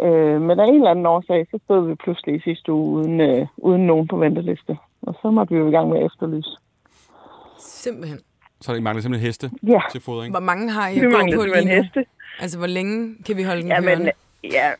Øh, 0.00 0.40
men 0.42 0.60
af 0.60 0.66
en 0.66 0.74
eller 0.74 0.90
anden 0.90 1.06
årsag, 1.06 1.46
så 1.50 1.58
stod 1.64 1.88
vi 1.88 1.94
pludselig 1.94 2.34
i 2.36 2.40
sidste 2.40 2.72
uge 2.72 2.90
uden, 3.00 3.20
øh, 3.20 3.46
uden 3.56 3.86
nogen 3.86 4.08
på 4.08 4.16
venteliste. 4.16 4.76
Og 5.02 5.14
så 5.22 5.30
måtte 5.30 5.54
vi 5.54 5.60
jo 5.60 5.68
i 5.68 5.70
gang 5.70 5.88
med 5.88 5.98
at 5.98 6.06
efterlyse. 6.06 6.50
Simpelthen. 7.58 8.18
Så 8.60 8.72
er 8.72 8.76
der 8.76 8.82
mangler 8.82 9.02
simpelthen 9.02 9.26
heste 9.26 9.50
Ja, 9.62 9.80
til 9.92 10.00
fodring. 10.00 10.32
Hvor 10.32 10.40
mange 10.40 10.70
har 10.70 10.88
I 10.88 10.92
vi 10.94 10.98
at 11.00 11.04
gå 11.04 11.10
mangler 11.18 11.36
på 11.36 11.42
simpelthen 11.42 11.68
lige 11.68 11.76
nu? 11.76 11.82
heste. 11.82 12.04
Altså, 12.40 12.58
hvor 12.58 12.66
længe 12.66 13.14
kan 13.26 13.36
vi 13.36 13.42
holde 13.42 13.62
den 13.62 13.68
Ja, 13.70 13.80
kørende? 13.80 14.04
men, 14.42 14.50
ja. 14.52 14.70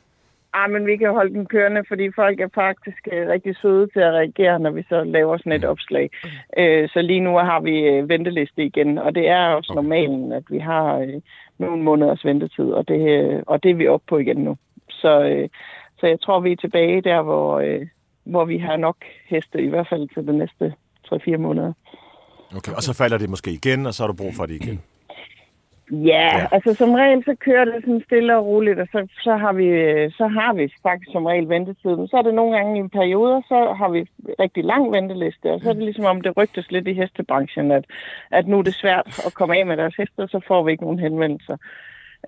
Ah, 0.57 0.71
men 0.71 0.87
vi 0.87 0.97
kan 0.97 1.11
holde 1.11 1.35
den 1.35 1.47
kørende, 1.47 1.83
fordi 1.89 2.11
folk 2.15 2.41
er 2.41 2.49
faktisk 2.55 3.09
øh, 3.13 3.29
rigtig 3.29 3.57
søde 3.63 3.87
til 3.87 4.01
at 4.01 4.13
reagere, 4.13 4.59
når 4.59 4.71
vi 4.71 4.83
så 4.89 5.05
laver 5.05 5.37
sådan 5.39 5.53
et 5.53 5.65
opslag. 5.65 6.11
Øh, 6.59 6.89
så 6.89 7.03
lige 7.03 7.21
nu 7.21 7.31
har 7.37 7.61
vi 7.61 7.79
øh, 7.81 8.09
venteliste 8.09 8.65
igen, 8.65 8.99
og 8.99 9.15
det 9.15 9.29
er 9.29 9.47
også 9.47 9.73
Okay. 9.73 9.83
normalen, 9.83 10.33
at 10.33 10.43
vi 10.51 10.59
har 10.59 10.99
øh, 10.99 11.21
nogle 11.59 11.83
måneders 11.83 12.25
ventetid, 12.25 12.65
og 12.65 12.89
det, 12.89 13.01
øh, 13.21 13.43
og 13.47 13.63
det 13.63 13.71
er 13.71 13.75
vi 13.75 13.89
oppe 13.89 14.07
på 14.09 14.19
igen 14.19 14.37
nu. 14.37 14.57
Så, 15.05 15.13
øh, 15.31 15.49
så 15.99 16.07
jeg 16.07 16.21
tror, 16.21 16.41
vi 16.41 16.53
er 16.53 16.57
tilbage 16.57 17.01
der, 17.01 17.23
hvor, 17.23 17.59
øh, 17.59 17.87
hvor 18.25 18.45
vi 18.45 18.59
har 18.59 18.77
nok 18.77 18.97
heste, 19.27 19.63
i 19.63 19.69
hvert 19.69 19.89
fald 19.89 20.09
til 20.15 20.27
de 20.27 20.39
næste 20.39 20.75
3-4 21.07 21.37
måneder. 21.37 21.73
Okay. 22.57 22.73
Og 22.73 22.83
så 22.83 22.95
falder 22.95 23.19
det 23.19 23.31
måske 23.31 23.51
igen, 23.51 23.87
og 23.87 23.95
så 23.95 24.03
har 24.03 24.09
du 24.09 24.17
brug 24.23 24.35
for 24.35 24.47
det 24.47 24.55
igen. 24.55 24.83
Ja, 25.91 26.39
Ja. 26.39 26.47
altså 26.53 26.75
som 26.75 26.93
regel 26.95 27.25
så 27.25 27.35
kører 27.41 27.65
det 27.65 27.75
sådan 27.81 28.03
stille 28.07 28.37
og 28.37 28.47
roligt, 28.47 28.79
og 28.81 28.89
så, 28.93 29.07
så, 29.23 29.37
har 29.37 29.53
vi, 29.53 29.67
så 30.11 30.27
har 30.27 30.53
vi 30.53 30.73
faktisk 30.83 31.13
som 31.13 31.27
regel 31.27 31.49
ventetiden. 31.49 32.09
Så 32.09 32.17
er 32.17 32.23
det 32.23 32.35
nogle 32.35 32.57
gange 32.57 32.77
i 32.77 32.81
en 32.81 32.91
periode, 32.91 33.43
så 33.49 33.75
har 33.79 33.89
vi 33.89 34.01
rigtig 34.41 34.65
lang 34.65 34.93
venteliste, 34.93 35.53
og 35.53 35.61
så 35.61 35.69
er 35.69 35.73
det 35.73 35.83
ligesom 35.83 36.05
om 36.05 36.21
det 36.21 36.37
rygtes 36.37 36.71
lidt 36.71 36.89
i 36.89 36.93
hestebranchen, 36.93 37.71
at, 37.71 37.85
at 38.31 38.49
nu 38.49 38.59
er 38.59 38.63
det 38.63 38.75
svært 38.75 39.21
at 39.27 39.35
komme 39.35 39.57
af 39.59 39.67
med 39.67 39.77
deres 39.77 39.95
heste, 39.95 40.21
og 40.21 40.29
så 40.29 40.41
får 40.49 40.63
vi 40.63 40.71
ikke 40.73 40.85
nogen 40.85 40.99
henvendelser. 40.99 41.57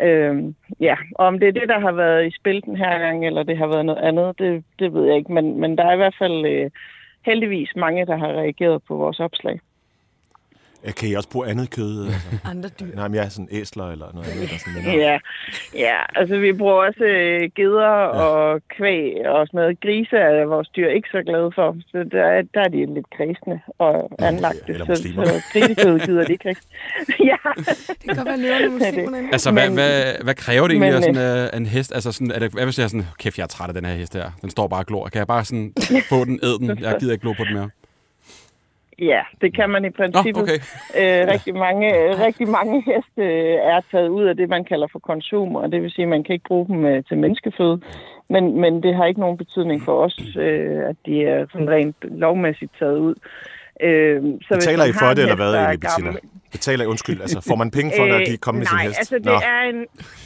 Øhm, 0.01 0.55
ja, 0.80 0.97
og 1.14 1.26
om 1.26 1.40
det 1.40 1.49
er 1.49 1.53
det, 1.53 1.68
der 1.68 1.80
har 1.80 1.92
været 1.92 2.26
i 2.26 2.36
spil 2.36 2.62
den 2.64 2.76
her 2.76 2.99
gang, 2.99 3.26
eller 3.26 3.42
det 3.42 3.59
har 3.59 3.66
været 3.66 3.86
noget 3.86 4.01
andet, 4.01 4.38
det, 4.38 4.64
det 4.78 4.94
ved 4.94 5.07
jeg 5.07 5.16
ikke. 5.16 5.32
Men, 5.32 5.61
men 5.61 5.78
der 5.78 5.84
er 5.84 5.92
i 5.92 5.97
hvert 5.97 6.16
fald 6.18 6.47
øh, 6.47 6.70
heldigvis 7.26 7.76
mange, 7.76 8.07
der 8.07 8.16
har 8.16 8.28
reageret 8.28 8.82
på 8.88 8.97
vores 8.97 9.20
opslag. 9.20 9.61
Ja, 10.87 10.91
Kan 10.93 11.09
I 11.09 11.14
også 11.14 11.28
bruge 11.28 11.47
andet 11.49 11.70
kød? 11.70 12.05
Altså? 12.07 12.20
Andre 12.51 12.68
dyr. 12.80 12.95
Nej, 12.95 13.09
men 13.09 13.14
jeg 13.14 13.24
er 13.24 13.28
sådan 13.28 13.49
æsler 13.51 13.91
eller 13.93 14.07
noget 14.14 14.28
andet. 14.28 14.51
Der 14.51 14.59
sådan 14.59 14.74
minder. 14.74 15.07
Ja, 15.07 15.18
ja, 15.74 15.97
altså 16.14 16.37
vi 16.39 16.53
bruger 16.53 16.74
også 16.74 17.05
øh, 17.05 17.51
geder 17.57 17.82
ja. 17.91 18.07
og 18.07 18.61
kvæg 18.76 19.12
og 19.26 19.47
sådan 19.47 19.59
noget. 19.59 19.80
Grise 19.80 20.16
er 20.16 20.45
vores 20.45 20.68
dyr 20.68 20.89
ikke 20.89 21.09
så 21.12 21.22
glade 21.26 21.51
for, 21.55 21.76
så 21.93 22.05
der, 22.12 22.24
er- 22.24 22.43
der 22.55 22.61
er 22.61 22.68
de 22.68 22.95
lidt 22.95 23.07
kredsende 23.16 23.61
og 23.78 24.11
anlagte, 24.18 24.72
eller 24.72 24.84
så, 24.87 24.93
muslimer. 24.93 25.24
så 25.24 25.43
grisekød 25.53 25.99
gider 26.07 26.24
de 26.24 26.32
ikke 26.32 26.45
ja, 27.30 27.37
Det 27.89 27.99
kan 28.05 28.16
godt 28.16 28.28
være 28.28 28.41
løverne 28.41 28.68
muslimerne. 28.68 29.28
Altså, 29.32 29.53
hvad, 29.53 29.66
Men- 29.68 29.74
hvad, 29.74 30.03
hvad 30.24 30.34
kræver 30.34 30.66
det 30.68 30.74
egentlig 30.74 30.95
af 30.95 31.01
men, 31.01 31.14
sådan 31.14 31.49
uh, 31.55 31.57
en 31.61 31.66
hest? 31.66 31.95
Altså, 31.95 32.12
sådan, 32.12 32.30
er 32.30 32.39
det, 32.39 32.53
hvad 32.53 32.64
hvis 32.64 32.78
jeg 32.78 32.84
er 32.84 32.89
sådan, 32.89 33.07
kæft, 33.18 33.39
jeg 33.39 33.43
er 33.45 33.49
træt 33.49 33.68
af 33.68 33.74
den 33.74 33.84
her 33.84 33.95
hest 33.95 34.14
her. 34.14 34.30
Den 34.43 34.51
står 34.51 34.66
bare 34.68 34.80
og 34.80 34.87
glor. 34.87 35.09
Kan 35.09 35.18
jeg 35.18 35.26
bare 35.26 35.45
sådan 35.45 35.72
få 36.09 36.24
den, 36.24 36.41
æd 36.43 36.59
den? 36.59 36.78
Jeg 36.80 36.97
gider 37.01 37.12
ikke 37.12 37.22
glo 37.22 37.32
på 37.32 37.45
den 37.45 37.55
mere. 37.55 37.70
Ja, 38.99 39.22
det 39.40 39.55
kan 39.55 39.70
man 39.70 39.84
i 39.84 39.88
Nå, 39.88 39.94
princippet. 39.97 40.42
okay. 40.42 40.59
øh, 41.01 41.32
rigtig, 41.32 41.55
mange, 41.55 41.88
rigtig 42.26 42.49
mange 42.49 42.82
heste 42.86 43.22
øh, 43.22 43.72
er 43.72 43.80
taget 43.90 44.09
ud 44.09 44.24
af 44.24 44.36
det, 44.36 44.49
man 44.49 44.64
kalder 44.64 44.86
for 44.92 44.99
konsum, 44.99 45.57
og 45.57 45.72
det 45.72 45.82
vil 45.82 45.90
sige, 45.90 46.03
at 46.03 46.09
man 46.09 46.24
kan 46.24 46.32
ikke 46.32 46.49
bruge 46.49 46.66
dem 46.66 46.84
øh, 46.84 47.05
til 47.09 47.18
menneskeføde. 47.18 47.80
Men, 48.30 48.61
men 48.61 48.82
det 48.82 48.94
har 48.94 49.05
ikke 49.05 49.20
nogen 49.20 49.36
betydning 49.36 49.82
for 49.82 50.05
os, 50.05 50.36
øh, 50.38 50.88
at 50.88 50.97
de 51.07 51.24
er 51.24 51.47
sådan 51.53 51.70
rent 51.70 51.97
lovmæssigt 52.03 52.72
taget 52.78 52.99
ud. 52.99 53.14
Øh, 53.82 54.22
så 54.42 54.76
man 54.78 54.88
I 54.88 54.92
for 54.92 55.14
det, 55.14 55.18
eller 55.18 55.36
hvad, 55.36 55.55
egentlig, 55.55 55.80
Bettina? 55.80 56.12
Betaler 56.57 56.84
I, 56.84 56.86
undskyld, 56.86 57.20
altså 57.20 57.40
får 57.48 57.57
man 57.62 57.70
penge 57.70 57.92
for, 57.96 58.07
når 58.07 58.18
de 58.28 58.36
kommer 58.36 58.59
med 58.59 58.66
sin 58.66 58.76
nej, 58.76 58.86
hest? 58.86 58.98
altså 58.98 59.14
det 59.14 59.24
Nå. 59.24 59.32
er 59.54 59.61
en, 59.72 59.78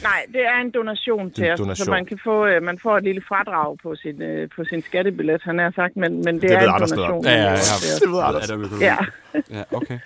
nej, 0.09 0.19
det 0.33 0.41
er 0.53 0.57
en 0.65 0.71
donation 0.71 1.31
til 1.31 1.43
En 1.45 1.51
os, 1.51 1.59
donation. 1.59 1.85
så 1.85 1.91
man 1.91 2.05
kan 2.05 2.19
få, 2.23 2.35
øh, 2.47 2.63
man 2.63 2.79
får 2.79 2.97
et 2.97 3.03
lille 3.03 3.21
fradrag 3.29 3.77
på 3.83 3.95
sin, 3.95 4.21
øh, 4.21 4.49
på 4.55 4.63
sin 4.69 4.81
skattebillet, 4.81 5.41
han 5.43 5.57
har 5.59 5.71
sagt, 5.75 5.93
men, 6.03 6.11
men 6.25 6.33
det, 6.35 6.41
Det 6.41 6.51
er 6.51 6.59
en 6.61 6.67
donation. 6.81 7.25
Ja, 7.25 7.31
ja, 7.31 7.43
ja. 7.43 7.55
til 7.55 7.73
os. 7.93 7.99
Det 8.01 8.09
ved 8.11 8.19
Ja, 8.19 8.27
Anders. 8.27 8.49
er. 8.49 8.85
Ja. 8.89 8.97
ja, 9.57 9.63
okay. 9.79 9.97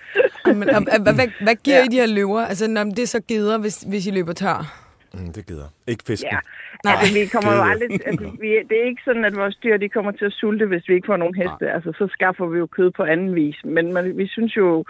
Men, 0.46 0.70
og, 0.70 0.82
og, 0.94 1.02
hvad, 1.04 1.14
hvad, 1.42 1.56
giver 1.64 1.78
Ja. 1.78 1.84
I 1.84 1.88
de 1.88 1.96
her 1.96 2.06
løver? 2.06 2.42
Altså, 2.42 2.68
når 2.68 2.84
det 2.84 3.00
er 3.00 3.08
så 3.08 3.22
geder, 3.28 3.58
hvis, 3.58 3.78
hvis 3.90 4.08
I 4.08 4.12
løber 4.12 4.34
tør. 4.34 4.82
Mm, 5.14 5.34
det 5.34 5.46
gider. 5.48 5.68
Ikke 5.88 6.04
fisken. 6.08 6.30
Ja. 6.32 6.40
Nej. 6.84 6.96
Altså, 7.00 7.14
vi 7.14 7.26
kommer 7.26 7.52
jo 7.58 7.62
Det- 7.64 7.70
aldrig, 7.72 8.08
altså, 8.08 8.26
vi, 8.42 8.48
det 8.70 8.76
er 8.82 8.86
ikke 8.92 9.02
sådan, 9.06 9.26
at 9.26 9.36
vores 9.36 9.56
dyr 9.64 9.78
de 9.78 9.90
kommer 9.90 10.12
til 10.12 10.26
at 10.26 10.32
sulte, 10.34 10.66
hvis 10.66 10.84
vi 10.90 10.94
ikke 10.94 11.06
får 11.06 11.18
nogen 11.18 11.36
heste. 11.36 11.72
Altså, 11.76 11.92
så 11.98 12.08
skaffer 12.12 12.46
vi 12.46 12.58
jo 12.58 12.66
kød 12.78 12.92
på 12.92 13.04
anden 13.04 13.36
vis. 13.36 13.56
Men 13.66 13.94
man, 13.94 14.18
vi 14.18 14.28
synes 14.28 14.58
jo, 14.58 14.86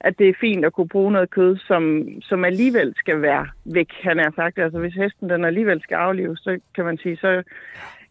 at 0.00 0.18
det 0.18 0.28
er 0.28 0.34
fint 0.40 0.64
at 0.64 0.72
kunne 0.72 0.88
bruge 0.88 1.12
noget 1.12 1.30
kød, 1.30 1.56
som, 1.56 2.08
som 2.22 2.44
alligevel 2.44 2.94
skal 2.96 3.22
være 3.22 3.46
væk, 3.64 3.88
han 4.02 4.18
har 4.18 4.32
sagt. 4.36 4.58
Altså, 4.58 4.78
hvis 4.78 4.94
hesten 4.94 5.30
den 5.30 5.44
alligevel 5.44 5.82
skal 5.82 5.94
aflives, 5.94 6.40
så 6.40 6.58
kan 6.74 6.84
man 6.84 6.98
sige, 6.98 7.16
så 7.16 7.42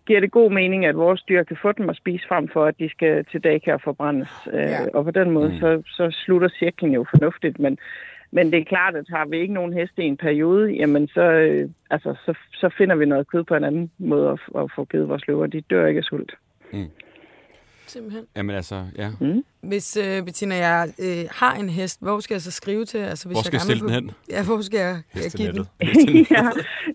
giver 0.05 0.19
det 0.19 0.31
god 0.31 0.51
mening, 0.51 0.85
at 0.85 0.97
vores 0.97 1.21
dyr 1.21 1.43
kan 1.43 1.57
få 1.61 1.71
dem 1.71 1.89
at 1.89 1.97
spise 1.97 2.27
frem 2.27 2.47
for, 2.47 2.65
at 2.65 2.79
de 2.79 2.89
skal 2.89 3.25
til 3.25 3.71
og 3.71 3.81
forbrændes. 3.81 4.29
Ja. 4.53 4.59
Ja. 4.59 4.79
Og 4.93 5.03
på 5.03 5.11
den 5.11 5.31
måde, 5.31 5.49
mm. 5.49 5.59
så, 5.59 5.81
så 5.85 6.11
slutter 6.25 6.49
cirklen 6.59 6.91
jo 6.93 7.05
fornuftigt. 7.09 7.59
Men, 7.59 7.77
men 8.31 8.51
det 8.51 8.59
er 8.59 8.63
klart, 8.63 8.95
at 8.95 9.05
har 9.09 9.25
vi 9.25 9.37
ikke 9.37 9.53
nogen 9.53 9.73
heste 9.73 10.03
i 10.03 10.07
en 10.07 10.17
periode, 10.17 10.71
jamen 10.71 11.07
så, 11.07 11.21
øh, 11.21 11.69
altså, 11.89 12.15
så, 12.25 12.33
så 12.53 12.69
finder 12.77 12.95
vi 12.95 13.05
noget 13.05 13.27
kød 13.27 13.43
på 13.43 13.55
en 13.55 13.63
anden 13.63 13.91
måde 13.97 14.29
at, 14.29 14.39
at 14.61 14.71
få 14.75 14.85
givet 14.85 15.09
vores 15.09 15.27
løver. 15.27 15.47
De 15.47 15.61
dør 15.61 15.85
ikke 15.85 15.97
af 15.97 16.03
sult. 16.03 16.33
Simpelthen. 17.87 18.23
Jamen 18.35 18.55
altså, 18.55 18.85
ja. 18.97 19.09
Hvis 19.61 19.97
øh, 19.97 20.23
Bettina, 20.25 20.55
jeg 20.55 20.89
øh, 20.99 21.23
har 21.31 21.53
en 21.55 21.69
hest, 21.69 22.01
hvor 22.01 22.19
skal 22.19 22.33
jeg 22.35 22.41
så 22.41 22.51
skrive 22.51 22.85
til? 22.85 22.97
Altså, 22.97 23.27
hvis 23.27 23.35
Hvor 23.35 23.39
jeg 23.39 23.45
skal 23.45 23.57
jeg 23.57 23.67
vil 23.67 23.77
stille 23.77 23.95
den 23.95 24.07
på- 24.09 24.15
Ja, 24.29 24.45
hvor 24.45 24.61
skal 24.61 24.79
jeg, 24.79 24.95
jeg 25.15 25.31
give 25.37 25.51
den? 25.53 25.65
Ja. 26.37 26.49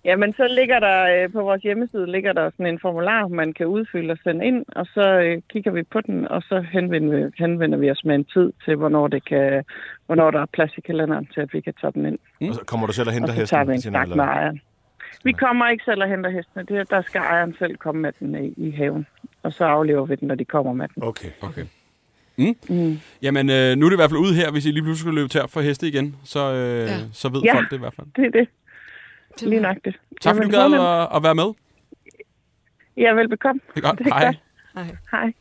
Jamen, 0.05 0.33
så 0.33 0.47
ligger 0.59 0.79
der 0.81 1.25
øh, 1.25 1.33
på 1.33 1.41
vores 1.43 1.63
hjemmeside 1.63 2.11
ligger 2.13 2.33
der 2.33 2.51
sådan 2.51 2.67
en 2.67 2.79
formular, 2.83 3.29
man 3.29 3.53
kan 3.53 3.67
udfylde 3.67 4.13
og 4.13 4.19
sende 4.25 4.45
ind, 4.47 4.65
og 4.69 4.87
så 4.95 5.05
øh, 5.21 5.43
kigger 5.53 5.71
vi 5.71 5.83
på 5.83 6.01
den, 6.01 6.29
og 6.29 6.43
så 6.43 6.65
henvender 6.73 7.17
vi, 7.17 7.33
henvender 7.39 7.79
vi 7.79 7.91
os 7.91 8.05
med 8.05 8.15
en 8.15 8.25
tid 8.25 8.53
til, 8.65 8.77
hvornår, 8.77 9.09
det 9.09 9.25
kan, 9.29 9.65
hvornår 10.07 10.31
der 10.31 10.41
er 10.41 10.47
plads 10.53 10.73
i 10.79 10.81
kalenderen 10.81 11.27
til, 11.35 11.41
at 11.41 11.51
vi 11.53 11.61
kan 11.61 11.75
tage 11.81 11.93
den 11.93 12.07
ind. 12.07 12.19
Og 12.49 12.55
så 12.55 12.61
kommer 12.67 12.87
du 12.87 12.93
selv 12.93 13.09
og 13.09 13.11
Og 13.11 13.15
henter 13.15 13.29
så 13.35 13.41
hesten? 13.41 13.57
tager 13.57 13.65
vi 13.65 13.73
en 13.75 13.81
snak 13.81 14.09
med 14.09 14.17
ejeren. 14.25 14.61
Vi 15.25 15.33
kommer 15.33 15.69
ikke 15.69 15.85
selv 15.85 16.03
og 16.03 16.09
henter 16.09 16.31
hestene. 16.31 16.63
Det, 16.69 16.91
der 16.91 17.03
skal 17.03 17.21
ejeren 17.21 17.55
selv 17.59 17.77
komme 17.77 18.03
med 18.03 18.13
den 18.21 18.45
i, 18.45 18.55
i 18.57 18.71
haven. 18.71 19.07
Og 19.43 19.53
så 19.53 19.65
aflever 19.65 20.07
vi 20.07 20.15
den, 20.15 20.29
når 20.29 20.35
de 20.35 20.45
kommer 20.45 20.73
med 20.73 20.89
den. 20.95 21.03
Okay. 21.03 21.29
Okay. 21.41 21.65
Mm. 22.37 22.57
Mm. 22.69 23.01
Jamen, 23.23 23.51
øh, 23.51 23.77
nu 23.77 23.87
er 23.87 23.91
det 23.91 23.97
i 23.97 24.01
hvert 24.01 24.11
fald 24.11 24.21
ud 24.21 24.35
her, 24.35 24.51
hvis 24.51 24.67
I 24.67 24.71
lige 24.71 24.83
pludselig 24.83 25.01
skulle 25.01 25.15
løbe 25.21 25.29
tør 25.29 25.47
for 25.47 25.61
heste 25.61 25.89
igen, 25.89 26.17
så, 26.25 26.53
øh, 26.53 26.79
Ja. 26.89 26.93
ja. 26.93 26.99
så 27.13 27.29
ved 27.29 27.41
Ja. 27.43 27.55
folk 27.55 27.71
det 27.71 27.77
i 27.77 27.79
hvert 27.79 27.95
fald. 27.97 28.07
Det 28.17 28.27
er 28.27 28.31
det. 28.31 28.49
Lige 29.49 29.61
nøjagtigt. 29.61 30.01
Tak 30.21 30.35
fordi 30.37 30.51
du 30.51 30.57
gad 30.57 30.73
at, 30.75 31.09
at 31.17 31.23
være 31.23 31.35
med. 31.35 31.53
Ja, 32.97 33.13
velbekomme. 33.13 33.61
Det 33.75 33.85
er 33.85 33.89
godt. 33.89 33.99
Det 33.99 34.07
er 34.07 34.15
Hej. 34.15 34.25
godt. 34.25 34.37
Hej. 34.75 34.97
Hej. 35.11 35.33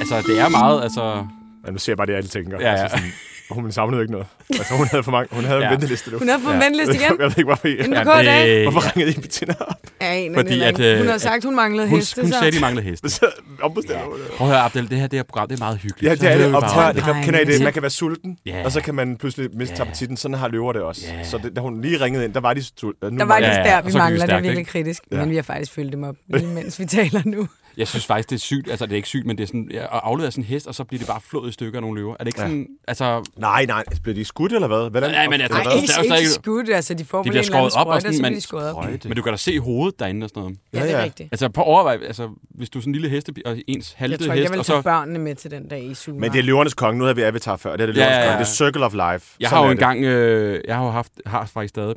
Altså, 0.00 0.14
det 0.28 0.40
er 0.40 0.48
meget, 0.48 0.82
altså... 0.82 1.26
Ja, 1.66 1.70
nu 1.70 1.78
ser 1.78 1.92
jeg 1.92 1.96
bare 1.96 2.06
det, 2.06 2.14
alle 2.14 2.28
tænker. 2.28 2.56
Ja, 2.60 2.70
ja. 2.72 2.76
Altså 2.82 2.96
sådan, 2.96 3.62
hun 3.62 3.72
savnede 3.72 4.02
ikke 4.02 4.12
noget. 4.12 4.26
Altså, 4.50 4.74
hun 4.76 4.86
havde 4.86 5.02
for 5.02 5.10
mange. 5.10 5.28
Hun 5.36 5.44
havde 5.44 5.60
Ja. 5.60 5.66
en 5.66 5.72
venteliste 5.72 6.10
nu. 6.10 6.18
Hun 6.18 6.28
har 6.28 6.38
fået 6.38 6.52
Ja. 6.54 6.58
ja. 6.58 6.64
venteliste 6.64 6.94
igen. 6.96 7.10
Jeg 7.20 7.26
ved 7.30 7.38
ikke, 7.38 7.44
hvorfor 7.44 7.68
I... 7.68 7.72
En 7.84 7.92
Ja, 7.92 8.00
UK 8.02 8.22
i 8.22 8.26
dag. 8.26 8.48
det- 8.48 8.64
Hvorfor 8.64 8.96
ringede 8.96 9.18
I 9.18 9.20
Bettina 9.20 9.54
op? 9.60 9.76
Ja, 10.00 10.14
en 10.14 10.34
Fordi 10.34 10.60
at, 10.60 10.80
øh, 10.80 10.98
Hun 10.98 11.06
har 11.06 11.14
at- 11.14 11.20
sagt, 11.20 11.44
hun 11.44 11.56
manglede 11.56 11.88
Hun, 11.88 11.98
heste. 11.98 12.20
hun 12.20 12.32
så. 12.32 12.38
sagde, 12.38 12.56
de 12.56 12.60
manglede 12.60 12.86
heste. 12.86 13.10
Så 13.20 13.26
ombestemmer 13.62 14.04
hun. 14.04 14.14
Prøv 14.36 14.46
at 14.48 14.52
høre, 14.52 14.62
Abdel, 14.62 14.90
det 14.90 14.98
her 14.98 15.06
det 15.06 15.18
her 15.18 15.22
program, 15.24 15.48
det 15.48 15.56
er 15.56 15.58
meget 15.64 15.78
hyggeligt. 15.78 16.10
Ja, 16.10 16.16
Så 16.16 16.22
det 16.22 16.32
er 16.32 16.36
det. 16.36 16.94
det 16.94 17.02
kan, 17.24 17.34
I 17.34 17.52
det? 17.52 17.62
Man 17.62 17.72
kan 17.72 17.82
være 17.82 17.90
sulten, 17.90 18.38
Ja. 18.46 18.64
og 18.64 18.72
så 18.72 18.80
kan 18.80 18.94
man 18.94 19.16
pludselig 19.16 19.48
miste 19.56 19.74
Ja. 19.78 19.82
appetitten. 19.82 20.16
Sådan 20.16 20.34
har 20.36 20.48
løver 20.48 20.72
det 20.72 20.82
også. 20.82 21.02
Ja. 21.18 21.24
Så 21.24 21.38
det, 21.38 21.56
da 21.56 21.60
hun 21.60 21.80
lige 21.80 22.00
ringede 22.00 22.24
ind, 22.24 22.34
der 22.34 22.40
var 22.40 22.54
de 22.54 22.62
sultne. 22.78 23.18
Der 23.18 23.24
var 23.24 23.34
Ja, 23.34 23.40
lige 23.40 23.50
ja, 23.56 23.62
der, 23.62 23.76
og 23.82 23.86
vi 23.86 23.92
mangler. 23.92 24.26
Det 24.26 24.34
er 24.34 24.40
virkelig 24.40 24.66
kritisk. 24.66 25.02
Ja. 25.12 25.16
Men 25.16 25.30
vi 25.30 25.34
har 25.36 25.42
faktisk 25.42 25.72
fyldt 25.72 25.92
dem 25.92 26.02
op, 26.02 26.16
lige 26.28 26.46
mens 26.46 26.78
vi 26.80 26.84
taler 26.84 27.22
nu. 27.24 27.48
Jeg 27.80 27.88
synes 27.88 28.06
faktisk, 28.06 28.30
det 28.30 28.36
er 28.36 28.40
sygt. 28.40 28.70
Altså, 28.70 28.86
det 28.86 28.92
er 28.92 28.96
ikke 28.96 29.08
sygt, 29.08 29.26
men 29.26 29.36
det 29.38 29.42
er 29.42 29.46
sådan, 29.46 29.68
ja, 29.72 29.82
at 29.82 29.88
aflevere 29.92 30.30
sådan 30.30 30.44
en 30.44 30.48
hest, 30.48 30.66
og 30.66 30.74
så 30.74 30.84
bliver 30.84 30.98
det 30.98 31.08
bare 31.08 31.20
flået 31.20 31.48
i 31.48 31.52
stykker 31.52 31.78
af 31.78 31.82
nogle 31.82 32.00
løver. 32.00 32.12
Er 32.12 32.16
det 32.24 32.26
ikke 32.26 32.40
Ja. 32.40 32.46
sådan, 32.46 32.66
altså... 32.88 33.30
Nej, 33.36 33.64
nej. 33.66 33.84
Bliver 34.02 34.14
de 34.14 34.24
skudt, 34.24 34.52
eller 34.52 34.68
hvad? 34.68 34.90
Hvordan? 34.90 35.10
Nej, 35.10 35.28
men 35.28 35.40
jeg 35.40 35.48
Nej, 35.48 35.60
er 35.62 35.70
ikke, 35.70 36.18
ikke 36.18 36.30
skudt. 36.30 36.68
Altså, 36.70 36.94
de 36.94 37.04
får 37.04 37.18
De 37.22 37.24
vel 37.24 37.30
bliver 37.32 37.42
skåret 37.42 37.72
op 37.76 37.86
og 37.86 38.00
sådan, 38.02 38.24
og 38.24 38.26
så 38.26 38.34
de 38.34 38.40
skåret 38.40 38.74
op. 38.74 38.84
Men 39.04 39.16
du 39.16 39.22
kan 39.22 39.32
da 39.32 39.36
se 39.36 39.60
hovedet 39.60 39.98
derinde 40.00 40.24
og 40.24 40.28
sådan 40.30 40.40
noget. 40.42 40.58
Ja, 40.72 40.78
det 40.82 40.86
Ja, 40.86 40.92
er 40.92 40.98
ja. 40.98 41.04
rigtigt. 41.04 41.28
Altså, 41.32 41.48
på 41.48 41.62
overvej, 41.62 41.98
altså, 42.06 42.28
hvis 42.50 42.70
du 42.70 42.78
er 42.78 42.80
sådan 42.82 42.90
en 42.90 42.92
lille 42.94 43.08
heste, 43.08 43.32
og 43.46 43.56
ens 43.68 43.90
Jeg 43.92 43.98
halte 43.98 44.16
tror 44.16 44.24
ikke, 44.24 44.42
hest, 44.42 44.44
jeg 44.44 44.52
vil 44.52 44.58
og 44.60 44.66
tage 44.66 44.78
så... 44.78 44.82
børnene 44.82 45.18
med 45.18 45.34
til 45.34 45.50
den 45.50 45.68
dag 45.68 45.84
i 45.84 45.94
Zuma. 45.94 46.18
Men 46.20 46.32
det 46.32 46.38
er 46.38 46.42
løvernes 46.42 46.74
konge. 46.74 46.98
Nu 46.98 47.04
havde 47.04 47.16
vi 47.16 47.22
Avatar 47.22 47.56
før. 47.56 47.72
Det 47.72 47.80
er 47.82 47.86
det 47.86 47.94
løvernes 47.94 48.14
ja, 48.16 48.20
ja. 48.20 48.26
konge. 48.26 48.38
Det 48.38 48.50
er 48.50 48.54
Circle 48.54 48.84
of 48.84 48.92
Life. 48.92 49.36
Jeg 49.40 49.48
har 49.50 49.60
jo 49.62 49.66
er 49.66 49.70
engang, 49.72 50.04
øh, 50.04 50.60
jeg 50.68 50.76
har 50.76 50.84
jo 50.84 50.90
haft, 50.90 51.12
har 51.26 51.46
faktisk 51.46 51.70
stadig 51.70 51.94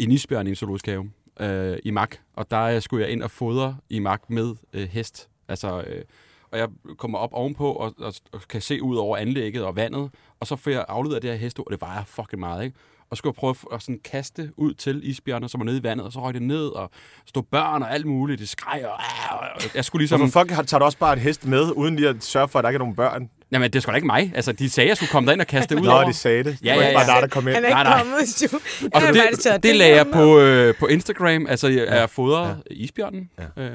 en 0.00 0.12
isbjørn 0.12 0.46
i 0.46 0.50
en 0.50 0.56
zoologisk 0.56 0.86
have 0.86 1.04
øh, 1.40 1.78
i 1.84 1.90
Mak, 1.90 2.16
og 2.34 2.50
der 2.50 2.80
skulle 2.80 3.04
jeg 3.04 3.12
ind 3.12 3.22
og 3.22 3.30
fodre 3.30 3.76
i 3.90 3.98
Mak 3.98 4.30
med 4.30 4.54
øh, 4.72 4.88
hest. 4.88 5.28
Altså, 5.48 5.82
øh, 5.86 6.04
og 6.52 6.58
jeg 6.58 6.68
kommer 6.98 7.18
op 7.18 7.30
ovenpå 7.32 7.72
og, 7.72 7.94
og, 7.98 8.14
og 8.32 8.40
kan 8.48 8.60
se 8.60 8.82
ud 8.82 8.96
over 8.96 9.16
anlægget 9.16 9.64
og 9.64 9.76
vandet, 9.76 10.10
og 10.40 10.46
så 10.46 10.56
får 10.56 10.70
jeg 10.70 10.84
afleveret 10.88 11.22
det 11.22 11.30
her 11.30 11.38
hest, 11.38 11.58
og 11.58 11.66
det 11.70 11.80
vejer 11.80 12.04
fucking 12.04 12.40
meget, 12.40 12.64
ikke? 12.64 12.76
Og 13.10 13.16
så 13.16 13.18
skulle 13.18 13.34
jeg 13.36 13.40
prøve 13.40 13.54
at, 13.72 13.82
sådan 13.82 14.00
kaste 14.04 14.52
ud 14.56 14.74
til 14.74 15.00
isbjørner, 15.04 15.46
som 15.46 15.60
var 15.60 15.64
nede 15.64 15.78
i 15.78 15.82
vandet, 15.82 16.06
og 16.06 16.12
så 16.12 16.20
røg 16.20 16.34
det 16.34 16.42
ned, 16.42 16.66
og 16.66 16.90
stod 17.26 17.42
børn 17.42 17.82
og 17.82 17.92
alt 17.92 18.06
muligt, 18.06 18.40
det 18.40 18.48
skreg, 18.48 18.86
og, 18.86 18.92
og, 19.30 19.74
jeg 19.74 19.84
skulle 19.84 20.00
ligesom... 20.00 20.20
Hvorfor 20.20 20.40
fuck 20.40 20.68
tager 20.68 20.78
du 20.78 20.84
også 20.84 20.98
bare 20.98 21.12
et 21.12 21.18
hest 21.18 21.46
med, 21.46 21.72
uden 21.76 21.96
lige 21.96 22.08
at 22.08 22.24
sørge 22.24 22.48
for, 22.48 22.58
at 22.58 22.62
der 22.62 22.68
ikke 22.68 22.76
er 22.76 22.78
nogen 22.78 22.96
børn? 22.96 23.30
Jamen, 23.52 23.70
det 23.70 23.76
er 23.76 23.80
sgu 23.80 23.90
da 23.90 23.94
ikke 23.96 24.06
mig. 24.06 24.32
Altså, 24.34 24.52
de 24.52 24.70
sagde, 24.70 24.86
at 24.86 24.88
jeg 24.88 24.96
skulle 24.96 25.10
komme 25.10 25.26
derind 25.26 25.40
og 25.40 25.46
kaste 25.46 25.74
det 25.74 25.80
ud 25.80 25.86
Nå, 25.86 25.92
over. 25.92 26.04
de 26.04 26.12
sagde 26.12 26.44
det. 26.44 26.58
Ja, 26.64 26.70
det 26.70 26.76
var 26.76 26.82
ja, 26.82 26.88
ikke 26.88 26.96
bare 26.98 27.10
ja. 27.14 27.20
dig, 27.20 27.22
der 27.22 27.28
kom 27.34 27.48
ind. 27.48 27.54
Han 27.54 27.64
er 27.64 27.68
ikke 27.68 27.74
Nej, 27.74 27.84
nej. 27.84 27.98
kommet, 27.98 28.28
Stu. 28.28 28.56
Og 28.94 29.00
det, 29.14 29.44
det 29.44 29.62
den 29.62 29.76
lagde 29.76 29.96
jeg 29.96 30.06
på, 30.12 30.38
øh, 30.40 30.74
på 30.74 30.86
Instagram. 30.86 31.46
Altså, 31.46 31.68
jeg 31.68 31.84
er 31.88 32.06
fodret 32.06 32.48
ja. 32.70 32.74
isbjørnen. 32.74 33.30
Ja. 33.56 33.62
Øh, 33.62 33.70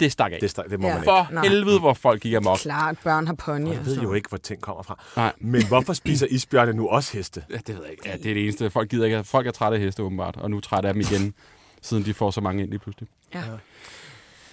det 0.00 0.12
stak 0.12 0.32
af. 0.32 0.38
Det, 0.40 0.58
sta- 0.58 0.68
det 0.70 0.80
må 0.80 0.86
Ja. 0.86 0.92
man 0.94 1.02
ikke. 1.02 1.04
For 1.10 1.28
Nej. 1.32 1.42
helvede, 1.48 1.78
hvor 1.78 1.94
folk 1.94 2.22
gik 2.22 2.34
amok. 2.34 2.58
Klart, 2.58 2.96
børn 3.04 3.26
har 3.26 3.34
pony. 3.34 3.68
Jeg 3.68 3.86
ved 3.86 4.00
jo 4.00 4.12
ikke, 4.14 4.28
hvor 4.28 4.38
ting 4.38 4.60
kommer 4.60 4.82
fra. 4.82 5.02
Nej. 5.16 5.32
Men 5.40 5.66
hvorfor 5.66 5.92
spiser 5.92 6.26
isbjørne 6.30 6.72
nu 6.72 6.88
også 6.88 7.16
heste? 7.16 7.42
Ja, 7.50 7.56
det 7.66 7.74
ved 7.74 7.82
jeg 7.82 7.90
ikke. 7.90 8.08
Ja, 8.08 8.12
det 8.16 8.26
er 8.30 8.34
det 8.34 8.42
eneste. 8.42 8.70
Folk 8.70 8.88
gider 8.90 9.04
ikke. 9.04 9.24
Folk 9.24 9.46
er 9.46 9.50
trætte 9.50 9.76
af 9.78 9.82
heste, 9.84 10.02
åbenbart. 10.02 10.36
Og 10.36 10.50
nu 10.50 10.56
er 10.56 10.60
trætte 10.60 10.88
af 10.88 10.94
dem 10.94 11.00
igen, 11.00 11.34
siden 11.82 12.04
de 12.04 12.14
får 12.14 12.30
så 12.30 12.40
mange 12.40 12.62
ind 12.62 12.70
lige 12.70 12.78
pludselig. 12.80 13.08
Ja. 13.34 13.40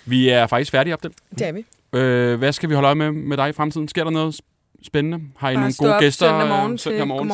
Vi 0.05 0.29
er 0.29 0.47
faktisk 0.47 0.71
færdige 0.71 0.93
op 0.93 1.03
den. 1.03 1.11
Det 1.39 1.47
er 1.47 1.51
vi. 1.51 1.65
Øh, 1.93 2.37
hvad 2.37 2.53
skal 2.53 2.69
vi 2.69 2.73
holde 2.73 2.85
øje 2.85 2.95
med 2.95 3.11
med 3.11 3.37
dig 3.37 3.49
i 3.49 3.51
fremtiden? 3.51 3.87
Sker 3.87 4.03
der 4.03 4.11
noget 4.11 4.35
spændende? 4.83 5.25
Har 5.37 5.49
I 5.49 5.53
Bare 5.53 5.61
nogle 5.61 5.75
gode 5.77 5.93
op 5.95 5.99
gæster 5.99 6.29
søndag 6.29 6.47
morgen 6.47 6.73
øh, 6.73 6.79
søndag 6.79 6.99
til 6.99 7.07
morgen 7.07 7.29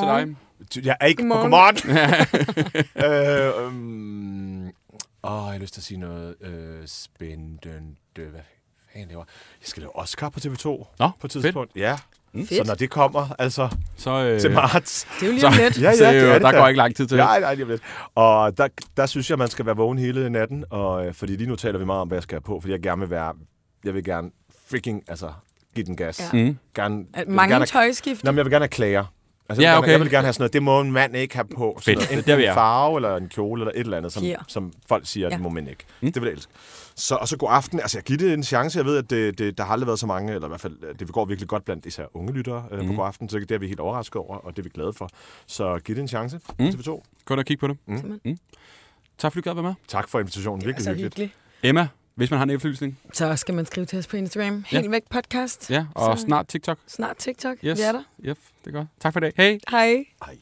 til 0.69 0.83
dig? 0.83 0.87
Jeg 0.87 0.97
er 0.99 1.05
ikke 1.05 1.23
på 1.23 1.35
Godmorgen. 1.35 1.77
øh, 3.61 3.67
um, 3.67 4.65
åh, 5.23 5.45
jeg 5.45 5.51
har 5.51 5.57
lyst 5.57 5.73
til 5.73 5.81
at 5.81 5.85
sige 5.85 5.99
noget 5.99 6.35
øh, 6.41 6.87
spændende. 6.87 7.95
Hvad 8.15 8.41
fanden 8.93 9.09
laver 9.09 9.23
jeg? 9.61 9.67
skal 9.67 9.81
lave 9.81 9.95
Oscar 9.95 10.29
på 10.29 10.39
TV2 10.39 10.67
Nå, 10.99 11.09
på 11.19 11.27
et 11.27 11.31
tidspunkt. 11.31 11.71
Ja. 11.75 11.95
Fedt. 12.35 12.49
Så 12.49 12.63
når 12.63 12.75
det 12.75 12.89
kommer, 12.89 13.35
altså 13.39 13.69
Så, 13.97 14.11
øh, 14.11 14.39
til 14.39 14.51
marts, 14.51 15.07
Det 15.19 15.23
er 15.23 15.25
jo 15.25 15.31
lige 15.31 15.41
så, 15.41 15.47
om 15.47 15.53
lidt. 15.57 15.81
Ja, 15.81 15.89
ja, 15.89 15.95
så, 15.97 16.03
det 16.03 16.17
er 16.17 16.27
øh, 16.27 16.33
det 16.33 16.41
der 16.41 16.51
går 16.51 16.67
ikke 16.67 16.77
lang 16.77 16.95
tid 16.95 17.07
til. 17.07 17.17
Nej, 17.17 17.39
nej, 17.39 17.53
lige 17.53 17.63
om 17.65 17.69
lidt. 17.69 17.81
Og 18.15 18.57
der, 18.57 18.67
der 18.97 19.05
synes 19.05 19.29
jeg, 19.29 19.37
man 19.37 19.47
skal 19.47 19.65
være 19.65 19.75
vågen 19.75 19.97
hele 19.97 20.29
natten, 20.29 20.65
og, 20.69 21.07
øh, 21.07 21.13
fordi 21.13 21.35
lige 21.35 21.47
nu 21.47 21.55
taler 21.55 21.79
vi 21.79 21.85
meget 21.85 22.01
om, 22.01 22.07
hvad 22.07 22.15
jeg 22.15 22.23
skal 22.23 22.35
have 22.35 22.41
på, 22.41 22.59
fordi 22.59 22.71
jeg 22.71 22.81
gerne 22.81 22.99
vil 22.99 23.09
være, 23.09 23.33
jeg 23.83 23.93
vil 23.93 24.03
gerne 24.03 24.31
freaking, 24.69 25.03
altså, 25.07 25.33
give 25.75 25.85
den 25.85 25.95
gas. 25.95 26.29
Ja. 26.33 26.43
Mm. 26.45 26.57
Gerne, 26.75 27.05
At 27.13 27.27
Mange 27.27 27.53
gerne, 27.53 27.65
tøjskift. 27.65 28.23
Nå, 28.23 28.31
men 28.31 28.37
jeg 28.37 28.45
vil 28.45 28.51
gerne 28.51 28.63
have 28.63 28.69
klager. 28.69 29.05
Altså, 29.49 29.61
Ja, 29.61 29.67
jeg, 29.69 29.75
vil 29.75 29.79
okay. 29.79 29.87
gerne, 29.87 29.91
jeg 29.93 30.01
vil 30.05 30.11
gerne 30.11 30.25
have 30.25 30.33
sådan 30.33 30.41
noget, 30.41 30.53
det 30.53 30.63
må 30.63 30.81
en 30.81 30.91
mand 30.91 31.15
ikke 31.15 31.35
have 31.35 31.45
på. 31.55 31.77
Sådan 31.81 31.97
Fedt. 31.97 32.11
Noget, 32.11 32.25
Det 32.25 32.33
enten 32.33 32.49
en 32.49 32.53
farve, 32.53 32.97
eller 32.97 33.15
en 33.15 33.29
kjole, 33.29 33.61
eller 33.61 33.71
et 33.75 33.79
eller 33.79 33.97
andet, 33.97 34.11
som, 34.13 34.23
som 34.47 34.73
folk 34.87 35.07
siger, 35.07 35.27
ja. 35.27 35.33
Det 35.33 35.41
må 35.41 35.49
man 35.49 35.67
ikke. 35.67 35.83
Mm. 36.01 36.11
Det 36.11 36.21
vil 36.21 36.27
jeg 36.27 36.33
elske. 36.33 36.51
Så, 36.95 37.15
og 37.15 37.27
så 37.27 37.37
god 37.37 37.49
aften. 37.51 37.79
Altså, 37.79 37.97
jeg 37.97 38.03
giver 38.03 38.17
det 38.17 38.33
en 38.33 38.43
chance. 38.43 38.77
Jeg 38.77 38.85
ved, 38.85 38.97
at 38.97 39.09
det, 39.09 39.37
det, 39.39 39.57
der 39.57 39.63
har 39.63 39.73
aldrig 39.73 39.87
været 39.87 39.99
så 39.99 40.07
mange, 40.07 40.33
eller 40.33 40.47
i 40.47 40.49
hvert 40.49 40.61
fald, 40.61 40.77
øh, 40.83 40.99
det 40.99 41.07
går 41.11 41.25
virkelig 41.25 41.47
godt 41.49 41.65
blandt 41.65 41.85
især 41.85 42.05
unge 42.13 42.33
lyttere 42.33 42.65
øh, 42.71 42.79
Mm. 42.81 42.87
på 42.87 42.93
god 42.93 43.05
aften, 43.05 43.29
så 43.29 43.39
det 43.39 43.51
er 43.51 43.57
vi 43.57 43.67
helt 43.67 43.79
overrasket 43.79 44.15
over, 44.15 44.35
og 44.37 44.51
det 44.51 44.59
er 44.59 44.63
vi 44.63 44.69
glade 44.69 44.93
for. 44.93 45.09
Så 45.47 45.79
giv 45.79 45.95
det 45.95 46.01
en 46.01 46.07
chance, 46.07 46.39
Mm. 46.59 46.65
TV2. 46.65 47.03
Gå 47.25 47.33
ind 47.33 47.39
og 47.39 47.45
kig 47.45 47.59
på 47.59 47.67
det. 47.67 47.77
Mm. 47.87 48.19
Mm. 48.25 48.37
Tak 49.17 49.31
fordi 49.31 49.41
du 49.41 49.49
gad 49.49 49.53
være 49.53 49.63
med. 49.63 49.73
Tak 49.87 50.09
for 50.09 50.19
invitationen. 50.19 50.59
Det 50.59 50.65
er 50.65 50.67
Virkelig 50.67 50.83
så 50.83 50.89
hyggeligt. 50.89 51.13
hyggeligt. 51.15 51.33
Emma, 51.63 51.87
hvis 52.15 52.31
man 52.31 52.37
har 52.37 52.43
en 52.43 52.49
efterlysning. 52.49 52.99
Så 53.13 53.35
skal 53.35 53.55
man 53.55 53.65
skrive 53.65 53.85
til 53.85 53.99
os 53.99 54.07
på 54.07 54.17
Instagram. 54.17 54.63
Ja. 54.71 54.79
Helt 54.79 54.91
væk 54.91 55.01
podcast. 55.09 55.71
Ja, 55.71 55.85
og 55.95 56.17
Så- 56.17 56.25
snart 56.25 56.47
TikTok. 56.47 56.77
Snart 56.87 57.17
TikTok. 57.17 57.57
Yes. 57.65 57.77
Vi 57.77 57.83
er 57.83 57.91
der. 57.91 58.03
Yep, 58.25 58.37
det 58.65 58.67
er 58.67 58.77
godt. 58.77 58.87
Tak 58.99 59.13
for 59.13 59.19
i 59.19 59.21
dag. 59.21 59.33
Hej. 59.37 59.59
Hej. 59.69 60.05
Ej. 60.21 60.37